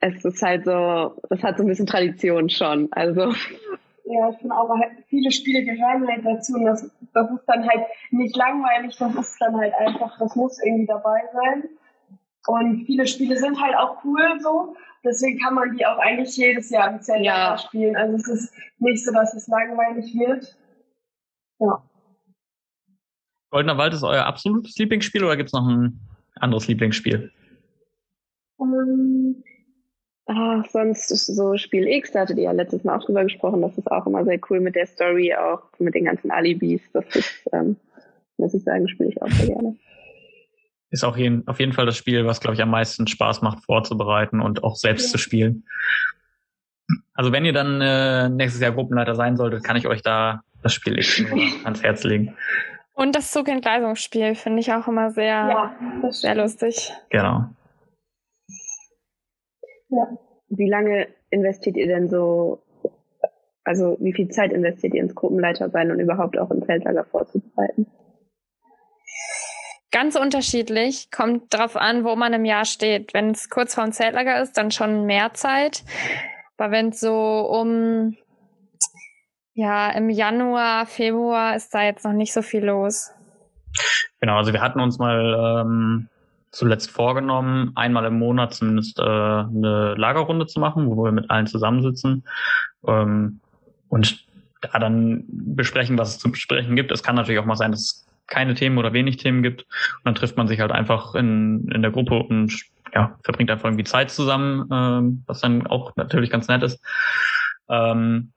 Es 0.00 0.24
ist 0.24 0.42
halt 0.42 0.64
so, 0.64 1.14
das 1.28 1.42
hat 1.42 1.58
so 1.58 1.64
ein 1.64 1.68
bisschen 1.68 1.86
Tradition 1.86 2.48
schon. 2.48 2.88
Also. 2.92 3.32
Ja, 4.04 4.30
ich 4.30 4.38
finde 4.38 4.56
auch, 4.56 4.70
halt, 4.70 4.92
viele 5.08 5.30
Spiele 5.30 5.62
gehören 5.62 6.06
halt 6.08 6.24
dazu 6.24 6.54
und 6.54 6.64
das, 6.64 6.90
das 7.12 7.30
ist 7.30 7.44
dann 7.46 7.68
halt 7.68 7.86
nicht 8.10 8.34
langweilig, 8.36 8.96
das 8.96 9.14
ist 9.14 9.36
dann 9.40 9.56
halt 9.56 9.72
einfach, 9.74 10.18
das 10.18 10.34
muss 10.34 10.58
irgendwie 10.64 10.86
dabei 10.86 11.20
sein. 11.32 11.64
Und 12.46 12.86
viele 12.86 13.06
Spiele 13.06 13.36
sind 13.36 13.60
halt 13.60 13.76
auch 13.76 14.02
cool 14.04 14.40
so. 14.40 14.74
Deswegen 15.04 15.38
kann 15.38 15.54
man 15.54 15.76
die 15.76 15.86
auch 15.86 15.98
eigentlich 15.98 16.36
jedes 16.36 16.70
Jahr 16.70 16.90
im 16.92 17.00
Zelda 17.00 17.22
ja. 17.22 17.58
spielen. 17.58 17.96
Also 17.96 18.16
es 18.16 18.28
ist 18.28 18.54
nicht 18.78 19.04
so, 19.04 19.12
dass 19.12 19.34
es 19.34 19.46
langweilig 19.46 20.14
wird. 20.14 20.56
Ja. 21.58 21.82
Goldener 23.50 23.78
Wald 23.78 23.94
ist 23.94 24.02
euer 24.02 24.24
absolutes 24.24 24.76
Lieblingsspiel 24.76 25.24
oder 25.24 25.36
gibt 25.36 25.48
es 25.48 25.52
noch 25.52 25.66
ein 25.66 26.00
anderes 26.36 26.68
Lieblingsspiel? 26.68 27.30
Um, 28.56 29.42
ach, 30.30 30.64
sonst 30.70 31.10
ist 31.10 31.26
so 31.26 31.56
Spiel 31.56 31.86
X, 31.86 32.12
da 32.12 32.20
hattet 32.20 32.38
ihr 32.38 32.44
ja 32.44 32.52
letztes 32.52 32.84
Mal 32.84 32.96
auch 32.96 33.04
drüber 33.04 33.24
gesprochen, 33.24 33.62
das 33.62 33.76
ist 33.76 33.90
auch 33.90 34.06
immer 34.06 34.24
sehr 34.24 34.38
cool 34.48 34.60
mit 34.60 34.74
der 34.74 34.86
Story, 34.86 35.34
auch 35.34 35.62
mit 35.78 35.94
den 35.94 36.04
ganzen 36.04 36.30
Alibis. 36.30 36.82
Das 36.92 37.04
ist, 37.14 37.48
ähm, 37.52 37.76
muss 38.36 38.54
ich 38.54 38.62
sagen, 38.62 38.88
spiele 38.88 39.10
ich 39.10 39.20
auch 39.20 39.28
sehr 39.28 39.48
gerne. 39.48 39.76
Ist 40.90 41.04
auch 41.04 41.16
jeden, 41.16 41.46
auf 41.46 41.60
jeden 41.60 41.72
Fall 41.72 41.86
das 41.86 41.96
Spiel, 41.96 42.26
was, 42.26 42.40
glaube 42.40 42.54
ich, 42.54 42.62
am 42.62 42.70
meisten 42.70 43.06
Spaß 43.06 43.42
macht, 43.42 43.64
vorzubereiten 43.64 44.40
und 44.40 44.64
auch 44.64 44.76
selbst 44.76 45.06
ja. 45.06 45.12
zu 45.12 45.18
spielen. 45.18 45.64
Also 47.14 47.32
wenn 47.32 47.44
ihr 47.44 47.52
dann 47.52 47.80
äh, 47.80 48.28
nächstes 48.28 48.60
Jahr 48.60 48.72
Gruppenleiter 48.72 49.14
sein 49.14 49.36
solltet, 49.36 49.62
kann 49.62 49.76
ich 49.76 49.86
euch 49.86 50.02
da 50.02 50.42
das 50.62 50.74
Spiel 50.74 50.98
X 50.98 51.22
ans 51.64 51.82
Herz 51.82 52.02
legen. 52.04 52.34
Und 52.92 53.14
das 53.14 53.30
Zugentgleisungsspiel 53.30 54.34
finde 54.34 54.60
ich 54.60 54.72
auch 54.72 54.86
immer 54.88 55.10
sehr, 55.10 55.26
ja, 55.26 56.10
sehr 56.10 56.34
lustig. 56.34 56.92
Genau. 57.10 57.48
Ja. 59.90 60.08
Wie 60.48 60.68
lange 60.68 61.08
investiert 61.30 61.76
ihr 61.76 61.86
denn 61.86 62.08
so, 62.08 62.62
also 63.64 63.96
wie 64.00 64.12
viel 64.12 64.28
Zeit 64.28 64.52
investiert 64.52 64.94
ihr 64.94 65.02
ins 65.02 65.14
Gruppenleiter 65.14 65.70
sein 65.70 65.90
und 65.90 66.00
überhaupt 66.00 66.38
auch 66.38 66.50
ein 66.50 66.62
Zeltlager 66.62 67.04
vorzubereiten? 67.04 67.86
Ganz 69.92 70.16
unterschiedlich, 70.16 71.10
kommt 71.10 71.52
darauf 71.52 71.76
an, 71.76 72.04
wo 72.04 72.14
man 72.14 72.32
im 72.32 72.44
Jahr 72.44 72.64
steht. 72.64 73.12
Wenn 73.12 73.30
es 73.30 73.50
kurz 73.50 73.74
vorm 73.74 73.92
Zeltlager 73.92 74.40
ist, 74.40 74.56
dann 74.56 74.70
schon 74.70 75.04
mehr 75.04 75.34
Zeit. 75.34 75.84
Aber 76.56 76.70
wenn 76.70 76.90
es 76.90 77.00
so 77.00 77.12
um 77.12 78.16
ja, 79.54 79.90
im 79.90 80.08
Januar, 80.10 80.86
Februar 80.86 81.56
ist 81.56 81.74
da 81.74 81.82
jetzt 81.82 82.04
noch 82.04 82.12
nicht 82.12 82.32
so 82.32 82.40
viel 82.40 82.64
los. 82.64 83.10
Genau, 84.20 84.36
also 84.36 84.52
wir 84.52 84.60
hatten 84.60 84.80
uns 84.80 84.98
mal 84.98 85.64
ähm, 85.64 86.08
zuletzt 86.50 86.90
vorgenommen, 86.90 87.72
einmal 87.74 88.04
im 88.06 88.18
Monat 88.18 88.54
zumindest 88.54 88.98
äh, 88.98 89.02
eine 89.02 89.94
Lagerrunde 89.96 90.46
zu 90.46 90.60
machen, 90.60 90.86
wo 90.86 91.04
wir 91.04 91.12
mit 91.12 91.30
allen 91.30 91.46
zusammensitzen 91.46 92.24
ähm, 92.86 93.40
und 93.88 94.26
da 94.60 94.78
dann 94.78 95.24
besprechen, 95.28 95.96
was 95.96 96.10
es 96.10 96.18
zu 96.18 96.30
besprechen 96.30 96.76
gibt. 96.76 96.92
Es 96.92 97.02
kann 97.02 97.14
natürlich 97.14 97.40
auch 97.40 97.46
mal 97.46 97.56
sein, 97.56 97.70
dass 97.70 97.80
es 97.80 98.06
keine 98.26 98.54
Themen 98.54 98.78
oder 98.78 98.92
wenig 98.92 99.16
Themen 99.16 99.42
gibt. 99.42 99.62
Und 99.62 100.04
dann 100.04 100.14
trifft 100.14 100.36
man 100.36 100.48
sich 100.48 100.60
halt 100.60 100.70
einfach 100.70 101.14
in, 101.14 101.68
in 101.72 101.82
der 101.82 101.90
Gruppe 101.90 102.14
und 102.18 102.52
ja, 102.94 103.18
verbringt 103.22 103.50
einfach 103.50 103.66
irgendwie 103.66 103.84
Zeit 103.84 104.10
zusammen, 104.10 104.68
ähm, 104.72 105.22
was 105.26 105.40
dann 105.40 105.66
auch 105.66 105.94
natürlich 105.96 106.30
ganz 106.30 106.48
nett 106.48 106.62
ist. 106.62 106.80
Ähm, 107.68 108.32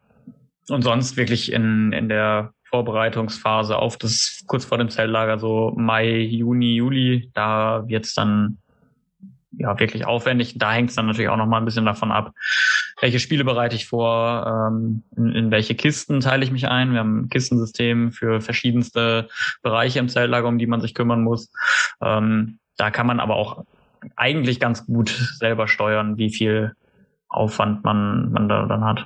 und 0.69 0.81
sonst 0.81 1.17
wirklich 1.17 1.51
in, 1.51 1.91
in 1.91 2.09
der 2.09 2.53
Vorbereitungsphase 2.73 3.77
auf 3.77 3.97
das 3.97 4.43
kurz 4.47 4.65
vor 4.65 4.79
dem 4.79 4.89
Zelllager, 4.89 5.37
so 5.37 5.73
Mai, 5.75 6.21
Juni, 6.21 6.73
Juli, 6.73 7.29
da 7.35 7.87
wird's 7.87 8.15
dann 8.15 8.57
ja 9.51 9.79
wirklich 9.79 10.07
aufwendig. 10.07 10.57
Da 10.57 10.73
hängt 10.73 10.89
es 10.89 10.95
dann 10.95 11.05
natürlich 11.05 11.29
auch 11.29 11.37
noch 11.37 11.45
mal 11.45 11.59
ein 11.59 11.65
bisschen 11.65 11.85
davon 11.85 12.11
ab, 12.11 12.31
welche 12.99 13.19
Spiele 13.19 13.43
bereite 13.43 13.75
ich 13.75 13.85
vor, 13.85 14.71
ähm, 14.71 15.03
in, 15.15 15.29
in 15.35 15.51
welche 15.51 15.75
Kisten 15.75 16.19
teile 16.19 16.43
ich 16.43 16.51
mich 16.51 16.67
ein. 16.67 16.93
Wir 16.93 17.01
haben 17.01 17.19
ein 17.19 17.29
Kistensystem 17.29 18.11
für 18.11 18.41
verschiedenste 18.41 19.27
Bereiche 19.61 19.99
im 19.99 20.09
Zeltlager, 20.09 20.47
um 20.47 20.57
die 20.57 20.65
man 20.65 20.81
sich 20.81 20.95
kümmern 20.95 21.21
muss. 21.21 21.51
Ähm, 22.01 22.57
da 22.77 22.89
kann 22.89 23.05
man 23.05 23.19
aber 23.19 23.35
auch 23.35 23.65
eigentlich 24.15 24.59
ganz 24.59 24.87
gut 24.87 25.09
selber 25.09 25.67
steuern, 25.67 26.17
wie 26.17 26.31
viel 26.31 26.73
Aufwand 27.29 27.83
man, 27.83 28.31
man 28.31 28.49
da 28.49 28.65
dann 28.65 28.83
hat. 28.83 29.05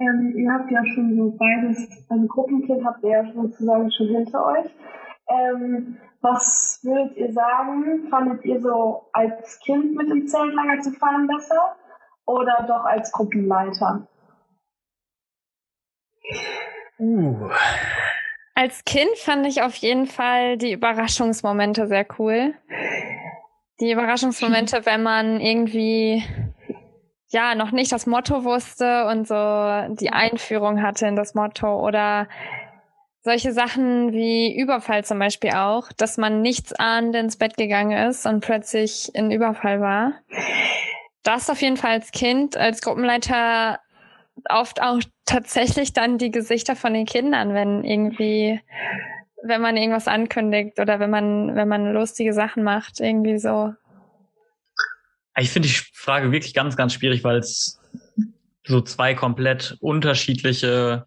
Ähm, 0.00 0.32
ihr 0.36 0.52
habt 0.52 0.70
ja 0.70 0.84
schon 0.94 1.16
so 1.16 1.36
beides, 1.36 2.06
also 2.08 2.26
Gruppenkind 2.26 2.84
habt 2.84 3.02
ihr 3.02 3.10
ja 3.10 3.32
sozusagen 3.32 3.90
schon 3.90 4.06
hinter 4.08 4.46
euch. 4.46 4.70
Ähm, 5.28 5.98
was 6.20 6.80
würdet 6.82 7.16
ihr 7.16 7.32
sagen? 7.32 8.08
Fandet 8.08 8.44
ihr 8.44 8.60
so 8.60 9.08
als 9.12 9.58
Kind 9.60 9.94
mit 9.94 10.08
dem 10.08 10.26
Zeltlager 10.26 10.80
zu 10.80 10.92
fahren 10.92 11.26
besser 11.26 11.76
oder 12.26 12.64
doch 12.66 12.84
als 12.84 13.12
Gruppenleiter? 13.12 14.06
Uh. 16.98 17.50
Als 18.54 18.84
Kind 18.84 19.16
fand 19.16 19.46
ich 19.46 19.62
auf 19.62 19.74
jeden 19.76 20.06
Fall 20.06 20.58
die 20.58 20.72
Überraschungsmomente 20.72 21.86
sehr 21.86 22.06
cool. 22.18 22.54
Die 23.80 23.92
Überraschungsmomente, 23.92 24.84
wenn 24.84 25.04
man 25.04 25.40
irgendwie 25.40 26.24
ja 27.30 27.54
noch 27.54 27.72
nicht 27.72 27.92
das 27.92 28.06
Motto 28.06 28.44
wusste 28.44 29.06
und 29.06 29.28
so 29.28 29.34
die 29.94 30.10
Einführung 30.10 30.82
hatte 30.82 31.06
in 31.06 31.16
das 31.16 31.34
Motto 31.34 31.86
oder 31.86 32.28
solche 33.22 33.52
Sachen 33.52 34.12
wie 34.12 34.58
Überfall 34.58 35.04
zum 35.04 35.18
Beispiel 35.18 35.50
auch, 35.50 35.92
dass 35.96 36.16
man 36.16 36.40
nichts 36.40 36.72
ahnend 36.72 37.14
ins 37.14 37.36
Bett 37.36 37.56
gegangen 37.56 38.08
ist 38.08 38.26
und 38.26 38.40
plötzlich 38.40 39.14
in 39.14 39.30
Überfall 39.30 39.80
war. 39.80 40.12
das 41.24 41.50
auf 41.50 41.60
jeden 41.60 41.76
Fall 41.76 41.92
als 41.92 42.10
Kind, 42.10 42.56
als 42.56 42.80
Gruppenleiter 42.80 43.80
oft 44.48 44.80
auch 44.80 45.00
tatsächlich 45.26 45.92
dann 45.92 46.16
die 46.16 46.30
Gesichter 46.30 46.76
von 46.76 46.94
den 46.94 47.06
Kindern, 47.06 47.54
wenn 47.54 47.84
irgendwie, 47.84 48.60
wenn 49.42 49.60
man 49.60 49.76
irgendwas 49.76 50.08
ankündigt 50.08 50.78
oder 50.78 51.00
wenn 51.00 51.10
man, 51.10 51.54
wenn 51.54 51.68
man 51.68 51.92
lustige 51.92 52.32
Sachen 52.32 52.62
macht, 52.62 53.00
irgendwie 53.00 53.38
so. 53.38 53.74
Ich 55.38 55.50
finde 55.50 55.68
die 55.68 55.74
Frage 55.92 56.32
wirklich 56.32 56.54
ganz, 56.54 56.76
ganz 56.76 56.94
schwierig, 56.94 57.24
weil 57.24 57.38
es 57.38 57.80
so 58.66 58.80
zwei 58.80 59.14
komplett 59.14 59.76
unterschiedliche 59.80 61.06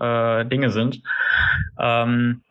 äh, 0.00 0.46
Dinge 0.46 0.70
sind. 0.70 1.02
Ähm, 1.78 2.42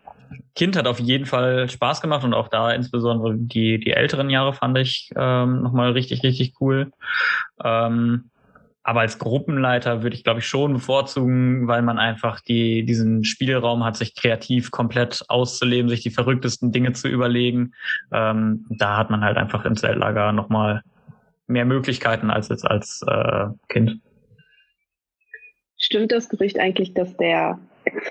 Kind 0.55 0.75
hat 0.75 0.87
auf 0.87 0.99
jeden 0.99 1.25
Fall 1.25 1.69
Spaß 1.69 2.01
gemacht 2.01 2.23
und 2.23 2.33
auch 2.33 2.49
da 2.49 2.71
insbesondere 2.71 3.35
die, 3.35 3.79
die 3.79 3.91
älteren 3.91 4.29
Jahre 4.29 4.53
fand 4.53 4.77
ich 4.77 5.09
ähm, 5.15 5.61
nochmal 5.63 5.91
richtig, 5.91 6.23
richtig 6.23 6.53
cool. 6.61 6.91
Ähm, 7.63 8.29
aber 8.89 9.01
als 9.01 9.19
Gruppenleiter 9.19 10.01
würde 10.01 10.15
ich, 10.15 10.23
glaube 10.23 10.39
ich, 10.39 10.47
schon 10.47 10.73
bevorzugen, 10.73 11.67
weil 11.67 11.83
man 11.83 11.99
einfach 11.99 12.41
die, 12.41 12.83
diesen 12.83 13.23
Spielraum 13.23 13.83
hat, 13.83 13.95
sich 13.95 14.15
kreativ 14.15 14.71
komplett 14.71 15.23
auszuleben, 15.27 15.89
sich 15.89 16.01
die 16.01 16.09
verrücktesten 16.09 16.71
Dinge 16.71 16.93
zu 16.93 17.07
überlegen. 17.07 17.75
Ähm, 18.11 18.65
da 18.67 18.97
hat 18.97 19.11
man 19.11 19.23
halt 19.23 19.37
einfach 19.37 19.63
im 19.63 19.75
Zeltlager 19.75 20.31
nochmal 20.31 20.81
mehr 21.45 21.65
Möglichkeiten 21.65 22.31
als 22.31 22.49
jetzt 22.49 22.65
als 22.65 23.05
äh, 23.07 23.45
Kind. 23.67 24.01
Stimmt 25.77 26.11
das 26.11 26.27
Gerücht 26.27 26.57
eigentlich, 26.57 26.95
dass 26.95 27.15
der 27.15 27.59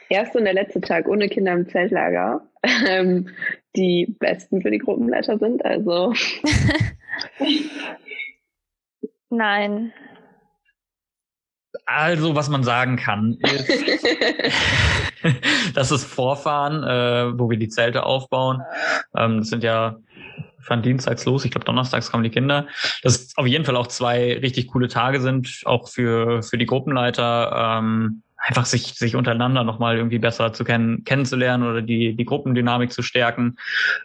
erste 0.08 0.38
und 0.38 0.44
der 0.44 0.54
letzte 0.54 0.80
Tag 0.80 1.08
ohne 1.08 1.28
Kinder 1.28 1.54
im 1.54 1.68
Zeltlager 1.68 2.40
ähm, 2.86 3.30
die 3.74 4.14
besten 4.20 4.62
für 4.62 4.70
die 4.70 4.78
Gruppenleiter 4.78 5.38
sind? 5.38 5.64
Also. 5.64 6.12
Nein. 9.28 9.92
Also, 11.90 12.34
was 12.34 12.50
man 12.50 12.64
sagen 12.64 12.96
kann, 12.96 13.38
ist, 13.40 13.66
das 15.74 15.90
ist 15.90 16.04
Vorfahren, 16.04 16.84
äh, 16.84 17.38
wo 17.38 17.48
wir 17.48 17.56
die 17.56 17.70
Zelte 17.70 18.02
aufbauen. 18.02 18.60
Ähm, 19.16 19.38
das 19.38 19.48
sind 19.48 19.64
ja 19.64 19.96
von 20.60 20.82
dienstags 20.82 21.24
los, 21.24 21.46
ich 21.46 21.50
glaube 21.50 21.64
donnerstags 21.64 22.10
kommen 22.10 22.24
die 22.24 22.30
Kinder. 22.30 22.66
Das 23.02 23.32
auf 23.36 23.46
jeden 23.46 23.64
Fall 23.64 23.74
auch 23.74 23.86
zwei 23.86 24.36
richtig 24.36 24.68
coole 24.68 24.88
Tage 24.88 25.22
sind, 25.22 25.62
auch 25.64 25.88
für, 25.88 26.42
für 26.42 26.58
die 26.58 26.66
Gruppenleiter. 26.66 27.78
Ähm, 27.78 28.22
einfach 28.36 28.66
sich, 28.66 28.94
sich 28.94 29.16
untereinander 29.16 29.64
nochmal 29.64 29.96
irgendwie 29.96 30.18
besser 30.18 30.52
zu 30.52 30.64
kennen, 30.64 31.04
kennenzulernen 31.04 31.66
oder 31.66 31.80
die, 31.80 32.14
die 32.14 32.24
Gruppendynamik 32.26 32.92
zu 32.92 33.00
stärken. 33.00 33.56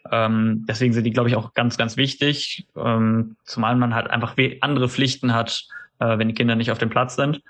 Ähm, 0.10 0.66
deswegen 0.70 0.94
sind 0.94 1.04
die, 1.04 1.12
glaube 1.12 1.28
ich, 1.28 1.36
auch 1.36 1.54
ganz, 1.54 1.78
ganz 1.78 1.98
wichtig. 1.98 2.66
Ähm, 2.78 3.36
zumal 3.44 3.76
man 3.76 3.94
halt 3.94 4.10
einfach 4.10 4.36
andere 4.62 4.88
Pflichten 4.88 5.34
hat, 5.34 5.68
äh, 6.04 6.18
wenn 6.18 6.28
die 6.28 6.34
Kinder 6.34 6.56
nicht 6.56 6.72
auf 6.72 6.78
dem 6.78 6.90
Platz 6.90 7.16
sind. 7.16 7.42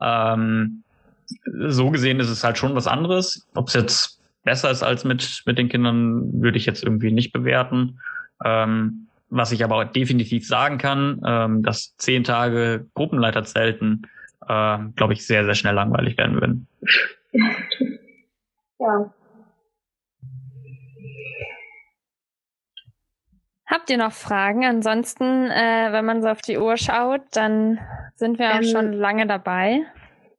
Ähm, 0.00 0.82
so 1.68 1.90
gesehen 1.90 2.20
ist 2.20 2.28
es 2.28 2.42
halt 2.42 2.58
schon 2.58 2.74
was 2.74 2.86
anderes. 2.86 3.46
Ob 3.54 3.68
es 3.68 3.74
jetzt 3.74 4.20
besser 4.44 4.70
ist 4.70 4.82
als 4.82 5.04
mit, 5.04 5.42
mit 5.46 5.58
den 5.58 5.68
Kindern, 5.68 6.42
würde 6.42 6.58
ich 6.58 6.66
jetzt 6.66 6.82
irgendwie 6.82 7.12
nicht 7.12 7.32
bewerten. 7.32 8.00
Ähm, 8.44 9.06
was 9.28 9.52
ich 9.52 9.62
aber 9.62 9.76
auch 9.76 9.84
definitiv 9.84 10.46
sagen 10.46 10.78
kann, 10.78 11.20
ähm, 11.24 11.62
dass 11.62 11.94
zehn 11.96 12.24
Tage 12.24 12.86
Gruppenleiterzelten, 12.94 14.06
äh, 14.48 14.78
glaube 14.96 15.12
ich, 15.12 15.24
sehr, 15.24 15.44
sehr 15.44 15.54
schnell 15.54 15.74
langweilig 15.74 16.18
werden 16.18 16.40
würden. 16.40 16.66
Ja. 18.80 19.12
Habt 23.70 23.88
ihr 23.88 23.98
noch 23.98 24.12
Fragen? 24.12 24.64
Ansonsten, 24.64 25.48
äh, 25.48 25.92
wenn 25.92 26.04
man 26.04 26.22
so 26.22 26.28
auf 26.28 26.42
die 26.42 26.58
Uhr 26.58 26.76
schaut, 26.76 27.20
dann 27.32 27.78
sind 28.16 28.40
wir 28.40 28.50
auch 28.50 28.56
Ähm, 28.56 28.64
schon 28.64 28.92
lange 28.92 29.28
dabei. 29.28 29.82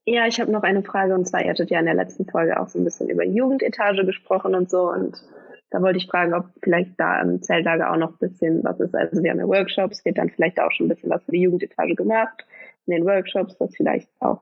Ja, 0.05 0.27
ich 0.27 0.41
habe 0.41 0.51
noch 0.51 0.63
eine 0.63 0.83
Frage 0.83 1.15
und 1.15 1.25
zwar, 1.25 1.41
ihr 1.41 1.51
hattet 1.51 1.69
ja 1.69 1.79
in 1.79 1.85
der 1.85 1.93
letzten 1.93 2.25
Folge 2.25 2.59
auch 2.59 2.67
so 2.67 2.77
ein 2.77 2.83
bisschen 2.83 3.07
über 3.07 3.23
Jugendetage 3.23 4.05
gesprochen 4.05 4.53
und 4.53 4.69
so 4.69 4.91
und 4.91 5.23
da 5.69 5.81
wollte 5.81 5.99
ich 5.99 6.07
fragen, 6.07 6.33
ob 6.33 6.47
vielleicht 6.61 6.99
da 6.99 7.21
im 7.21 7.41
Zeltlager 7.41 7.93
auch 7.93 7.95
noch 7.95 8.11
ein 8.11 8.17
bisschen 8.17 8.61
was 8.65 8.81
ist. 8.81 8.93
Also 8.93 9.23
wir 9.23 9.31
haben 9.31 9.39
ja 9.39 9.47
Workshops, 9.47 10.03
wird 10.03 10.17
dann 10.17 10.29
vielleicht 10.29 10.59
auch 10.59 10.71
schon 10.73 10.87
ein 10.87 10.89
bisschen 10.89 11.09
was 11.09 11.23
für 11.23 11.31
die 11.31 11.43
Jugendetage 11.43 11.95
gemacht 11.95 12.45
in 12.87 12.95
den 12.95 13.05
Workshops, 13.05 13.57
dass 13.57 13.73
vielleicht 13.77 14.09
auch 14.19 14.41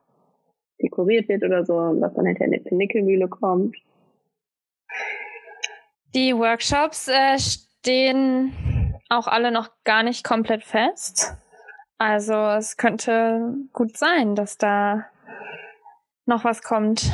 dekoriert 0.82 1.30
wird 1.30 1.44
oder 1.44 1.64
so 1.64 1.78
und 1.78 2.02
was 2.02 2.16
dann 2.16 2.26
hinterher 2.26 2.52
in 2.54 2.64
die 2.64 2.76
Nickelmühle 2.76 3.28
kommt. 3.28 3.76
Die 6.16 6.36
Workshops 6.36 7.08
äh, 7.08 7.38
stehen 7.38 8.79
auch 9.10 9.28
alle 9.28 9.52
noch 9.52 9.70
gar 9.84 10.04
nicht 10.04 10.24
komplett 10.24 10.64
fest. 10.64 11.36
Also 11.98 12.34
es 12.34 12.78
könnte 12.78 13.56
gut 13.74 13.98
sein, 13.98 14.36
dass 14.36 14.58
da 14.58 15.06
noch 16.26 16.46
was 16.46 16.62
kommt. 16.62 17.12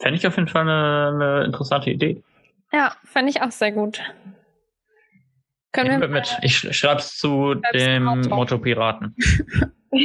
Fände 0.00 0.16
ich 0.16 0.26
auf 0.26 0.36
jeden 0.36 0.48
Fall 0.48 0.62
eine, 0.62 1.10
eine 1.14 1.44
interessante 1.44 1.90
Idee. 1.90 2.22
Ja, 2.72 2.94
fände 3.04 3.30
ich 3.30 3.42
auch 3.42 3.50
sehr 3.50 3.72
gut. 3.72 4.00
Können 5.72 5.94
Ich 5.94 6.00
wir 6.00 6.08
mit. 6.08 6.38
Ich 6.42 6.58
schreibe 6.76 7.00
es 7.00 7.18
zu 7.18 7.52
Schreib's 7.52 7.72
dem 7.72 8.04
Motto. 8.04 8.34
Motto 8.34 8.58
Piraten. 8.58 9.14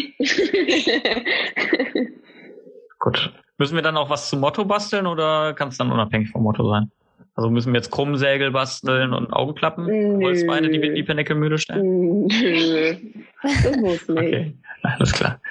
Gut. 3.00 3.34
Müssen 3.58 3.76
wir 3.76 3.82
dann 3.82 3.98
auch 3.98 4.10
was 4.10 4.30
zum 4.30 4.42
Motto 4.42 4.66
basteln 4.66 5.08
oder 5.08 5.54
kann 5.54 5.70
es 5.70 5.78
dann 5.78 5.92
unabhängig 5.92 6.30
vom 6.30 6.44
Motto 6.44 6.70
sein? 6.70 6.92
Also 7.36 7.50
müssen 7.50 7.74
wir 7.74 7.80
jetzt 7.80 7.92
Krummsägel 7.92 8.52
basteln 8.52 9.14
und 9.14 9.32
Augenklappen, 9.34 9.86
Nö. 9.86 10.26
Holzbeine, 10.26 10.70
die 10.70 10.82
wir 10.82 10.90
in 10.90 10.96
die 10.96 11.04
Penecke-Mühle 11.04 11.58
stellen? 11.58 12.28
Nö, 12.28 12.96
das 13.44 13.78
muss 13.78 14.08
nicht. 14.08 14.10
Okay, 14.10 14.54
alles 14.84 15.12
klar. 15.12 15.42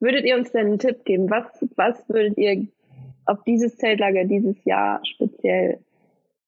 Würdet 0.00 0.24
ihr 0.24 0.36
uns 0.36 0.50
denn 0.50 0.66
einen 0.66 0.78
Tipp 0.78 1.04
geben? 1.04 1.30
Was, 1.30 1.46
was 1.76 2.08
würdet 2.08 2.36
ihr 2.36 2.66
auf 3.26 3.42
dieses 3.44 3.76
Zeltlager 3.76 4.24
dieses 4.24 4.64
Jahr 4.64 5.00
speziell 5.04 5.78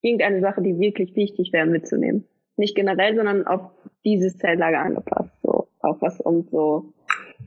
irgendeine 0.02 0.40
Sache, 0.40 0.62
die 0.62 0.78
wirklich 0.78 1.14
wichtig 1.14 1.52
wäre, 1.52 1.66
mitzunehmen? 1.66 2.24
Nicht 2.56 2.74
generell, 2.74 3.14
sondern 3.14 3.46
auf 3.46 3.70
dieses 4.04 4.36
Zeltlager 4.38 4.80
angepasst. 4.80 5.32
So, 5.42 5.68
auch 5.80 6.00
was 6.00 6.20
um 6.20 6.42
so, 6.50 6.92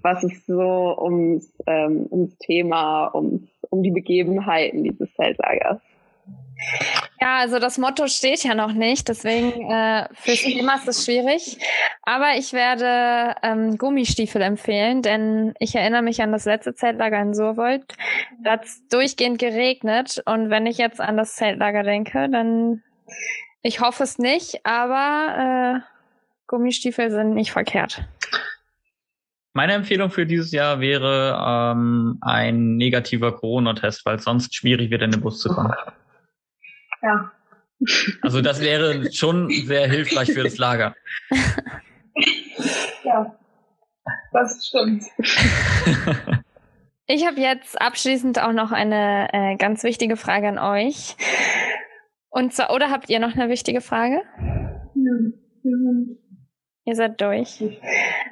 was 0.02 0.24
ist 0.24 0.46
so 0.46 0.98
ums, 1.02 1.54
ähm, 1.68 2.08
ums 2.10 2.38
Thema, 2.38 3.14
ums, 3.14 3.50
um 3.70 3.84
die 3.84 3.92
Begebenheiten 3.92 4.84
dieses 4.84 5.14
Zeltlagers? 5.16 5.82
Ja, 7.22 7.38
also 7.38 7.60
das 7.60 7.78
Motto 7.78 8.08
steht 8.08 8.44
ja 8.44 8.54
noch 8.54 8.74
nicht, 8.74 9.08
deswegen 9.08 9.70
äh, 9.72 10.08
fürs 10.14 10.42
Thema 10.42 10.76
ist 10.76 10.88
es 10.88 11.06
schwierig. 11.06 11.58
Aber 12.02 12.36
ich 12.38 12.52
werde 12.52 13.36
ähm, 13.44 13.78
Gummistiefel 13.78 14.42
empfehlen, 14.42 15.02
denn 15.02 15.54
ich 15.60 15.76
erinnere 15.76 16.02
mich 16.02 16.22
an 16.22 16.32
das 16.32 16.46
letzte 16.46 16.76
Zeltlager 16.76 17.22
in 17.22 17.34
Surwold. 17.34 17.86
Da 18.44 18.52
hat 18.52 18.66
es 18.66 18.86
durchgehend 18.90 19.40
geregnet 19.40 20.22
und 20.26 20.50
wenn 20.50 20.66
ich 20.66 20.78
jetzt 20.78 21.00
an 21.00 21.16
das 21.16 21.36
Zeltlager 21.36 21.84
denke, 21.84 22.30
dann 22.30 22.84
ich 23.62 23.80
hoffe 23.80 24.04
es 24.04 24.18
nicht, 24.18 24.66
aber 24.66 25.80
äh, 25.80 25.94
Gummistiefel 26.48 27.10
sind 27.10 27.34
nicht 27.34 27.52
verkehrt. 27.52 28.04
Meine 29.54 29.74
Empfehlung 29.74 30.10
für 30.10 30.26
dieses 30.26 30.52
Jahr 30.52 30.82
wäre 30.82 31.38
ähm, 31.40 32.18
ein 32.22 32.76
negativer 32.76 33.32
Corona-Test, 33.32 34.06
weil 34.06 34.18
es 34.18 34.24
sonst 34.24 34.54
schwierig 34.54 34.90
wird, 34.90 35.04
in 35.04 35.12
den 35.12 35.22
Bus 35.22 35.40
zu 35.40 35.50
kommen. 35.50 35.72
Ja. 37.04 37.32
Also 38.22 38.42
das 38.42 38.62
wäre 38.62 39.12
schon 39.12 39.50
sehr 39.50 39.88
hilfreich 39.88 40.32
für 40.32 40.44
das 40.44 40.58
Lager. 40.58 40.96
Ja. 43.04 43.36
Das 44.32 44.66
stimmt. 44.66 45.04
Ich 47.06 47.26
habe 47.26 47.42
jetzt 47.42 47.82
abschließend 47.82 48.42
auch 48.42 48.54
noch 48.54 48.72
eine 48.72 49.28
äh, 49.34 49.56
ganz 49.58 49.84
wichtige 49.84 50.16
Frage 50.16 50.48
an 50.48 50.58
euch. 50.58 51.18
Und 52.30 52.54
zwar, 52.54 52.74
oder 52.74 52.90
habt 52.92 53.10
ihr 53.10 53.20
noch 53.20 53.36
eine 53.36 53.50
wichtige 53.50 53.82
Frage? 53.82 54.22
Hm. 54.94 55.34
Wir 55.64 55.78
sind 55.78 56.18
Ihr 56.86 56.96
seid 56.96 57.22
durch. 57.22 57.64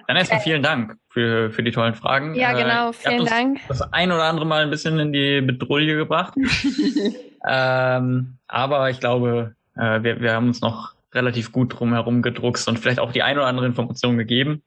Dann 0.08 0.18
erstmal 0.18 0.42
vielen 0.42 0.62
Dank 0.62 0.98
für, 1.10 1.52
für 1.52 1.64
die 1.64 1.72
tollen 1.72 1.94
Fragen. 1.94 2.36
Ja, 2.36 2.52
Äh, 2.52 2.64
genau, 2.64 2.92
vielen 2.92 3.26
Dank. 3.26 3.60
Das 3.70 3.82
ein 3.94 4.12
oder 4.12 4.24
andere 4.24 4.46
Mal 4.46 4.64
ein 4.64 4.70
bisschen 4.70 5.00
in 5.00 5.14
die 5.14 5.42
Bedrulle 5.42 5.96
gebracht. 5.96 6.34
ähm, 7.48 8.38
aber 8.48 8.90
ich 8.90 9.00
glaube, 9.00 9.56
äh, 9.76 10.04
wir, 10.04 10.22
wir 10.22 10.34
haben 10.34 10.48
uns 10.48 10.62
noch 10.62 10.94
relativ 11.14 11.52
gut 11.52 11.80
drum 11.80 11.94
herum 11.94 12.22
gedruckst 12.22 12.68
und 12.68 12.80
vielleicht 12.80 13.00
auch 13.00 13.12
die 13.12 13.24
ein 13.24 13.38
oder 13.38 13.48
andere 13.48 13.66
Information 13.66 14.18
gegeben. 14.18 14.64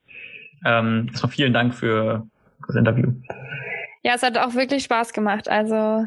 Ähm, 0.65 1.09
erstmal 1.11 1.33
vielen 1.33 1.53
Dank 1.53 1.75
für 1.75 2.27
das 2.67 2.77
Interview. 2.77 3.13
Ja, 4.03 4.15
es 4.15 4.23
hat 4.23 4.37
auch 4.37 4.55
wirklich 4.55 4.85
Spaß 4.85 5.13
gemacht. 5.13 5.49
Also, 5.49 6.07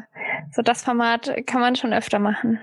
so 0.52 0.62
das 0.62 0.84
Format 0.84 1.32
kann 1.46 1.60
man 1.60 1.76
schon 1.76 1.92
öfter 1.92 2.18
machen. 2.18 2.60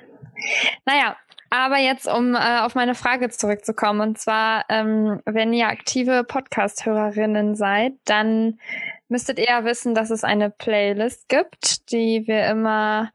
Naja, 0.85 1.15
aber 1.49 1.77
jetzt, 1.77 2.07
um 2.07 2.35
äh, 2.35 2.59
auf 2.59 2.75
meine 2.75 2.95
Frage 2.95 3.29
zurückzukommen, 3.29 4.01
und 4.01 4.17
zwar, 4.17 4.65
ähm, 4.69 5.21
wenn 5.25 5.53
ihr 5.53 5.67
aktive 5.67 6.23
Podcast-Hörerinnen 6.23 7.55
seid, 7.55 7.93
dann 8.05 8.59
müsstet 9.07 9.39
ihr 9.39 9.45
ja 9.45 9.65
wissen, 9.65 9.93
dass 9.93 10.09
es 10.09 10.23
eine 10.23 10.49
Playlist 10.49 11.29
gibt, 11.29 11.91
die 11.91 12.23
wir 12.27 12.47
immer 12.47 13.11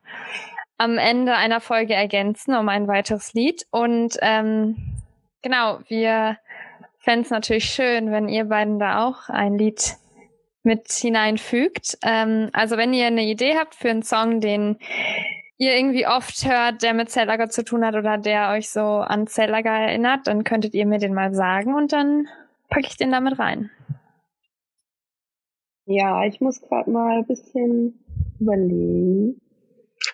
am 0.80 0.96
Ende 0.96 1.34
einer 1.34 1.60
Folge 1.60 1.92
ergänzen 1.92 2.54
um 2.54 2.70
ein 2.70 2.88
weiteres 2.88 3.34
Lied. 3.34 3.66
Und 3.70 4.16
ähm, 4.22 4.76
genau, 5.42 5.80
wir 5.88 6.38
fände 6.98 7.26
es 7.26 7.30
natürlich 7.30 7.66
schön, 7.66 8.10
wenn 8.10 8.30
ihr 8.30 8.46
beiden 8.46 8.78
da 8.78 9.06
auch 9.06 9.28
ein 9.28 9.58
Lied 9.58 9.96
mit 10.62 10.90
hineinfügt. 10.90 11.98
Ähm, 12.02 12.48
also 12.54 12.78
wenn 12.78 12.94
ihr 12.94 13.08
eine 13.08 13.24
Idee 13.24 13.58
habt 13.58 13.74
für 13.74 13.90
einen 13.90 14.02
Song, 14.02 14.40
den 14.40 14.78
ihr 15.58 15.76
irgendwie 15.76 16.06
oft 16.06 16.46
hört, 16.48 16.82
der 16.82 16.94
mit 16.94 17.10
Zellager 17.10 17.50
zu 17.50 17.62
tun 17.62 17.84
hat 17.84 17.94
oder 17.94 18.16
der 18.16 18.52
euch 18.52 18.70
so 18.70 18.80
an 18.80 19.26
Zellager 19.26 19.70
erinnert, 19.70 20.26
dann 20.28 20.44
könntet 20.44 20.72
ihr 20.72 20.86
mir 20.86 20.98
den 20.98 21.12
mal 21.12 21.34
sagen 21.34 21.74
und 21.74 21.92
dann 21.92 22.26
packe 22.70 22.86
ich 22.86 22.96
den 22.96 23.12
damit 23.12 23.38
rein. 23.38 23.70
Ja, 25.84 26.24
ich 26.24 26.40
muss 26.40 26.62
gerade 26.62 26.90
mal 26.90 27.18
ein 27.18 27.26
bisschen 27.26 28.02
überlegen. 28.38 29.42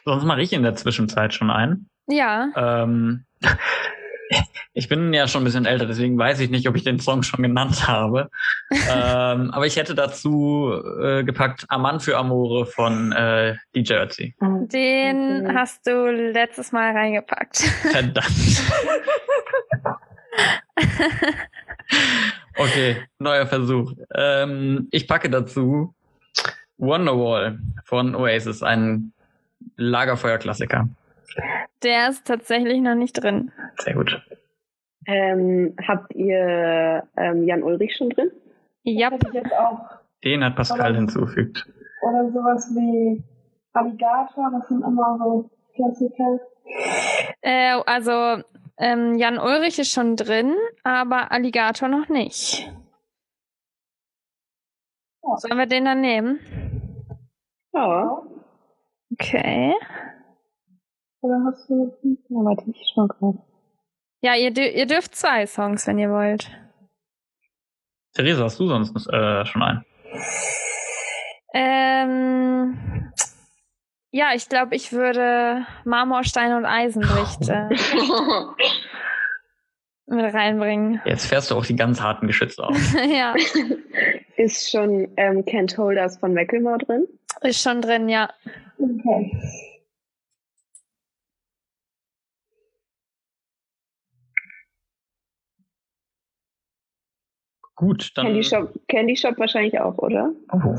Sonst 0.07 0.25
mache 0.25 0.41
ich 0.41 0.53
in 0.53 0.63
der 0.63 0.77
Zwischenzeit 0.77 1.35
schon 1.35 1.51
ein. 1.51 1.89
Ja. 2.07 2.47
Ähm, 2.55 3.25
ich 4.73 4.89
bin 4.89 5.13
ja 5.13 5.27
schon 5.27 5.43
ein 5.43 5.45
bisschen 5.45 5.67
älter, 5.67 5.85
deswegen 5.85 6.17
weiß 6.17 6.39
ich 6.39 6.49
nicht, 6.49 6.69
ob 6.69 6.77
ich 6.77 6.85
den 6.85 7.01
Song 7.01 7.25
schon 7.25 7.43
genannt 7.43 7.89
habe. 7.89 8.31
ähm, 8.71 9.51
aber 9.51 9.67
ich 9.67 9.75
hätte 9.77 9.97
dazu 9.97 10.73
äh, 11.03 11.25
gepackt 11.25 11.65
Aman 11.71 11.99
für 11.99 12.17
Amore 12.17 12.67
von 12.67 13.11
äh, 13.11 13.57
DJ 13.75 13.95
Ötzi. 13.95 14.37
Den 14.41 15.53
hast 15.53 15.85
du 15.89 16.07
letztes 16.07 16.71
Mal 16.71 16.93
reingepackt. 16.93 17.57
Verdammt. 17.57 18.63
okay, 22.57 23.03
neuer 23.19 23.49
Versuch. 23.49 23.93
Ähm, 24.15 24.87
ich 24.93 25.09
packe 25.09 25.29
dazu 25.29 25.97
Wonderwall 26.79 27.59
von 27.85 28.15
Oasis, 28.15 28.63
ein 28.63 29.13
Lagerfeuerklassiker. 29.77 30.89
Der 31.83 32.09
ist 32.09 32.27
tatsächlich 32.27 32.81
noch 32.81 32.95
nicht 32.95 33.13
drin. 33.13 33.53
Sehr 33.79 33.95
gut. 33.95 34.23
Ähm, 35.07 35.77
habt 35.87 36.15
ihr 36.15 37.07
ähm, 37.17 37.45
Jan 37.45 37.63
Ulrich 37.63 37.97
schon 37.97 38.11
drin? 38.11 38.31
Ja. 38.83 39.11
Den 40.25 40.45
hat 40.45 40.57
Pascal 40.57 40.97
hinzugefügt. 40.97 41.67
Oder 42.03 42.31
sowas 42.31 42.69
wie 42.75 43.23
Alligator, 43.73 44.51
das 44.53 44.69
sind 44.69 44.83
immer 44.83 45.19
so 45.19 45.51
Klassiker. 45.75 46.41
äh, 47.43 47.81
also 47.87 48.43
ähm, 48.79 49.17
Jan 49.17 49.39
Ulrich 49.39 49.79
ist 49.79 49.93
schon 49.93 50.17
drin, 50.17 50.55
aber 50.83 51.31
Alligator 51.31 51.89
noch 51.89 52.09
nicht. 52.09 52.71
Ja. 55.23 55.37
Sollen 55.37 55.59
wir 55.59 55.67
den 55.67 55.85
dann 55.85 56.01
nehmen? 56.01 56.41
Ja. 57.73 58.23
Okay. 59.19 59.73
Oder 61.23 61.43
hast 61.47 61.69
du 61.69 61.93
Ja, 62.03 62.37
warte, 62.37 62.71
ich 62.71 62.93
schau 62.95 63.07
gerade. 63.07 63.39
Ja, 64.21 64.35
ihr, 64.35 64.57
ihr 64.57 64.87
dürft 64.87 65.15
zwei 65.15 65.47
Songs, 65.47 65.87
wenn 65.87 65.99
ihr 65.99 66.11
wollt. 66.11 66.51
Theresa, 68.15 68.45
hast 68.45 68.59
du 68.61 68.67
sonst 68.67 68.95
äh, 69.13 69.45
schon 69.45 69.63
einen? 69.63 69.85
Ähm, 71.55 73.13
ja, 74.11 74.31
ich 74.35 74.49
glaube, 74.49 74.75
ich 74.75 74.93
würde 74.93 75.67
Marmorstein 75.85 76.55
und 76.55 76.65
Eisenlicht 76.65 77.49
äh, 77.49 77.69
mit 80.07 80.35
reinbringen. 80.35 81.01
Jetzt 81.05 81.27
fährst 81.27 81.51
du 81.51 81.57
auch 81.57 81.67
die 81.67 81.77
ganz 81.77 82.01
harten 82.01 82.27
Geschütze 82.27 82.65
auf. 82.65 82.95
ja, 83.11 83.35
Ist 84.37 84.71
schon 84.71 85.13
ähm, 85.17 85.45
Kent 85.45 85.77
Holders 85.79 86.19
von 86.19 86.35
Macklemore 86.35 86.79
drin? 86.79 87.07
Ist 87.43 87.63
schon 87.63 87.81
drin, 87.83 88.09
ja. 88.09 88.31
Okay. 88.79 89.33
Gut, 97.75 98.13
dann. 98.15 98.27
Candy 98.27 98.43
Shop, 98.43 98.73
Candy 98.89 99.17
Shop 99.17 99.39
wahrscheinlich 99.39 99.79
auch, 99.79 99.99
oder? 99.99 100.31
Oh, 100.53 100.75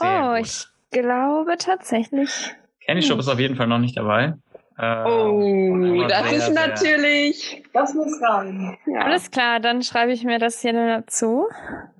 Oh, 0.00 0.34
ich 0.34 0.66
glaube 0.90 1.56
tatsächlich. 1.58 2.50
Candy 2.84 3.02
Shop 3.02 3.20
ist 3.20 3.28
auf 3.28 3.38
jeden 3.38 3.54
Fall 3.54 3.68
noch 3.68 3.78
nicht 3.78 3.96
dabei. 3.96 4.34
Äh, 4.76 5.04
Oh, 5.04 6.06
das 6.08 6.28
sehr, 6.28 6.38
ist 6.38 6.46
sehr- 6.46 6.66
natürlich. 6.68 7.62
Das 7.72 7.94
muss 7.94 8.20
rein. 8.20 8.76
Ja, 8.86 9.00
Alles 9.02 9.30
klar, 9.30 9.60
dann 9.60 9.82
schreibe 9.82 10.12
ich 10.12 10.24
mir 10.24 10.38
das 10.40 10.60
hier 10.60 10.72
dazu. 10.72 11.46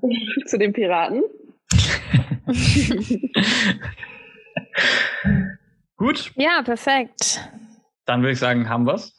zu 0.47 0.59
den 0.59 0.73
Piraten. 0.73 1.23
Gut, 5.97 6.33
Ja, 6.37 6.63
perfekt. 6.63 7.41
dann 8.07 8.23
würde 8.23 8.33
ich 8.33 8.39
sagen, 8.39 8.69
haben 8.69 8.87
wir's. 8.87 9.17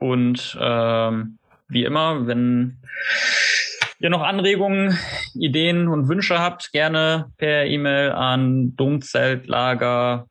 Und 0.00 0.56
ähm, 0.60 1.38
wie 1.68 1.84
immer, 1.84 2.26
wenn 2.26 2.78
ihr 3.98 4.10
noch 4.10 4.22
Anregungen, 4.22 4.96
Ideen 5.34 5.88
und 5.88 6.08
Wünsche 6.08 6.38
habt, 6.38 6.70
gerne 6.72 7.32
per 7.36 7.66
E-Mail 7.66 8.12
an 8.12 8.76
Domzeltlager. 8.76 10.26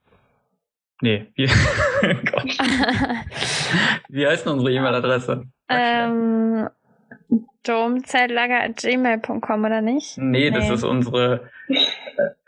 Nee, 1.01 1.27
wie, 1.35 1.47
wie 4.09 4.25
heißt 4.27 4.45
denn 4.45 4.53
unsere 4.53 4.71
E-Mail-Adresse? 4.71 5.43
ähm, 5.69 6.69
domzeltlager.gmail.com 7.63 9.65
oder 9.65 9.81
nicht? 9.81 10.17
Nee, 10.17 10.51
das 10.51 10.67
Nee. 10.67 10.73
ist 10.73 10.83
unsere 10.83 11.49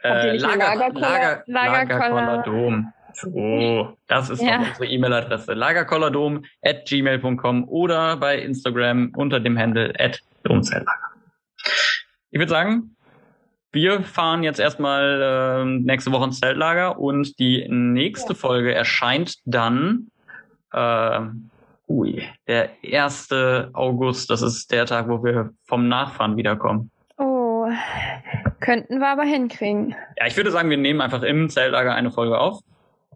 äh, 0.04 0.38
Lager, 0.38 0.58
Lagerkoller? 0.58 1.00
Lager, 1.00 1.44
Lagerkoller. 1.48 2.44
Dom. 2.44 2.94
So, 3.14 3.98
das 4.08 4.30
ist 4.30 4.42
Ja. 4.42 4.60
unsere 4.60 4.86
E-Mail-Adresse. 4.86 5.54
Lagerkollerdom 5.54 6.44
at 6.62 6.86
gmail.com 6.88 7.68
oder 7.68 8.18
bei 8.18 8.38
Instagram 8.40 9.12
unter 9.16 9.40
dem 9.40 9.58
Handle 9.58 9.94
at 10.00 10.22
domzeltlager. 10.44 11.00
Ich 12.32 12.40
würde 12.40 12.50
sagen, 12.52 12.96
wir 13.72 14.04
fahren 14.04 14.44
jetzt 14.44 14.60
erstmal 14.60 15.60
ähm, 15.62 15.84
nächste 15.84 16.12
Woche 16.12 16.26
ins 16.26 16.40
Zeltlager 16.40 16.98
und 16.98 17.38
die 17.40 17.68
nächste 17.70 18.36
Folge 18.36 18.74
erscheint 18.74 19.36
dann 19.46 20.08
ähm, 20.74 21.50
ui, 21.90 22.24
der 22.48 22.70
1. 22.86 23.30
August. 23.74 24.30
Das 24.30 24.42
ist 24.42 24.72
der 24.72 24.86
Tag, 24.86 25.10
wo 25.10 25.24
wir 25.24 25.52
vom 25.66 25.88
Nachfahren 25.88 26.38
wiederkommen. 26.38 26.92
Oh, 27.18 27.68
könnten 28.60 29.00
wir 29.00 29.08
aber 29.08 29.24
hinkriegen. 29.24 29.96
Ja, 30.18 30.28
ich 30.28 30.38
würde 30.38 30.52
sagen, 30.52 30.70
wir 30.70 30.78
nehmen 30.78 31.02
einfach 31.02 31.24
im 31.24 31.50
Zeltlager 31.50 31.94
eine 31.94 32.12
Folge 32.12 32.40
auf. 32.40 32.62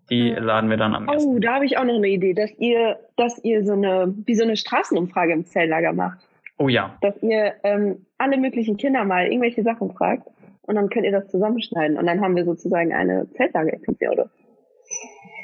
Die 0.10 0.32
laden 0.32 0.70
wir 0.70 0.78
dann 0.78 0.96
am 0.96 1.08
ersten. 1.08 1.30
Oh, 1.30 1.40
da 1.40 1.56
habe 1.56 1.66
ich 1.66 1.78
auch 1.78 1.86
noch 1.86 1.96
eine 1.96 2.10
Idee, 2.10 2.34
dass 2.34 2.52
ihr, 2.58 3.00
dass 3.16 3.42
ihr 3.44 3.64
so 3.64 3.74
eine, 3.74 4.14
wie 4.26 4.36
so 4.36 4.44
eine 4.44 4.58
Straßenumfrage 4.58 5.32
im 5.32 5.46
Zelllager 5.46 5.94
macht. 5.94 6.20
Oh 6.58 6.68
ja, 6.68 6.98
Dass 7.02 7.22
ihr 7.24 7.54
ähm, 7.64 8.06
alle 8.18 8.38
möglichen 8.38 8.78
Kinder 8.78 9.04
mal 9.06 9.26
irgendwelche 9.26 9.64
Sachen 9.64 9.92
fragt 9.92 10.28
und 10.62 10.76
dann 10.76 10.90
könnt 10.90 11.06
ihr 11.06 11.12
das 11.12 11.30
zusammenschneiden 11.30 11.98
und 11.98 12.06
dann 12.06 12.22
haben 12.22 12.36
wir 12.36 12.46
sozusagen 12.46 12.94
eine 12.94 13.28
Zeltlager-Episode. 13.32 14.30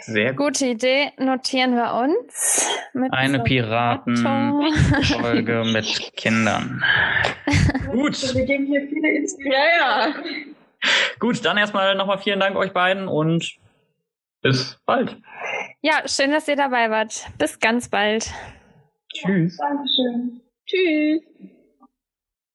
Sehr 0.01 0.33
gut. 0.33 0.47
Gute 0.47 0.65
Idee, 0.67 1.11
notieren 1.17 1.75
wir 1.75 1.93
uns. 1.93 2.67
Mit 2.93 3.11
Eine 3.13 3.39
so 3.39 3.43
Piratenfolge 3.43 5.63
mit 5.71 6.13
Kindern. 6.15 6.83
Gut, 7.91 8.35
Wir 8.35 8.45
geben 8.45 8.65
hier 8.65 8.87
viele 8.87 9.09
Inspirationen. 9.09 9.51
Ja, 9.51 10.07
ja. 10.07 10.13
gut, 11.19 11.43
dann 11.43 11.57
erstmal 11.57 11.95
nochmal 11.95 12.19
vielen 12.19 12.39
Dank 12.39 12.55
euch 12.55 12.71
beiden 12.71 13.07
und 13.07 13.57
bis 14.41 14.79
bald. 14.85 15.17
Ja, 15.81 16.07
schön, 16.07 16.31
dass 16.31 16.47
ihr 16.47 16.55
dabei 16.55 16.89
wart. 16.89 17.27
Bis 17.37 17.59
ganz 17.59 17.89
bald. 17.89 18.31
Tschüss. 19.13 19.57
Dankeschön. 19.57 20.41
Tschüss. 20.65 21.21